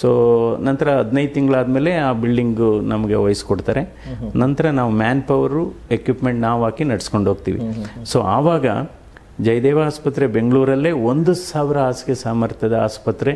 ಸೊ 0.00 0.08
ನಂತರ 0.60 0.88
ಹದಿನೈದು 0.98 1.32
ತಿಂಗಳಾದ್ಮೇಲೆ 1.34 1.96
ಆ 1.96 2.12
ಬಿಲ್ಡಿಂಗು 2.12 2.80
ನಮಗೆ 2.80 3.14
ವಹಿಸ್ಕೊಡ್ತಾರೆ. 3.14 3.82
ನಂತರ 4.36 4.70
ನಾವು 4.70 4.90
ಮ್ಯಾನ್ 4.90 5.22
ಪವರು 5.22 5.74
ಎಕ್ವಿಪ್ಮೆಂಟ್ 5.90 6.40
ನಾವು 6.40 6.64
ಹಾಕಿ 6.64 6.84
ನಡ್ಸ್ಕೊಂಡು 6.84 7.30
ಹೋಗ್ತೀವಿ. 7.30 7.60
ಸೊ 8.04 8.20
ಆವಾಗ 8.20 8.66
ಜಯದೇವ 9.40 9.80
ಆಸ್ಪತ್ರೆ 9.82 10.26
ಬೆಂಗಳೂರಲ್ಲೇ 10.26 10.90
ಒಂದು 10.90 11.34
ಸಾವಿರ 11.34 11.78
ಹಾಸಿಗೆ 11.78 12.14
ಸಾಮರ್ಥ್ಯದ 12.14 12.72
ಆಸ್ಪತ್ರೆ 12.72 13.32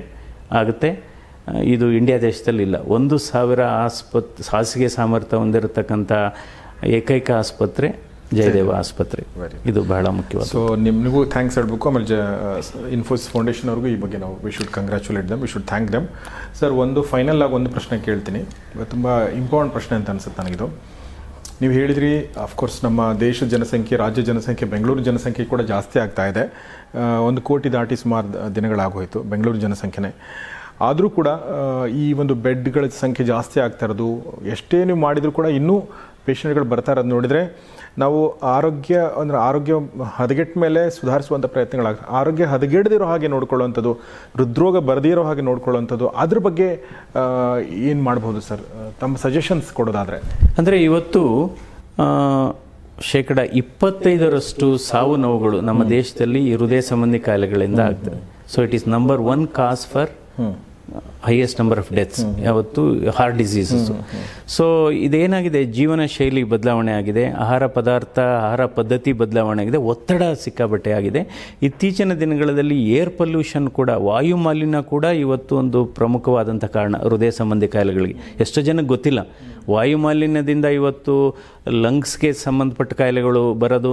ಆಗುತ್ತೆ. 0.50 1.18
ಇದು 1.64 1.92
ಇಂಡಿಯಾ 1.92 2.18
ದೇಶದಲ್ಲಿ 2.18 2.62
ಇಲ್ಲ. 2.62 2.76
ಒಂದು 2.76 3.18
ಸಾವಿರ 3.18 3.62
ಆಸ್ಪತ್ 3.62 4.42
ಹಾಸಿಗೆ 4.52 4.88
ಸಾಮರ್ಥ್ಯ 4.88 5.36
ಹೊಂದಿರತಕ್ಕಂಥ 5.36 6.12
ಏಕೈಕ 6.84 7.30
ಆಸ್ಪತ್ರೆ 7.30 7.88
ಜಯದೇವ 8.37 8.70
ಆಸ್ಪತ್ರೆ. 8.79 9.22
ಇದು 9.70 9.81
ಬಹಳ 9.93 10.07
ಮುಖ್ಯವಾದ 10.18 10.47
ಸೊ 10.53 10.61
ನಿಮಗೂ 10.87 11.20
ಥ್ಯಾಂಕ್ಸ್ 11.35 11.57
ಹೇಳಬೇಕು. 11.59 11.85
ಆಮೇಲೆ 11.91 12.07
ಜ 12.11 12.16
ಇನ್ಫೋಸಿಸ್ 12.97 13.29
ಫೌಂಡೇಶನ್ 13.35 13.68
ಅವ್ರಿಗೂ 13.72 13.89
ಈ 13.95 13.97
ಬಗ್ಗೆ 14.05 14.18
ನಾವು 14.24 14.35
we 14.45 14.53
should 14.57 14.72
congratulate 14.76 15.26
them 15.31 15.41
we 15.45 15.51
should 15.55 15.66
thank 15.72 15.89
them 15.95 16.07
sir 16.59 16.74
ಒಂದು 16.85 17.03
ಫೈನಲ್ 17.12 17.43
ಆಗಿ 17.47 17.57
ಒಂದು 17.59 17.70
ಪ್ರಶ್ನೆ 17.76 17.99
ಕೇಳ್ತೀನಿ. 18.09 18.43
ತುಂಬ 18.93 19.07
ಇಂಪಾರ್ಟೆಂಟ್ 19.43 19.74
ಪ್ರಶ್ನೆ 19.76 19.97
ಅಂತ 20.01 20.11
ಅನ್ಸುತ್ತೆ 20.14 20.41
ನನಗಿದು. 20.43 20.68
ನೀವು 21.62 21.72
ಹೇಳಿದ್ರಿ 21.79 22.11
ಅಫ್ಕೋರ್ಸ್ 22.47 22.76
ನಮ್ಮ 22.87 23.01
ದೇಶದ 23.24 23.49
ಜನಸಂಖ್ಯೆ 23.55 23.97
ರಾಜ್ಯ 24.03 24.22
ಜನಸಂಖ್ಯೆ 24.29 24.66
ಬೆಂಗಳೂರು 24.74 25.03
ಜನಸಂಖ್ಯೆ 25.09 25.47
ಕೂಡ 25.53 25.62
ಜಾಸ್ತಿ 25.72 25.97
ಆಗ್ತಾ 26.05 26.26
ಇದೆ. 26.33 26.45
ಒಂದು 27.29 27.41
ಕೋಟಿ 27.49 27.68
ದಾಟಿ 27.76 27.97
ಸುಮಾರು 28.03 28.29
ದಿನಗಳಾಗೋಯಿತು 28.29 28.55
ದಿನಗಳಾಗೋಯ್ತು 28.59 29.20
ಬೆಂಗಳೂರು 29.33 29.61
ಜನಸಂಖ್ಯೆನೇ. 29.64 30.12
ಆದರೂ 30.89 31.09
ಕೂಡ 31.18 31.29
ಈ 32.03 32.05
ಒಂದು 32.22 32.35
ಬೆಡ್ಗಳ 32.45 32.85
ಸಂಖ್ಯೆ 33.03 33.24
ಜಾಸ್ತಿ 33.33 33.59
ಆಗ್ತಾ 33.64 33.85
ಇರೋದು 33.87 34.09
ಎಷ್ಟೇ 34.55 34.79
ನೀವು 34.89 35.01
ಮಾಡಿದರೂ 35.07 35.33
ಕೂಡ 35.39 35.47
ಇನ್ನೂ 35.59 35.76
ಪೇಷಂಟ್ಗಳು 36.26 36.66
ಬರ್ತಾ 36.74 36.93
ಇರೋದು 36.95 37.11
ನೋಡಿದರೆ 37.16 37.43
ನಾವು 38.03 38.18
ಆರೋಗ್ಯ 38.57 38.96
ಅಂದರೆ 39.20 39.38
ಆರೋಗ್ಯ 39.49 39.74
ಹದಗೆಟ್ಟ 40.18 40.55
ಮೇಲೆ 40.64 40.80
ಸುಧಾರಿಸುವಂಥ 40.96 41.46
ಪ್ರಯತ್ನಗಳಾಗ 41.55 41.96
ಆರೋಗ್ಯ 42.20 42.46
ಹದಗೆಡದಿರೋ 42.53 43.07
ಹಾಗೆ 43.11 43.28
ನೋಡ್ಕೊಳ್ಳುವಂಥದ್ದು 43.34 43.92
ಹೃದ್ರೋಗ 44.38 44.76
ಬರದಿರೋ 44.90 45.24
ಹಾಗೆ 45.28 45.44
ನೋಡ್ಕೊಳ್ಳುವಂಥದ್ದು 45.49 46.09
ಅದ್ರ 46.24 46.38
ಬಗ್ಗೆ 46.46 46.68
ಏನು 47.90 48.01
ಮಾಡ್ಬೋದು 48.09 48.40
ಸರ್? 48.49 48.62
ತಮ್ಮ 49.03 49.16
ಸಜೆಷನ್ಸ್ 49.26 49.70
ಕೊಡೋದಾದರೆ. 49.80 50.20
ಅಂದರೆ 50.59 50.78
ಇವತ್ತು 50.88 51.22
ಶೇಕಡ 53.11 53.38
ಇಪ್ಪತ್ತೈದರಷ್ಟು 53.62 54.68
ಸಾವು 54.90 55.16
ನೋವುಗಳು 55.24 55.59
ನಮ್ಮ 55.68 55.82
ದೇಶದಲ್ಲಿ 55.96 56.40
ಹೃದಯ 56.55 56.80
ಸಂಬಂಧಿ 56.92 57.20
ಕಾಯಿಲೆಗಳಿಂದ 57.26 57.80
ಆಗ್ತದೆ. 57.90 58.18
So 58.53 58.59
it 58.66 58.74
is 58.78 58.86
number 58.96 59.20
one 59.34 59.44
cause 59.61 59.84
for 59.92 60.11
highest 61.26 61.61
number 61.61 61.78
of 61.78 61.93
deaths 61.93 62.41
ಯಾವತ್ತು 62.41 63.11
ಹಾರ್ಟ್ 63.11 63.36
ಡಿಸೀಸಸ್ 63.39 63.91
ಸೊ 64.49 64.91
ಇದೇನಾಗಿದೆ? 64.91 65.64
ಜೀವನ 65.64 66.05
ಶೈಲಿ 66.05 66.43
ಬದಲಾವಣೆ 66.43 66.93
ಆಗಿದೆ. 66.93 67.28
ಆಹಾರ 67.28 67.66
ಪದಾರ್ಥ 67.66 68.18
ಆಹಾರ 68.18 68.66
ಪದ್ಧತಿ 68.66 69.12
ಬದಲಾವಣೆ 69.12 69.62
ಆಗಿದೆ. 69.62 69.76
ಒತ್ತಡ 69.76 70.22
ಸಿಕ್ಕಾಬಟ್ಟೆ 70.45 70.93
ಆಗಿದೆ. 70.93 71.55
ಇತ್ತೀಚಿನ 71.62 72.14
ದಿನಗಳಲ್ಲಿ 72.14 72.78
ಏರ್ 72.91 73.11
ಪೊಲ್ಯೂಷನ್ 73.11 73.68
ಕೂಡ 73.68 73.91
ವಾಯು 73.91 74.36
ಮಾಲಿನ್ಯ 74.36 74.82
ಕೂಡ 74.82 75.05
ಇವತ್ತು 75.05 75.57
ಒಂದು 75.57 75.84
ಪ್ರಮುಖವಾದಂಥ 75.84 76.64
ಕಾರಣ. 76.64 76.97
ಹೃದಯ 76.97 77.30
ಸಂಬಂಧಿ 77.30 77.68
ಕಾಯಿಲೆಗಳಿಗೆ. 77.68 78.16
ಎಷ್ಟೋ 78.41 78.61
ಜನಕ್ಕೆ 78.61 78.89
ಗೊತ್ತಿಲ್ಲ. 78.89 79.20
ವಾಯು 79.72 79.98
ಮಾಲಿನ್ಯದಿಂದ 80.04 80.66
ಇವತ್ತು 80.78 81.14
ಲಂಗ್ಸ್ಗೆ 81.84 82.30
ಸಂಬಂಧಪಟ್ಟ 82.44 82.92
ಕಾಯಿಲೆಗಳು 83.00 83.42
ಬರೋದು 83.62 83.92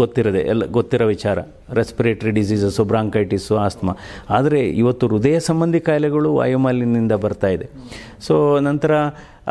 ಗೊತ್ತಿರದೆ, 0.00 0.42
ಎಲ್ಲ 0.52 0.64
ಗೊತ್ತಿರೋ 0.78 1.06
ವಿಚಾರ. 1.14 1.38
ರೆಸ್ಪಿರೇಟರಿ 1.78 2.32
ಡಿಸೀಸಸ್ಸು 2.38 2.84
ಬ್ರಾಂಕೈಟಿಸು 2.92 3.54
ಆಸ್ತಮಾ 3.64 3.94
ಆದರೆ 4.36 4.60
ಇವತ್ತು 4.82 5.04
ಹೃದಯ 5.12 5.38
ಸಂಬಂಧಿ 5.48 5.80
ಕಾಯಿಲೆಗಳು 5.88 6.30
ವಾಯುಮಾಲಿನ್ಯದಿಂದ 6.40 7.16
ಬರ್ತಾ 7.24 7.50
ಇದೆ. 7.56 7.68
ಸೊ 8.26 8.36
ನಂತರ 8.68 8.92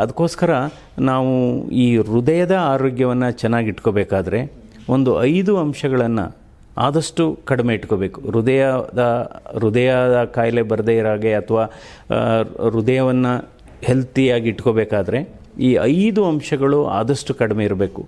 ಅದಕ್ಕೋಸ್ಕರ 0.02 0.50
ನಾವು 1.10 1.32
ಈ 1.84 1.86
ಹೃದಯದ 2.10 2.54
ಆರೋಗ್ಯವನ್ನು 2.72 3.30
ಚೆನ್ನಾಗಿಟ್ಕೋಬೇಕಾದ್ರೆ 3.42 4.40
ಒಂದು 4.94 5.12
ಐದು 5.24 5.52
ಅಂಶಗಳನ್ನು 5.58 6.26
ಆದಷ್ಟು 6.86 7.24
ಕಡಿಮೆ 7.50 7.72
ಇಟ್ಕೋಬೇಕು. 7.74 8.18
ಹೃದಯದ 8.30 9.02
ಹೃದಯದ 9.58 10.16
ಕಾಯಿಲೆ 10.34 10.62
ಬರದೇ 10.72 10.94
ಇರೋ 10.98 11.10
ಹಾಗೆ 11.12 11.32
ಅಥವಾ 11.34 11.62
ಹೃದಯವನ್ನು 12.74 13.32
ಹೆಲ್ತಿಯಾಗಿ 13.86 14.48
ಇಟ್ಕೋಬೇಕಾದ್ರೆ 14.52 15.20
ಈ 15.68 15.70
ಐದು 15.98 16.22
ಅಂಶಗಳು 16.30 16.78
ಆದಷ್ಟು 16.98 17.32
ಕಡಿಮೆ 17.42 17.62
ಇರಬೇಕು. 17.68 18.02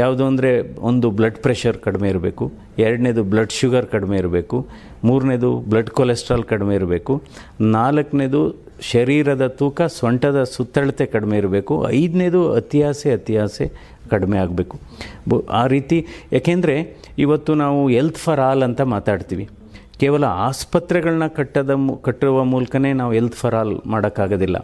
ಯಾವುದು 0.00 0.24
ಅಂದರೆ 0.30 0.50
ಒಂದು 0.88 1.06
ಬ್ಲಡ್ 1.18 1.38
ಪ್ರೆಷರ್ 1.44 1.78
ಕಡಿಮೆ 1.86 2.08
ಇರಬೇಕು, 2.12 2.44
ಎರಡನೇದು 2.84 3.22
ಬ್ಲಡ್ 3.32 3.54
ಶುಗರ್ 3.58 3.86
ಕಡಿಮೆ 3.94 4.16
ಇರಬೇಕು, 4.22 4.58
ಮೂರನೇದು 5.08 5.50
ಬ್ಲಡ್ 5.70 5.90
ಕೊಲೆಸ್ಟ್ರಾಲ್ 5.98 6.44
ಕಡಿಮೆ 6.52 6.74
ಇರಬೇಕು, 6.80 7.14
ನಾಲ್ಕನೇದು 7.76 8.42
ಶರೀರದ 8.90 9.46
ತೂಕ, 9.60 9.80
ಸೊಂಟದ 9.98 10.40
ಸುತ್ತಳತೆ 10.54 11.06
ಕಡಿಮೆ 11.14 11.38
ಇರಬೇಕು, 11.42 11.74
ಐದನೇದು 12.00 12.40
ಅತಿಯಾಸೆ 12.60 13.10
ಅತಿಯಾಸೆ 13.18 13.66
ಕಡಿಮೆ 14.12 14.38
ಆಗಬೇಕು. 14.44 14.76
ಆ 15.60 15.62
ರೀತಿ 15.74 15.98
ಯಾಕೆಂದರೆ 16.36 16.76
ಇವತ್ತು 17.24 17.54
ನಾವು 17.64 17.80
ಎಲ್ತ್ 18.00 18.20
ಫಾರ್ 18.24 18.42
ಆಲ್ 18.48 18.64
ಅಂತ 18.68 18.82
ಮಾತಾಡ್ತೀವಿ. 18.96 19.46
ಕೇವಲ 20.02 20.24
ಆಸ್ಪತ್ರೆಗಳನ್ನ 20.48 21.28
ಕಟ್ಟದ 21.38 21.72
ಕಟ್ಟುವ 22.06 22.44
ಮೂಲಕನೇ 22.52 22.92
ನಾವು 23.00 23.14
ಎಲ್ತ್ 23.20 23.38
ಫಾರ್ 23.40 23.56
ಆಲ್ 23.62 23.74
ಮಾಡೋಕ್ಕಾಗೋದಿಲ್ಲ. 23.94 24.58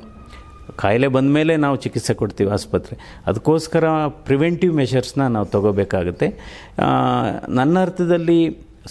ಕಾಯಿಲೆ 0.82 1.08
ಬಂದ 1.16 1.30
ಮೇಲೆ 1.38 1.52
ನಾವು 1.64 1.76
ಚಿಕಿತ್ಸೆ 1.84 2.14
ಕೊಡ್ತೀವಿ 2.20 2.50
ಆಸ್ಪತ್ರೆ. 2.56 2.94
ಅದಕ್ಕೋಸ್ಕರ 3.28 3.84
ಪ್ರಿವೆಂಟಿವ್ 4.28 4.72
ಮೆಷರ್ಸ್ನ 4.80 5.26
ನಾವು 5.36 5.46
ತಗೋಬೇಕಾಗುತ್ತೆ. 5.54 6.28
ನನ್ನ 7.58 7.74
ಅರ್ಥದಲ್ಲಿ 7.86 8.40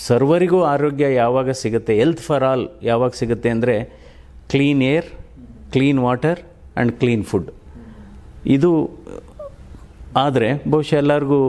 ಸರ್ವರಿಗೂ 0.08 0.60
ಆರೋಗ್ಯ 0.74 1.06
ಯಾವಾಗ 1.22 1.50
ಸಿಗುತ್ತೆ 1.64 1.94
ಎಲ್ತ್ 2.06 2.24
ಫಾರ್ 2.28 2.46
ಆಲ್ 2.52 2.66
ಯಾವಾಗ 2.90 3.12
ಸಿಗುತ್ತೆ 3.22 3.50
ಅಂದರೆ 3.56 3.76
clean 4.54 4.82
air, 4.94 5.08
clean 5.76 6.00
water 6.08 6.42
and 6.46 6.94
clean 7.02 7.24
food. 7.30 7.50
ಇದು 8.56 8.72
ಆದರೆ 10.24 10.50
ಬಹುಶಃ 10.74 10.98
ಎಲ್ಲರಿಗೂ 11.04 11.40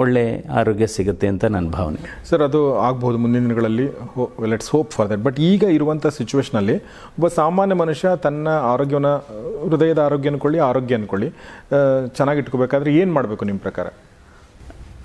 ಒಳ್ಳೆ 0.00 0.24
ಆರೋಗ್ಯ 0.60 0.86
ಸಿಗುತ್ತೆ 0.94 1.26
ಅಂತ 1.32 1.44
ನನ್ನ 1.54 1.68
ಭಾವನೆ. 1.76 1.98
ಸರ್ 2.28 2.42
ಅದು 2.46 2.60
ಆಗ್ಬೋದು 2.86 3.18
ಮುಂದಿನ 3.22 3.42
ದಿನಗಳಲ್ಲಿ. 3.46 3.86
Let's 4.52 4.70
hope 4.74 4.90
for 4.96 5.08
that 5.10 5.22
but 5.26 5.38
ಈಗ 5.50 5.62
ಇರುವಂಥ 5.76 6.06
ಸಿಚುವೇಶನಲ್ಲಿ 6.18 6.76
ಒಬ್ಬ 7.16 7.28
ಸಾಮಾನ್ಯ 7.40 7.76
ಮನುಷ್ಯ 7.82 8.08
ತನ್ನ 8.26 8.48
ಆರೋಗ್ಯವನ್ನು 8.72 9.14
ಹೃದಯದ 9.70 10.00
ಆರೋಗ್ಯ 10.08 10.32
ಅನ್ಕೊಳ್ಳಿ 10.32 10.58
ಆರೋಗ್ಯ 10.68 10.98
ಅನ್ಕೊಳ್ಳಿ 11.00 11.28
ಚೆನ್ನಾಗಿ 12.16 12.40
ಇಟ್ಕೋಬೇಕಾದ್ರೆ 12.44 12.92
ಏನು 13.00 13.12
ಮಾಡಬೇಕು 13.12 13.44
ನಿಮ್ಮ 13.50 13.60
ಪ್ರಕಾರ? 13.68 13.86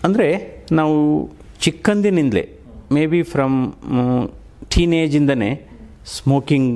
ಅಂದರೆ 0.04 0.28
ನಾವು 0.80 0.98
ಚಿಕ್ಕಂದಿನಿಂದಲೇ 1.66 2.46
ಮೇ 2.96 3.06
ಬಿ 3.06 3.22
ಫ್ರಮ್ 3.34 3.58
ಟೀನೇಜಿಂದನೇ 4.74 5.52
ಸ್ಮೋಕಿಂಗ್ 6.18 6.72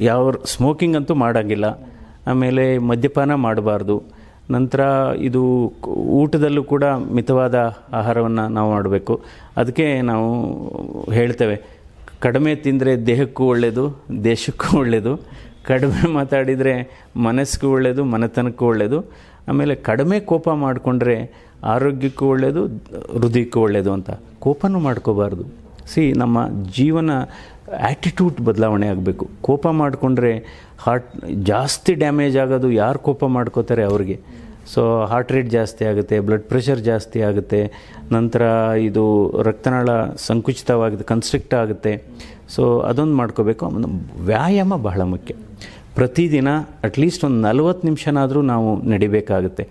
ಯಾವ 0.00 0.32
ಸ್ಮೋಕಿಂಗ್ 0.54 0.96
ಅಂತೂ 0.96 1.14
ಮಾಡೋಂಗಿಲ್ಲ. 1.22 1.66
ಆಮೇಲೆ 2.30 2.64
ಮದ್ಯಪಾನ 2.90 3.34
ಮಾಡಬಾರ್ದು. 3.46 3.96
ನಂತರ 4.56 4.80
ಇದು 5.28 5.42
ಊಟದಲ್ಲೂ 6.20 6.62
ಕೂಡ 6.72 6.84
ಮಿತವಾದ 7.16 7.56
ಆಹಾರವನ್ನು 7.98 8.44
ನಾವು 8.56 8.68
ಮಾಡಬೇಕು. 8.74 9.14
ಅದಕ್ಕೆ 9.60 9.86
ನಾವು 10.10 10.28
ಹೇಳ್ತೇವೆ, 11.18 11.56
ಕಡಿಮೆ 12.26 12.52
ತಿಂದರೆ 12.66 12.92
ದೇಹಕ್ಕೂ 13.10 13.44
ಒಳ್ಳೆಯದು 13.52 13.84
ದೇಶಕ್ಕೂ 14.24 14.70
ಒಳ್ಳೆಯದು 14.82 15.14
ಕಡಿಮೆ 15.70 15.98
ಮಾತಾಡಿದರೆ 16.18 16.74
ಮನಸ್ಸಿಗೂ 17.26 17.68
ಒಳ್ಳೆಯದು 17.76 18.02
ಮನೆತನಕ್ಕೂ 18.14 18.64
ಒಳ್ಳೆಯದು 18.70 18.98
ಆಮೇಲೆ 19.50 19.74
ಕಡಿಮೆ 19.88 20.16
ಕೋಪ 20.30 20.48
ಮಾಡಿಕೊಂಡ್ರೆ 20.64 21.16
ಆರೋಗ್ಯಕ್ಕೂ 21.74 22.24
ಒಳ್ಳೆಯದು 22.32 22.62
ಹೃದಯಕ್ಕೂ 23.20 23.58
ಒಳ್ಳೆಯದು 23.66 23.92
ಅಂತ. 23.96 24.10
ಕೋಪನೂ 24.44 24.78
ಮಾಡ್ಕೋಬಾರ್ದು. 24.86 25.44
ಸಿ 25.92 26.02
ನಮ್ಮ 26.22 26.38
ಜೀವನ 26.78 27.10
ಆ್ಯಟಿಟ್ಯೂಡ್ 27.88 28.38
ಬದಲಾವಣೆ 28.48 28.86
ಆಗಬೇಕು. 28.94 29.24
ಕೋಪ 29.48 29.64
ಮಾಡಿಕೊಂಡ್ರೆ 29.82 30.32
ಹಾರ್ಟ್ 30.84 31.10
ಜಾಸ್ತಿ 31.50 31.92
ಡ್ಯಾಮೇಜ್ 32.02 32.36
ಆಗೋದು 32.44 32.68
ಯಾರು 32.82 32.98
ಕೋಪ 33.08 33.24
ಮಾಡ್ಕೋತಾರೆ 33.36 33.84
ಅವ್ರಿಗೆ? 33.90 34.16
ಸೊ 34.72 34.82
ಹಾರ್ಟ್ 35.10 35.32
ರೇಟ್ 35.32 35.50
ಜಾಸ್ತಿ 35.56 35.84
ಆಗುತ್ತೆ 35.90 36.16
ಬ್ಲಡ್ 36.26 36.46
ಪ್ರೆಷರ್ 36.50 36.80
ಜಾಸ್ತಿ 36.90 37.20
ಆಗುತ್ತೆ, 37.28 37.60
ನಂತರ 38.16 38.42
ಇದು 38.88 39.04
ರಕ್ತನಾಳ 39.48 39.88
ಸಂಕುಚಿತವಾಗುತ್ತೆ 40.28 41.06
ಕನ್ಸ್ಟ್ರಿಕ್ಟ್ 41.12 41.54
ಆಗುತ್ತೆ. 41.62 41.92
ಸೊ 42.54 42.64
ಅದೊಂದು 42.90 43.16
ಮಾಡ್ಕೋಬೇಕು. 43.20 43.66
ವ್ಯಾಯಾಮ 44.30 44.76
ಬಹಳ 44.88 45.00
ಮುಖ್ಯ. 45.14 45.34
ಪ್ರತಿದಿನ 45.94 46.48
ಅಟ್ಲೀಸ್ಟ್ 46.88 47.24
ಒಂದು 47.28 47.40
ನಲ್ವತ್ತು 47.48 47.84
ನಿಮಿಷನಾದರೂ 47.88 48.42
ನಾವು 48.52 48.68
ನಡಿಬೇಕಾಗುತ್ತೆ. 48.92 49.64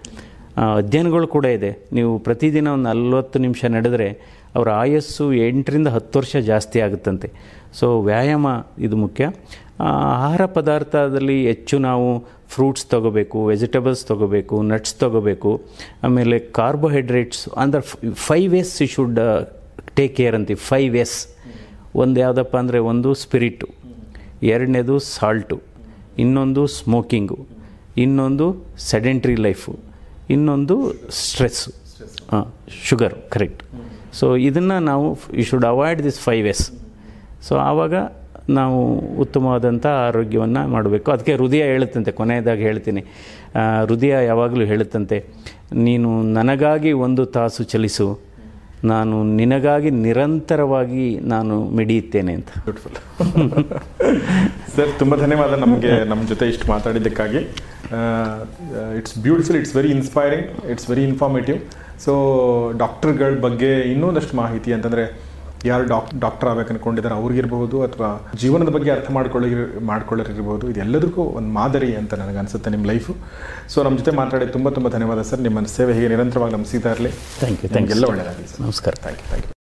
ಅಧ್ಯಯನಗಳು 0.81 1.27
ಕೂಡ 1.35 1.45
ಇದೆ. 1.57 1.71
ನೀವು 1.97 2.11
ಪ್ರತಿದಿನ 2.27 2.67
ಒಂದು 2.75 2.87
ನಲ್ವತ್ತು 2.89 3.39
ನಿಮಿಷ 3.45 3.65
ನಡೆದರೆ 3.77 4.07
ಅವರ 4.55 4.69
ಆಯಸ್ಸು 4.83 5.25
ಎಂಟರಿಂದ 5.47 5.89
ಹತ್ತು 5.95 6.19
ವರ್ಷ 6.19 6.35
ಜಾಸ್ತಿ 6.51 6.77
ಆಗುತ್ತಂತೆ. 6.85 7.27
ಸೊ 7.79 7.87
ವ್ಯಾಯಾಮ 8.07 8.47
ಇದು 8.87 8.95
ಮುಖ್ಯ. 9.03 9.25
ಆಹಾರ 9.89 10.41
ಪದಾರ್ಥದಲ್ಲಿ 10.57 11.37
ಹೆಚ್ಚು 11.49 11.75
ನಾವು 11.87 12.07
ಫ್ರೂಟ್ಸ್ 12.53 12.85
ತೊಗೋಬೇಕು 12.93 13.37
ವೆಜಿಟೇಬಲ್ಸ್ 13.51 14.03
ತೊಗೋಬೇಕು 14.11 14.55
ನಟ್ಸ್ 14.71 14.95
ತೊಗೋಬೇಕು, 15.03 15.51
ಆಮೇಲೆ 16.05 16.37
ಕಾರ್ಬೋಹೈಡ್ರೇಟ್ಸ್ 16.59 17.43
ಅಂದರೆ 17.63 17.81
five 18.27 18.53
S 18.61 18.73
you 18.83 18.87
should 18.95 19.19
take 19.97 20.13
care 20.19 20.35
ಅಂತೀವಿ. 20.39 20.61
ಫೈವ್ 20.71 20.95
ಎಸ್ 21.03 21.17
ಒಂದು 22.03 22.17
ಯಾವುದಪ್ಪ 22.23 22.55
ಅಂದರೆ 22.63 22.79
ಒಂದು 22.91 23.09
ಸ್ಪಿರಿಟು 23.23 23.67
ಎರಡನೇದು 24.53 24.95
ಸಾಲ್ಟು 25.15 25.57
ಇನ್ನೊಂದು 26.23 26.61
ಸ್ಮೋಕಿಂಗು 26.79 27.39
ಇನ್ನೊಂದು 28.03 28.45
ಸೆಡೆಂಟ್ರಿ 28.89 29.35
ಲೈಫು 29.47 29.71
ಇನ್ನೊಂದು 30.35 30.75
ಸ್ಟ್ರೆಸ್ಸು 31.23 31.71
ಹಾಂ 32.31 32.45
ಶುಗರ್ 32.87 33.15
ಕರೆಕ್ಟ್ 33.33 33.61
ಸೊ 34.19 34.25
ಇದನ್ನು 34.47 34.77
ನಾವು 34.91 35.05
you 35.39 35.45
should 35.49 35.67
avoid 35.73 36.01
this 36.07 36.19
five 36.27 36.47
S 36.53 36.65
so 37.47 37.55
ಆವಾಗ 37.69 37.95
ನಾವು 38.49 38.79
ಉತ್ತಮವಾದಂಥ 39.23 39.85
ಆರೋಗ್ಯವನ್ನು 40.07 40.61
ಮಾಡಬೇಕು. 40.73 41.07
ಅದಕ್ಕೆ 41.11 41.33
ಹೃದಯ 41.41 41.63
ಹೇಳುತ್ತಂತೆ, 41.73 42.11
ಕೊನೆಯದಾಗಿ 42.19 42.63
ಹೇಳ್ತೀನಿ. 42.69 43.01
ಹೃದಯ 43.89 44.13
ಯಾವಾಗಲೂ 44.31 44.65
ಹೇಳುತ್ತಂತೆ, 44.71 45.19
ನೀನು 45.87 46.09
ನನಗಾಗಿ 46.39 46.91
ಒಂದು 47.05 47.25
ತಾಸು 47.37 47.63
ಚಲಿಸು, 47.73 48.07
ನಾನು 48.91 49.15
ನಿನಗಾಗಿ 49.39 49.89
ನಿರಂತರವಾಗಿ 50.05 51.07
ನಾನು 51.33 51.55
ಮಿಡಿಯುತ್ತೇನೆ 51.77 52.31
ಅಂತ. 52.37 52.49
ಬ್ಯೂಟಿಫುಲ್ 52.67 52.95
ಸರ್ 54.75 54.91
ತುಂಬ 55.01 55.13
ಧನ್ಯವಾದ 55.15 55.53
ನಮಗೆ 55.63 55.91
ನಮ್ಮ 56.11 56.21
ಜೊತೆ 56.31 56.45
ಇಷ್ಟು 56.53 56.65
ಮಾತಾಡಿದ್ದಕ್ಕಾಗಿ. 56.71 57.41
It's 58.99 59.15
beautiful 59.25 59.57
it's 59.61 59.75
very 59.79 59.91
inspiring 59.97 60.47
it's 60.73 60.87
very 60.91 61.03
informative 61.11 61.59
so 62.05 62.13
ಡಾಕ್ಟರ್ಗಳ 62.83 63.33
ಬಗ್ಗೆ 63.47 63.71
ಇನ್ನೊಂದಷ್ಟು 63.93 64.35
ಮಾಹಿತಿ 64.37 64.69
ಅಂತಂದರೆ 64.73 65.03
ಯಾರು 65.69 65.83
ಡಾಕ್ 65.91 66.09
ಡಾಕ್ಟರ್ 66.23 66.49
ಆಗ್ಬೇಕು 66.51 66.71
ಅನ್ಕೊಂಡಿದ್ದಾರೆ 66.73 67.15
ಅವ್ರಿಗಿರ್ಬಹುದು 67.19 67.77
ಅಥವಾ 67.87 68.09
ಜೀವನದ 68.43 68.71
ಬಗ್ಗೆ 68.75 68.91
ಅರ್ಥ 68.95 69.09
ಮಾಡ್ಕೊಳ್ಳಿ 69.17 69.49
ಮಾಡ್ಕೊಳ್ಳೋರಿರ್ಬೋದು 69.91 70.67
ಇದೆಲ್ಲದಕ್ಕೂ 70.73 71.23
ಒಂದು 71.39 71.51
ಮಾದರಿ 71.59 71.91
ಅಂತ 72.01 72.19
ನನಗೆ 72.23 72.41
ಅನಿಸುತ್ತೆ 72.43 72.71
ನಿಮ್ಮ 72.75 72.87
ಲೈಫು. 72.93 73.13
ಸೊ 73.73 73.77
ನಮ್ಮ 73.87 73.97
ಜೊತೆ 74.01 74.13
ಮಾತಾಡಿ 74.21 74.47
ತುಂಬ 74.57 74.69
ತುಂಬ 74.79 74.89
ಧನ್ಯವಾದ 74.97 75.23
ಸರ್. 75.31 75.43
ನಿಮ್ಮ 75.47 75.65
ಸೇವೆ 75.77 75.95
ಹೀಗೆ 75.99 76.11
ನಿರಂತರವಾಗಿ 76.15 76.55
ನಮ್ಮ 76.57 76.67
ಸಿಗ್ತಾ 76.73 76.93
ಇರಲಿ. 76.97 77.13
ಥ್ಯಾಂಕ್ 77.41 77.63
ಯು 77.65 77.71
ಥ್ಯಾಂಕ್ 77.73 77.89
ಯು 77.91 77.97
ಎಲ್ಲ 77.97 78.07
ಒಳ್ಳೆಯದಾಗಲಿ 78.13 78.49
ಸರ್. 78.53 78.61
ನಮಸ್ಕಾರ. 78.67 78.93
Thank 79.05 79.21
you 79.23 79.27
thank 79.31 79.47
you 79.47 79.59